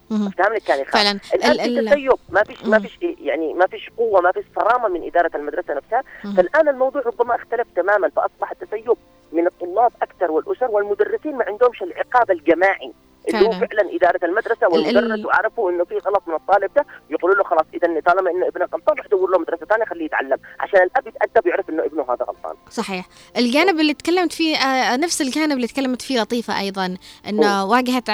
لك 0.55 0.63
كان 0.63 0.81
يخاف 0.81 0.95
فعلا. 0.95 1.19
الآن 1.35 1.51
ال- 1.51 1.59
في 1.59 1.81
ال- 1.81 1.89
تسيب 1.89 2.13
ما 2.29 2.43
فيش 2.45 2.65
ما. 2.65 2.79
فيش 2.79 2.99
إيه 3.03 3.17
يعني 3.29 3.55
ما 3.55 3.67
فيش 3.67 3.91
قوة 3.99 4.21
ما 4.21 4.33
فيش 4.33 4.45
صرامة 4.57 4.89
من 4.89 5.07
إدارة 5.07 5.31
المدرسة 5.37 5.75
نفسها. 5.75 6.03
فالآن 6.37 6.69
الموضوع 6.69 7.03
ربما 7.03 7.35
اختلف 7.35 7.67
تماما 7.77 8.09
فأصبح 8.09 8.51
التسيب 8.51 8.97
من 9.33 9.47
الطلاب 9.47 9.93
أكثر 10.03 10.31
والأسر 10.31 10.71
والمدرسين 10.71 11.37
ما 11.37 11.45
عندهمش 11.45 11.83
العقاب 11.83 12.31
الجماعي. 12.31 12.93
اللي 13.29 13.47
هو 13.47 13.53
فعلاً. 13.53 13.97
إدارة 13.97 14.21
المدرسة 14.25 14.67
ال- 14.67 14.75
ال- 14.75 14.97
والمدرس 14.97 15.27
وعرفوا 15.27 15.71
إنه 15.71 15.85
في 15.85 15.95
غلط 15.95 16.23
من 16.27 16.35
الطالب 16.35 16.71
ده 16.77 16.87
يقولوا 17.11 17.37
له 17.37 17.45
خلاص 17.45 17.65
اذا 17.75 18.01
طالما 18.01 18.31
إنه 18.31 18.47
ابنك 18.49 18.75
غلطان 18.75 18.97
روح 18.99 19.07
دور 19.07 19.31
له 19.31 19.39
مدرسة 19.39 19.67
ثانية 19.67 19.85
خليه 19.85 20.05
يتعلم. 20.05 20.37
عشان 20.61 20.81
الأب 20.83 21.07
يتادب 21.07 21.47
ويعرف 21.47 21.71
إنه 21.71 21.85
ابنه 21.85 22.03
هذا 22.03 22.25
غلطان. 22.25 22.55
صحيح. 22.71 23.07
الجانب 23.37 23.81
اللي 23.81 23.95
تكلمت 23.95 24.33
فيه 24.33 24.57
آه، 24.57 24.97
نفس 24.97 25.23
الجانب 25.23 25.53
اللي 25.53 25.67
تكلمت 25.67 26.03
فيه 26.03 26.21
لطيفة 26.21 26.61
أيضا 26.61 26.97
أنه 27.29 27.65
واجهت 27.65 28.11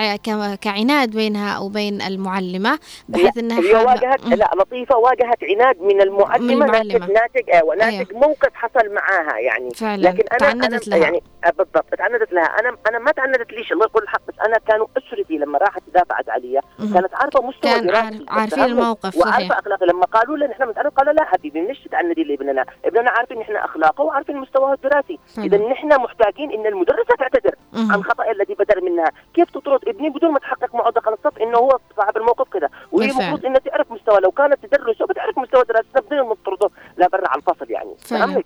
كعناد 0.62 1.10
بينها 1.10 1.58
وبين 1.58 2.02
المعلمة 2.02 2.78
بحيث 3.08 3.36
لا، 3.36 3.40
أنها 3.42 3.60
هي 3.60 3.84
واجهت. 3.84 4.24
لا 4.26 4.50
لطيفة 4.56 4.96
واجهت 4.96 5.38
عناد 5.42 5.80
من 5.80 6.00
المعلمه, 6.00 6.46
من 6.46 6.62
المعلمة. 6.62 6.98
ناتج 6.98 7.10
ناتج 7.10 7.50
أيوه. 7.54 7.74
ناتج 7.74 8.12
موقف 8.12 8.54
حصل 8.54 8.94
معاها 8.94 9.38
يعني. 9.38 9.70
فعلا. 9.70 10.02
لكن 10.08 10.24
أنا 10.32 10.38
تعندت 10.38 10.64
أنا 10.88 10.96
لها. 10.96 11.04
يعني 11.04 11.22
آه، 11.44 11.50
بالضبط. 11.50 11.94
تعندت 11.98 12.32
لها. 12.32 12.44
أنا 12.44 12.76
أنا 12.88 12.98
ما 12.98 13.10
تعندت 13.12 13.52
ليش 13.52 13.72
الله 13.72 13.84
يقول 13.86 14.02
الحق 14.02 14.20
بس 14.28 14.34
أنا 14.46 14.58
كانوا 14.68 14.86
اسرتي 14.98 15.38
لما 15.38 15.58
راحت 15.58 15.82
دافعت 15.94 16.28
علي 16.28 16.60
مهم. 16.78 16.94
كانت 16.94 17.14
عارفة 17.14 17.42
مستوى 17.42 17.72
كان 17.72 17.86
دراسي 17.86 18.26
عارفين؟ 18.28 18.64
الموقف، 18.64 19.14
صحيح. 19.14 19.26
وعارفة 19.26 19.58
أخلاقي 19.58 19.86
لما 19.86 20.04
قالوا 20.04 20.36
لنا 20.36 20.52
إحنا 20.52 20.66
بنتعلم 20.66 20.90
قالوا 20.90 21.12
لا 21.12 21.24
حبيبي 21.24 21.66
ليش 21.66 21.78
تتعندي 21.80 22.24
لابننا؟ 22.24 22.64
ابننا 22.84 23.10
عارفين 23.10 23.40
إحنا 23.40 23.64
أخلاقه 23.64 24.04
وعارفين 24.04 24.36
مستواه 24.36 24.72
الدراسي. 24.72 25.18
اذا 25.38 25.58
نحن 25.58 25.88
محتاجين 25.88 26.52
إن 26.52 26.66
المدرسة 26.66 27.14
تعتذر. 27.18 27.54
عن 27.74 28.04
خطأ 28.04 28.30
الذي 28.30 28.54
بدر 28.54 28.80
منها 28.80 29.12
كيف 29.34 29.50
تطرد 29.50 29.88
ابني 29.88 30.10
بدون 30.10 30.32
ما 30.32 30.38
تحقق 30.38 30.74
معه 30.74 30.90
دخل 30.90 31.12
الصف 31.12 31.38
إنه 31.38 31.58
هو 31.58 31.78
صاحب 31.96 32.16
الموقف 32.16 32.48
كذا 32.48 32.68
وهي. 32.92 33.10
المفروض 33.10 33.46
انها 33.46 33.58
تعرف 33.58 33.92
مستوى 33.92 34.20
لو 34.20 34.30
كانت 34.30 34.66
تدرسه 34.66 35.06
بتعرف 35.06 35.38
مستوى 35.38 35.64
دراسته 35.64 36.00
بدون 36.00 36.28
ما 36.28 36.34
تطرده 36.34 36.70
لا 36.96 37.08
برا 37.08 37.28
على 37.28 37.38
الفصل 37.38 37.70
يعني 37.70 37.94
فهمت؟ 37.98 38.44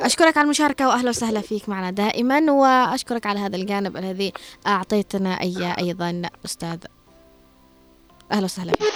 أشكرك 0.00 0.36
على 0.36 0.44
المشاركة 0.44 0.88
وأهلا 0.88 1.08
وسهلا 1.08 1.40
فيك 1.40 1.68
معنا 1.68 1.90
دائما 1.90 2.52
وأشكرك 2.52 3.26
على 3.26 3.40
هذا 3.40 3.56
الجانب 3.56 3.96
الذي 3.96 4.32
أعطيتنا 4.66 5.40
إياه 5.40 5.76
أيضا 5.78 6.22
أستاذ. 6.44 6.78
أهلا 8.32 8.44
وسهلا 8.44 8.72
فيك. 8.72 8.92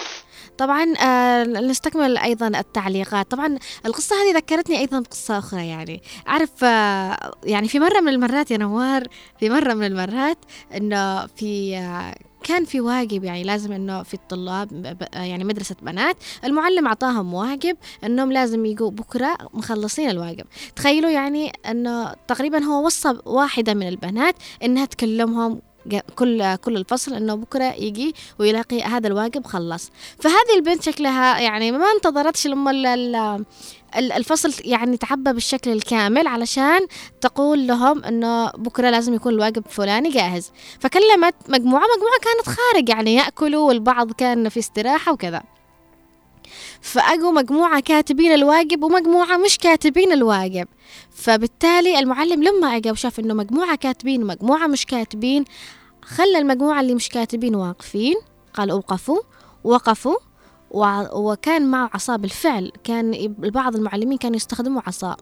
طبعا 0.58 0.94
آه 0.96 1.44
نستكمل 1.44 2.18
أيضا 2.18 2.46
التعليقات. 2.46 3.30
طبعا 3.30 3.58
القصة 3.86 4.16
هذه 4.16 4.36
ذكرتني 4.36 4.78
أيضا 4.78 5.00
بقصة 5.00 5.38
أخرى 5.38 5.68
يعني. 5.68 6.02
أعرف 6.28 6.64
آه 6.64 7.32
يعني 7.44 7.68
في 7.68 7.78
مرة 7.78 8.00
من 8.00 8.08
المرات 8.08 8.50
يا 8.50 8.56
نوار 8.56 9.06
في 9.40 9.50
مرة 9.50 9.74
من 9.74 9.86
المرات 9.86 10.38
إنه 10.76 11.26
في 11.26 11.76
آه 11.76 12.14
كان 12.44 12.64
في 12.64 12.80
واجب 12.80 13.24
يعني 13.24 13.44
لازم 13.44 13.72
إنه 13.72 14.02
في 14.02 14.14
الطلاب 14.14 14.96
يعني 15.14 15.44
مدرسة 15.44 15.76
بنات 15.82 16.16
المعلم 16.44 16.86
أعطاهم 16.86 17.34
واجب 17.34 17.76
إنهم 18.04 18.32
لازم 18.32 18.64
يجوا 18.66 18.90
بكرة 18.90 19.38
مخلصين 19.54 20.10
الواجب. 20.10 20.44
تخيلوا 20.76 21.10
يعني 21.10 21.52
إنه 21.70 22.12
تقريبا 22.28 22.64
هو 22.64 22.86
وصى 22.86 23.18
واحدة 23.24 23.74
من 23.74 23.88
البنات 23.88 24.34
إنها 24.62 24.84
تكلمهم 24.84 25.60
كل 26.14 26.56
كل 26.56 26.76
الفصل 26.76 27.14
إنه 27.14 27.34
بكرة 27.34 27.64
يجي 27.64 28.14
ويلاقي 28.38 28.82
هذا 28.82 29.06
الواجب 29.06 29.46
خلص. 29.46 29.90
فهذه 30.18 30.56
البنت 30.56 30.82
شكلها 30.82 31.40
يعني 31.40 31.72
ما 31.72 31.92
انتظرتش 31.96 32.46
لما 32.46 32.70
الفصل 33.96 34.52
يعني 34.64 34.96
تعبى 34.96 35.32
بالشكل 35.32 35.72
الكامل 35.72 36.26
علشان 36.26 36.80
تقول 37.20 37.66
لهم 37.66 38.04
إنه 38.04 38.50
بكرة 38.50 38.90
لازم 38.90 39.14
يكون 39.14 39.32
الواجب 39.34 39.64
فلاني 39.68 40.10
جاهز. 40.10 40.52
فكلمت 40.80 41.34
مجموعة 41.48 41.84
مجموعة 41.96 42.18
كانت 42.22 42.56
خارج 42.58 42.88
يعني 42.88 43.14
يأكلوا 43.14 43.68
والبعض 43.68 44.12
كان 44.12 44.48
في 44.48 44.60
استراحة 44.60 45.12
وكذا. 45.12 45.42
فأجوا 46.80 47.30
مجموعة 47.30 47.80
كاتبين 47.80 48.32
الواجب 48.32 48.82
ومجموعة 48.82 49.36
مش 49.36 49.58
كاتبين 49.58 50.12
الواجب. 50.12 50.68
فبالتالي 51.10 51.98
المعلم 51.98 52.42
لما 52.42 52.76
أجى 52.76 52.90
وشاف 52.90 53.20
إنه 53.20 53.34
مجموعة 53.34 53.76
كاتبين 53.76 54.22
ومجموعة 54.22 54.66
مش 54.66 54.86
كاتبين 54.86 55.44
خلى 56.02 56.38
المجموعة 56.38 56.80
اللي 56.80 56.94
مش 56.94 57.08
كاتبين 57.08 57.54
واقفين 57.54 58.14
قال 58.54 58.70
أوقفوا 58.70 59.20
وقفوا 59.64 60.16
وكان 61.12 61.70
معه 61.70 61.90
عصا 61.94 62.16
بالفعل. 62.16 62.72
كان 62.84 63.34
بعض 63.38 63.76
المعلمين 63.76 64.18
كانوا 64.18 64.36
يستخدموا 64.36 64.82
عصا. 64.86 65.16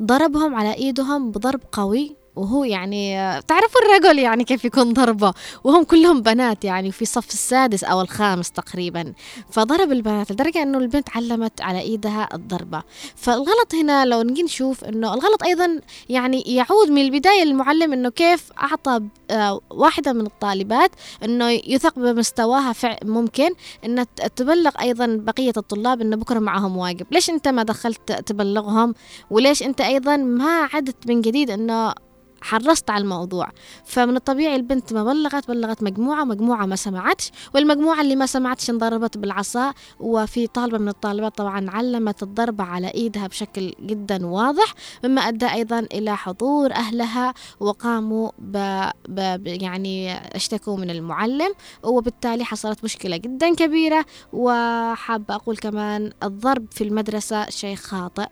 ضربهم 0.00 0.54
على 0.54 0.74
إيدهم 0.74 1.30
بضرب 1.30 1.60
قوي. 1.72 2.19
وهو 2.36 2.64
يعني 2.64 3.14
تعرفوا 3.42 3.80
الرجل 3.80 4.18
يعني 4.18 4.44
كيف 4.44 4.64
يكون 4.64 4.92
ضربة؟ 4.92 5.34
وهم 5.64 5.84
كلهم 5.84 6.22
بنات 6.22 6.64
يعني 6.64 6.92
في 6.92 7.04
صف 7.04 7.28
السادس 7.28 7.84
أو 7.84 8.00
الخامس 8.00 8.50
تقريبا. 8.50 9.12
فضرب 9.50 9.92
البنات 9.92 10.32
لدرجة 10.32 10.62
أنه 10.62 10.78
البنت 10.78 11.08
علمت 11.16 11.60
على 11.60 11.80
إيدها 11.80 12.28
الضربة. 12.34 12.82
فالغلط 13.16 13.74
هنا 13.74 14.04
لو 14.04 14.22
نجي 14.22 14.42
نشوف 14.42 14.84
أنه 14.84 15.14
الغلط 15.14 15.42
أيضا 15.42 15.80
يعني 16.08 16.40
يعود 16.40 16.90
من 16.90 17.02
البداية 17.02 17.44
للمعلم 17.44 17.92
أنه 17.92 18.08
كيف 18.08 18.52
أعطى 18.62 19.00
آه، 19.30 19.60
واحدة 19.70 20.12
من 20.12 20.26
الطالبات 20.26 20.90
أنه 21.24 21.50
يثق 21.50 21.98
بمستواها 21.98 22.74
ممكن 23.04 23.50
أن 23.84 24.06
تبلغ 24.36 24.70
أيضا 24.80 25.06
بقية 25.06 25.52
الطلاب 25.56 26.00
أنه 26.00 26.16
بكرة 26.16 26.38
معهم 26.38 26.76
واجب. 26.76 27.06
ليش 27.10 27.30
أنت 27.30 27.48
ما 27.48 27.62
دخلت 27.62 28.12
تبلغهم؟ 28.12 28.94
وليش 29.30 29.62
أنت 29.62 29.80
أيضا 29.80 30.16
ما 30.16 30.68
عدت 30.72 31.06
من 31.06 31.20
جديد 31.20 31.50
أنه 31.50 31.94
حرصت 32.40 32.90
على 32.90 33.02
الموضوع. 33.02 33.48
فمن 33.84 34.16
الطبيعي 34.16 34.56
البنت 34.56 34.92
ما 34.92 35.04
بلغت 35.04 35.48
بلغت 35.48 35.82
مجموعة 35.82 36.24
مجموعة 36.24 36.66
ما 36.66 36.76
سمعتش 36.76 37.32
والمجموعة 37.54 38.00
اللي 38.00 38.16
ما 38.16 38.26
سمعتش 38.26 38.70
انضربت 38.70 39.18
بالعصا. 39.18 39.74
وفي 40.00 40.46
طالبة 40.46 40.78
من 40.78 40.88
الطالبات 40.88 41.36
طبعا 41.36 41.70
علمت 41.70 42.22
الضربة 42.22 42.64
على 42.64 42.88
إيدها 42.88 43.26
بشكل 43.26 43.74
جدا 43.80 44.26
واضح 44.26 44.74
مما 45.04 45.20
أدى 45.20 45.46
أيضا 45.46 45.78
إلى 45.78 46.16
حضور 46.16 46.72
أهلها 46.72 47.34
وقاموا 47.60 48.30
ب... 48.38 48.84
ب... 49.08 49.46
يعني 49.46 50.14
اشتكوا 50.36 50.76
من 50.76 50.90
المعلم. 50.90 51.52
وبالتالي 51.82 52.44
حصلت 52.44 52.84
مشكلة 52.84 53.16
جدا 53.16 53.54
كبيرة. 53.54 54.04
وحابة 54.32 55.34
أقول 55.34 55.56
كمان 55.56 56.12
الضرب 56.22 56.66
في 56.72 56.84
المدرسة 56.84 57.50
شيء 57.50 57.76
خاطئ. 57.76 58.26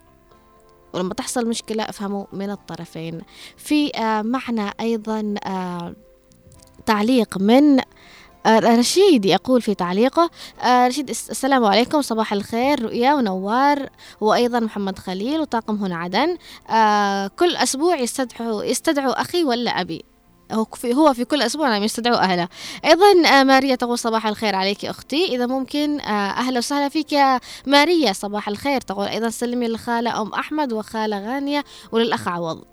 ولما 0.92 1.14
تحصل 1.14 1.48
مشكلة 1.48 1.82
افهموا 1.82 2.24
من 2.32 2.50
الطرفين. 2.50 3.20
في 3.56 3.96
آه 3.96 4.22
معنى 4.22 4.70
أيضا 4.80 5.34
آه 5.44 5.94
تعليق 6.86 7.38
من 7.38 7.80
آه 8.46 8.58
رشيد 8.58 9.24
يقول 9.24 9.62
في 9.62 9.74
تعليقه 9.74 10.30
رشيد 10.66 11.10
السلام 11.10 11.64
عليكم 11.64 12.02
صباح 12.02 12.32
الخير 12.32 12.82
رؤيا 12.82 13.14
ونوار 13.14 13.88
وأيضا 14.20 14.60
محمد 14.60 14.98
خليل 14.98 15.40
وطاقم 15.40 15.74
هنا 15.74 15.96
عدن. 15.96 16.36
كل 17.38 17.56
أسبوع 17.56 18.00
يستدعوا 18.00 18.64
يستدعوا 18.64 19.20
أخي 19.20 19.44
ولا 19.44 19.70
أبي. 19.70 20.04
هو 20.94 21.12
في 21.14 21.24
كل 21.24 21.42
أسبوع 21.42 21.74
عم 21.74 21.82
يستدعوا 21.82 22.16
أهله. 22.22 22.48
أيضا 22.84 23.28
آه، 23.28 23.42
ماريا 23.42 23.74
تقول 23.74 23.98
صباح 23.98 24.26
الخير 24.26 24.54
عليك 24.54 24.84
أختي. 24.84 25.24
إذا 25.36 25.46
ممكن 25.46 26.00
آه، 26.00 26.30
أهلا 26.30 26.58
وسهلا 26.58 26.88
فيك 26.88 27.12
يا 27.12 27.40
ماريا. 27.66 28.12
صباح 28.12 28.48
الخير 28.48 28.80
تقول 28.80 29.06
أيضا 29.06 29.28
سلمي 29.30 29.68
للخاله 29.68 30.22
أم 30.22 30.32
أحمد 30.32 30.72
وخالة 30.72 31.18
غانية 31.18 31.64
وللأخ 31.92 32.28
عوض. 32.28 32.64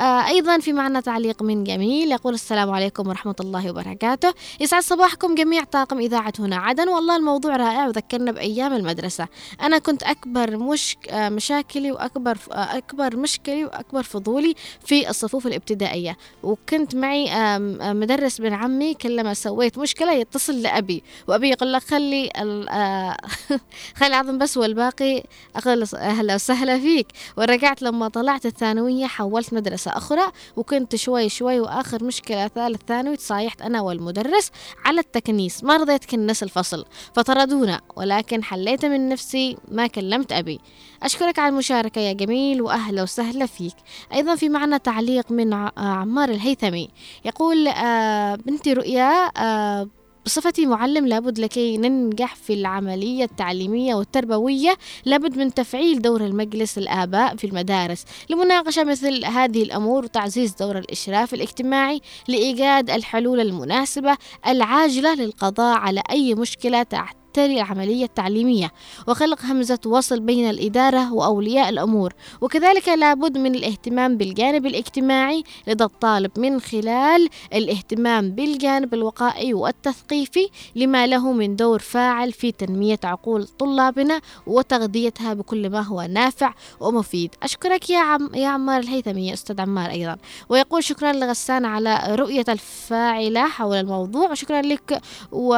أيضا 0.00 0.58
في 0.58 0.72
معنا 0.72 1.00
تعليق 1.00 1.42
من 1.42 1.64
جميل 1.64 2.12
يقول 2.12 2.34
السلام 2.34 2.70
عليكم 2.70 3.08
ورحمة 3.08 3.34
الله 3.40 3.70
وبركاته. 3.70 4.34
يسعد 4.60 4.82
صباحكم 4.82 5.34
جميع 5.34 5.64
طاقم 5.64 5.98
إذاعة 5.98 6.32
هنا. 6.38 6.56
عدن 6.56 6.88
والله 6.88 7.16
الموضوع 7.16 7.56
رائع 7.56 7.86
وذكرنا 7.86 8.32
بأيام 8.32 8.72
المدرسة. 8.72 9.28
أنا 9.62 9.78
كنت 9.78 10.02
أكبر 10.02 10.56
مش 10.56 10.96
آه 11.10 11.28
مشاكلي 11.28 11.92
وأكبر 11.92 12.38
آه 12.52 12.54
أكبر 12.78 13.16
مشكلي 13.16 13.64
وأكبر 13.64 14.02
فضولي 14.02 14.54
في 14.86 15.10
الصفوف 15.10 15.46
الابتدائية. 15.46 16.16
وكنت 16.42 16.94
معي 16.94 17.32
آه 17.32 17.58
مدرس 17.92 18.40
بن 18.40 18.52
عمي 18.52 18.94
كلما 18.94 19.34
سويت 19.34 19.78
مشكلة 19.78 20.12
يتصل 20.12 20.62
لأبي 20.62 21.02
وأبي 21.28 21.50
يقول 21.50 21.72
لك 21.72 21.82
خلي 21.82 22.30
آه 22.70 23.16
خلي 23.98 24.06
العظم 24.08 24.38
بس 24.38 24.56
والباقي 24.56 25.22
أقول 25.56 25.86
أهلا 25.94 26.34
وسهلا 26.34 26.78
فيك. 26.78 27.06
ورجعت 27.36 27.82
لما 27.82 28.08
طلعت 28.08 28.46
الثانوية 28.46 29.06
حولت 29.06 29.54
مدرسة. 29.54 29.85
مدرسة 29.86 29.96
أخرى 29.96 30.32
وكنت 30.56 30.96
شوي 30.96 31.28
شوي 31.28 31.60
وآخر 31.60 32.04
مشكلة 32.04 32.48
ثالث 32.48 32.82
ثانوي 32.88 33.16
تصايحت 33.16 33.62
أنا 33.62 33.80
والمدرس 33.80 34.50
على 34.84 35.00
التكنيس 35.00 35.64
ما 35.64 35.76
رضيت 35.76 36.04
كنس 36.04 36.42
الفصل 36.42 36.84
فطردونا 37.14 37.80
ولكن 37.96 38.44
حليت 38.44 38.84
من 38.84 39.08
نفسي 39.08 39.56
ما 39.68 39.86
كلمت 39.86 40.32
أبي. 40.32 40.60
أشكرك 41.02 41.38
على 41.38 41.48
المشاركة 41.48 42.00
يا 42.00 42.12
جميل 42.12 42.62
وأهلا 42.62 43.02
وسهلا 43.02 43.46
فيك. 43.46 43.74
أيضا 44.12 44.34
في 44.34 44.48
معنا 44.48 44.76
تعليق 44.76 45.32
من 45.32 45.54
عمار 45.76 46.28
الهيثمي 46.28 46.88
يقول 47.24 47.68
آه 47.68 48.34
بنتي 48.34 48.72
رؤيا 48.72 49.30
آه 49.36 49.88
بصفتي 50.26 50.66
معلم 50.66 51.06
لابد 51.06 51.38
لكي 51.38 51.78
ننجح 51.78 52.34
في 52.34 52.52
العملية 52.52 53.24
التعليمية 53.24 53.94
والتربوية 53.94 54.76
لابد 55.04 55.38
من 55.38 55.54
تفعيل 55.54 56.02
دور 56.02 56.24
المجلس 56.24 56.78
الآباء 56.78 57.36
في 57.36 57.46
المدارس 57.46 58.04
لمناقشة 58.30 58.84
مثل 58.84 59.24
هذه 59.24 59.62
الأمور 59.62 60.04
وتعزيز 60.04 60.54
دور 60.54 60.78
الإشراف 60.78 61.34
الاجتماعي 61.34 62.00
لإيجاد 62.28 62.90
الحلول 62.90 63.40
المناسبة 63.40 64.16
العاجلة 64.46 65.14
للقضاء 65.14 65.78
على 65.78 66.02
أي 66.10 66.34
مشكلة 66.34 66.82
تحت 66.82 67.16
تختاري 67.36 67.60
العملية 67.60 68.04
التعليمية 68.04 68.72
وخلق 69.08 69.44
همزة 69.44 69.78
وصل 69.86 70.20
بين 70.20 70.50
الإدارة 70.50 71.12
وأولياء 71.12 71.68
الأمور. 71.68 72.12
وكذلك 72.40 72.88
لابد 72.88 73.38
من 73.38 73.54
الاهتمام 73.54 74.16
بالجانب 74.16 74.66
الاجتماعي 74.66 75.44
لدى 75.66 75.84
الطالب 75.84 76.30
من 76.38 76.60
خلال 76.60 77.28
الاهتمام 77.54 78.30
بالجانب 78.30 78.94
الوقائي 78.94 79.54
والتثقيفي 79.54 80.48
لما 80.76 81.06
له 81.06 81.32
من 81.32 81.56
دور 81.56 81.78
فاعل 81.78 82.32
في 82.32 82.52
تنمية 82.52 82.98
عقول 83.04 83.46
طلابنا 83.46 84.20
وتغذيتها 84.46 85.34
بكل 85.34 85.70
ما 85.70 85.80
هو 85.80 86.02
نافع 86.02 86.54
ومفيد. 86.80 87.34
أشكرك 87.42 87.90
يا 87.90 87.98
عم 87.98 88.30
يا 88.34 88.48
عمار 88.48 88.80
الهيثمي 88.80 89.28
يا 89.28 89.34
أستاذ 89.34 89.60
عمار 89.60 89.90
أيضا. 89.90 90.16
ويقول 90.48 90.84
شكرا 90.84 91.12
لغسان 91.12 91.64
على 91.64 92.00
رؤية 92.08 92.44
الفاعلة 92.48 93.48
حول 93.48 93.76
الموضوع. 93.76 94.30
وشكرا 94.30 94.62
لك 94.62 95.00
و 95.32 95.54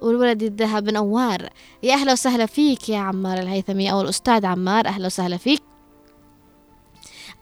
والولد 0.00 0.42
الذهب 0.42 0.88
نوار 0.90 1.48
يا 1.82 1.94
أهلا 1.94 2.12
وسهلا 2.12 2.46
فيك 2.46 2.88
يا 2.88 2.98
عمار 2.98 3.38
الهيثمي 3.38 3.92
أو 3.92 4.00
الأستاذ 4.00 4.46
عمار 4.46 4.86
أهلا 4.86 5.06
وسهلا 5.06 5.36
فيك. 5.36 5.71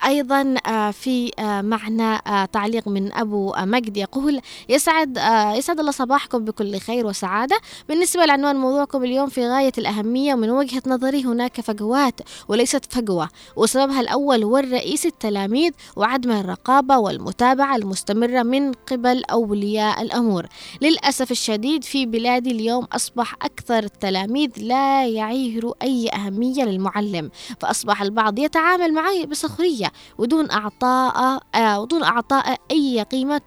أيضا 0.05 0.55
آه، 0.67 0.91
في 0.91 1.31
آه، 1.39 1.61
معنا 1.61 2.23
آه، 2.27 2.45
تعليق 2.45 2.89
من 2.89 3.13
أبو 3.13 3.55
مجد 3.59 3.97
يقول 3.97 4.41
يسعد 4.69 5.19
يسعد 5.57 5.81
الله 5.81 5.91
صباحكم 5.91 6.45
بكل 6.45 6.79
خير 6.79 7.07
وسعادة. 7.07 7.61
بالنسبة 7.89 8.25
لعنوان 8.25 8.57
موضوعكم 8.57 9.05
اليوم 9.05 9.29
في 9.29 9.49
غاية 9.49 9.73
الأهمية 9.79 10.35
ومن 10.35 10.51
وجهة 10.51 10.83
نظري 10.87 11.25
هناك 11.25 11.61
فجوات 11.61 12.21
وليست 12.49 12.93
فجوة. 12.93 13.29
وسببها 13.57 14.01
الأول 14.01 14.45
هو 14.45 14.59
الرئيس 14.59 15.07
التلاميذ 15.07 15.73
وعدم 15.97 16.31
الرقابة 16.31 16.99
والمتابعة 16.99 17.77
المستمرة 17.77 18.43
من 18.43 18.73
قبل 18.73 19.25
أولياء 19.25 20.03
الأمور. 20.03 20.47
للأسف 20.83 21.31
الشديد 21.31 21.85
في 21.85 22.07
بلادي 22.07 22.51
اليوم 22.51 22.85
أصبح 22.93 23.35
أكثر 23.35 23.79
التلاميذ 23.79 24.51
لا 24.57 25.07
يعيروا 25.07 25.75
أي 25.83 26.09
أهمية 26.15 26.65
للمعلم 26.65 27.31
فأصبح 27.61 28.03
البعض 28.03 28.39
يتعامل 28.39 28.95
معه 28.95 29.25
بسخرية 29.25 29.90
ودون 30.19 30.51
أعطاء 30.51 31.43
آه 31.55 31.81
ودون 31.81 32.03
أعطاء 32.03 32.57
أي 32.71 33.03
قيمة 33.03 33.41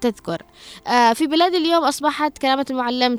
تذكر. 0.00 0.42
آه 0.86 1.12
في 1.12 1.26
بلاد 1.26 1.54
اليوم 1.54 1.84
أصبحت 1.84 2.38
كلمة 2.38 2.66
المعلم 2.70 3.18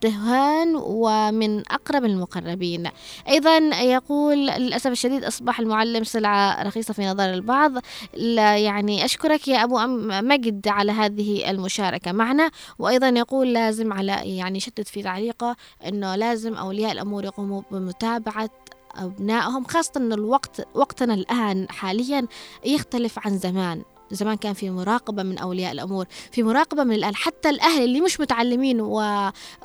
تهان 0.00 0.76
ومن 0.76 1.72
أقرب 1.72 2.04
المقربين. 2.04 2.90
أيضا 3.28 3.56
يقول 3.80 4.46
للأسف 4.46 4.86
الشديد 4.86 5.24
أصبح 5.24 5.60
المعلم 5.60 6.04
سلعة 6.04 6.62
رخيصة 6.62 6.94
في 6.94 7.06
نظر 7.06 7.30
البعض. 7.30 7.72
لا 8.14 8.58
يعني 8.58 9.04
أشكرك 9.04 9.48
يا 9.48 9.64
أبو 9.64 9.78
مجد 10.22 10.68
على 10.68 10.92
هذه 10.92 11.50
المشاركة 11.50 12.12
معنا. 12.12 12.50
وأيضا 12.78 13.08
يقول 13.08 13.52
لازم 13.52 13.92
على 13.92 14.36
يعني 14.36 14.60
شتت 14.60 14.88
في 14.88 15.02
تعليقه 15.02 15.56
أنه 15.86 16.16
لازم 16.16 16.54
أولياء 16.54 16.92
الأمور 16.92 17.24
يقوموا 17.24 17.62
بمتابعة 17.70 18.50
أبنائهم 18.96 19.64
خاصة 19.64 19.92
أن 19.96 20.12
الوقت 20.12 20.66
وقتنا 20.74 21.14
الآن 21.14 21.66
حاليا 21.70 22.26
يختلف 22.64 23.18
عن 23.26 23.38
زمان. 23.38 23.82
زمان 24.10 24.36
كان 24.36 24.52
في 24.52 24.70
مراقبة 24.70 25.22
من 25.22 25.38
أولياء 25.38 25.72
الأمور 25.72 26.06
في 26.32 26.42
مراقبة 26.42 26.84
من 26.84 26.94
الأهل. 26.94 27.16
حتى 27.16 27.50
الأهل 27.50 27.84
اللي 27.84 28.00
مش 28.00 28.20
متعلمين 28.20 28.80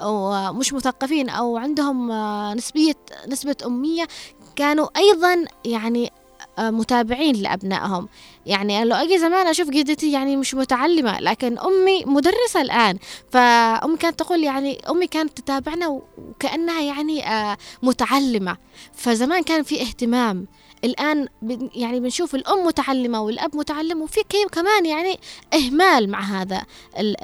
ومش 0.01 0.73
مثقفين 0.73 1.29
أو 1.29 1.57
عندهم 1.57 2.11
نسبية 2.57 2.95
نسبة 3.27 3.55
أمية 3.65 4.07
كانوا 4.55 4.87
أيضا 4.97 5.45
يعني 5.65 6.05
آه، 6.07 6.18
متابعين 6.59 7.35
لأبنائهم. 7.35 8.09
يعني 8.45 8.83
لو 8.85 8.95
أجي 8.95 9.19
زمان 9.19 9.47
أشوف 9.47 9.69
جدتي 9.69 10.11
يعني 10.11 10.37
مش 10.37 10.55
متعلمة 10.55 11.19
لكن 11.19 11.59
أمي 11.59 12.05
مدرسة 12.05 12.61
الآن. 12.61 12.97
فأمي 13.31 13.97
كانت 13.97 14.19
تقول 14.19 14.43
يعني 14.43 14.81
أمي 14.89 15.07
كانت 15.07 15.37
تتابعنا 15.37 15.87
وكأنها 15.87 16.81
يعني 16.81 17.27
آه، 17.27 17.57
متعلمة. 17.83 18.57
فزمان 18.93 19.43
كان 19.43 19.63
في 19.63 19.81
اهتمام. 19.81 20.47
الآن 20.83 21.27
يعني 21.75 21.99
بنشوف 21.99 22.35
الأم 22.35 22.65
متعلمة 22.65 23.21
والأب 23.21 23.55
متعلم 23.55 24.01
وفي 24.01 24.21
كمان 24.51 24.85
يعني 24.85 25.19
إهمال 25.53 26.09
مع 26.09 26.21
هذا 26.21 26.61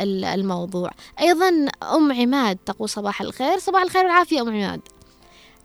الموضوع. 0.03 0.91
أيضا 1.21 1.49
أم 1.95 2.11
عماد 2.11 2.57
تقول 2.65 2.89
صباح 2.89 3.21
الخير. 3.21 3.59
صباح 3.59 3.81
الخير 3.81 4.03
والعافية 4.03 4.41
أم 4.41 4.49
عماد. 4.49 4.81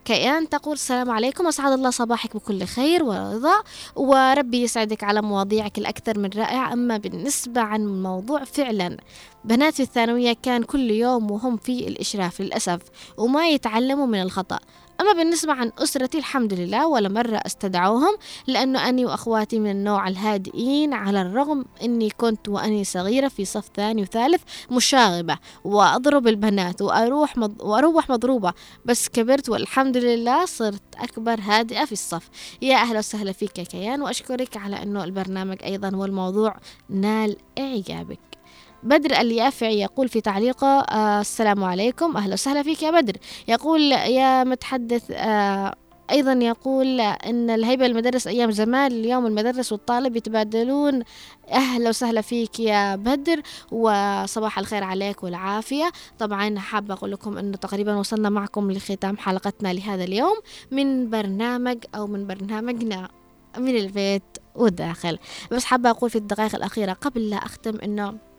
كيان 0.04 0.48
تقول 0.48 0.74
السلام 0.74 1.10
عليكم 1.10 1.46
أسعد 1.46 1.72
الله 1.72 1.90
صباحك 1.90 2.36
بكل 2.36 2.64
خير 2.64 3.04
ورضا 3.04 3.62
وربي 3.96 4.62
يسعدك 4.62 5.04
على 5.04 5.22
مواضيعك 5.22 5.78
الأكثر 5.78 6.18
من 6.18 6.30
رائعة. 6.36 6.72
أما 6.72 6.96
بالنسبة 6.96 7.60
عن 7.60 7.80
الموضوع 7.80 8.44
فعلا 8.44 8.96
بنات 9.44 9.80
الثانوية 9.80 10.36
كان 10.42 10.62
كل 10.62 10.90
يوم 10.90 11.30
وهم 11.30 11.56
في 11.56 11.88
الإشراف 11.88 12.40
للأسف 12.40 12.80
وما 13.16 13.48
يتعلموا 13.48 14.06
من 14.06 14.22
الخطأ. 14.22 14.58
أما 15.00 15.12
بالنسبة 15.12 15.52
عن 15.52 15.72
أسرتي 15.78 16.18
الحمد 16.18 16.54
لله 16.54 16.86
ولا 16.86 17.08
مرة 17.08 17.36
أستدعوهم 17.46 18.16
لأنه 18.46 18.88
أني 18.88 19.06
وأخواتي 19.06 19.58
من 19.58 19.70
النوع 19.70 20.08
الهادئين 20.08 20.92
على 20.92 21.22
الرغم 21.22 21.64
أني 21.82 22.10
كنت 22.10 22.48
وأني 22.48 22.84
صغيرة 22.84 23.28
في 23.28 23.44
صف 23.44 23.70
ثاني 23.76 24.02
وثالث 24.02 24.42
مشاغبة 24.70 25.38
وأضرب 25.64 26.28
البنات 26.28 26.82
وأروح 26.82 27.36
مض... 27.36 27.62
وأروح 27.62 28.10
مضروبة. 28.10 28.52
بس 28.84 29.08
كبرت 29.08 29.48
والحمد 29.48 29.96
لله 29.96 30.44
صرت 30.44 30.82
أكبر 30.98 31.40
هادئة 31.40 31.84
في 31.84 31.92
الصف. 31.92 32.28
يا 32.62 32.76
أهلا 32.76 32.98
وسهلا 32.98 33.32
فيك 33.32 33.58
يا 33.58 33.64
كيان 33.64 34.02
وأشكرك 34.02 34.56
على 34.56 34.82
أنه 34.82 35.04
البرنامج 35.04 35.62
أيضا 35.62 35.96
والموضوع 35.96 36.56
نال 36.88 37.36
إعجابك. 37.58 38.29
بدر 38.82 39.20
اليافعي 39.20 39.80
يقول 39.80 40.08
في 40.08 40.20
تعليقه 40.20 40.66
آه 40.66 41.20
السلام 41.20 41.64
عليكم 41.64 42.16
أهلا 42.16 42.32
وسهلا 42.32 42.62
فيك 42.62 42.82
يا 42.82 42.90
بدر. 42.90 43.16
يقول 43.48 43.80
يا 43.92 44.44
متحدث 44.44 45.10
آه 45.10 45.74
أيضا 46.10 46.32
يقول 46.32 47.00
أن 47.00 47.50
الهيبة 47.50 47.86
المدرس 47.86 48.26
أيام 48.26 48.50
زمان 48.50 48.92
اليوم 48.92 49.26
المدرس 49.26 49.72
والطالب 49.72 50.16
يتبادلون. 50.16 51.02
أهلا 51.52 51.88
وسهلا 51.88 52.20
فيك 52.20 52.60
يا 52.60 52.96
بدر 52.96 53.42
وصباح 53.72 54.58
الخير 54.58 54.84
عليك 54.84 55.22
والعافية. 55.24 55.92
طبعا 56.18 56.58
حابة 56.58 56.94
أقول 56.94 57.12
لكم 57.12 57.38
أنه 57.38 57.56
تقريبا 57.56 57.94
وصلنا 57.96 58.28
معكم 58.30 58.70
لختام 58.70 59.16
حلقتنا 59.16 59.72
لهذا 59.72 60.04
اليوم 60.04 60.34
من 60.70 61.10
برنامج 61.10 61.78
أو 61.94 62.06
من 62.06 62.26
برنامجنا 62.26 63.08
من 63.58 63.76
البيت 63.76 64.38
والداخل. 64.54 65.18
بس 65.50 65.64
حابة 65.64 65.90
أقول 65.90 66.10
في 66.10 66.16
الدقائق 66.16 66.54
الأخيرة 66.54 66.92
قبل 66.92 67.30
لا 67.30 67.36
أختم 67.36 67.78
أنه 67.84 68.29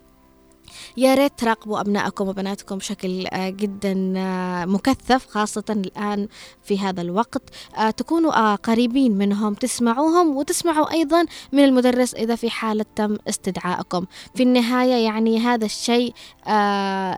يا 0.97 1.15
ريت 1.15 1.31
تراقبوا 1.37 1.81
أبنائكم 1.81 2.27
وبناتكم 2.27 2.77
بشكل 2.77 3.27
آه، 3.27 3.49
جدا 3.49 4.13
آه، 4.17 4.65
مكثف 4.65 5.27
خاصة 5.27 5.63
الآن 5.69 6.27
في 6.63 6.79
هذا 6.79 7.01
الوقت. 7.01 7.41
آه، 7.77 7.89
تكونوا 7.89 8.55
قريبين 8.55 9.17
منهم 9.17 9.53
تسمعوهم 9.53 10.37
وتسمعوا 10.37 10.91
أيضا 10.91 11.25
من 11.51 11.63
المدرس 11.63 12.13
إذا 12.15 12.35
في 12.35 12.49
حالة 12.49 12.85
تم 12.95 13.17
استدعائكم. 13.29 14.05
في 14.35 14.43
النهاية 14.43 15.05
يعني 15.05 15.39
هذا 15.39 15.65
الشيء 15.65 16.13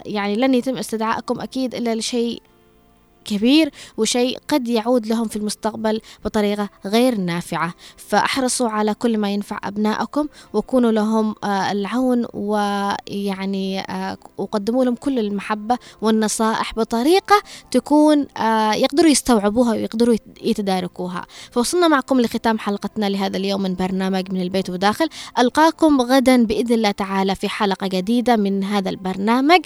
يعني 0.06 0.36
لن 0.36 0.54
يتم 0.54 0.78
استدعائكم 0.78 1.42
أكيد 1.42 1.76
إلا 1.76 1.96
لشيء 1.96 2.42
كبير 3.26 3.72
وشيء 3.98 4.38
قد 4.48 4.68
يعود 4.68 5.08
لهم 5.08 5.28
في 5.28 5.36
المستقبل 5.36 6.02
بطريقة 6.26 6.70
غير 6.86 7.18
نافعة. 7.18 7.74
فأحرصوا 7.98 8.70
على 8.70 8.94
كل 8.94 9.18
ما 9.18 9.30
ينفع 9.30 9.60
أبنائكم 9.64 10.28
وكونوا 10.54 10.92
لهم 10.92 11.36
آه، 11.44 11.72
العون 11.72 12.26
ويعني 12.34 13.80
آه، 13.80 14.18
وقدموا 14.38 14.86
لهم 14.86 14.96
كل 14.96 15.20
المحبة 15.20 15.78
والنصائح 16.02 16.74
بطريقة 16.76 17.42
تكون 17.72 18.28
آه، 18.38 18.74
يقدروا 18.74 19.10
يستوعبوها 19.10 19.72
ويقدروا 19.72 20.16
يتداركوها. 20.42 21.26
فوصلنا 21.52 21.88
معكم 21.88 22.22
لختام 22.22 22.60
حلقتنا 22.60 23.10
لهذا 23.10 23.38
اليوم 23.38 23.62
من 23.62 23.76
برنامج 23.76 24.32
من 24.32 24.42
البيت 24.42 24.70
وداخل. 24.70 25.10
ألقاكم 25.40 26.02
غدا 26.02 26.46
بإذن 26.46 26.74
الله 26.74 26.92
تعالى 26.92 27.36
في 27.36 27.50
حلقة 27.50 27.88
جديدة 27.88 28.36
من 28.36 28.64
هذا 28.64 28.90
البرنامج 28.90 29.60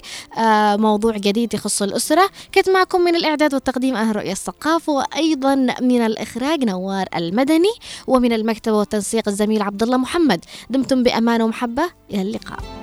موضوع 0.80 1.16
جديد 1.16 1.54
يخص 1.54 1.82
الأسرة. 1.82 2.30
كنت 2.54 2.70
معكم 2.70 3.00
من 3.00 3.16
الإعداد 3.16 3.47
الإعداد 3.48 3.54
والتقديم 3.54 3.96
أهل 3.96 4.16
رؤية 4.16 4.32
الثقافة 4.32 4.92
وأيضا 4.92 5.54
من 5.80 6.00
الإخراج 6.00 6.64
نوار 6.64 7.06
المدني 7.16 7.72
ومن 8.06 8.32
المكتبة 8.32 8.76
والتنسيق 8.76 9.28
الزميل 9.28 9.62
عبد 9.62 9.82
الله 9.82 9.96
محمد. 9.96 10.44
دمتم 10.70 11.02
بأمان 11.02 11.42
ومحبة 11.42 11.84
إلى 12.10 12.22
اللقاء. 12.22 12.77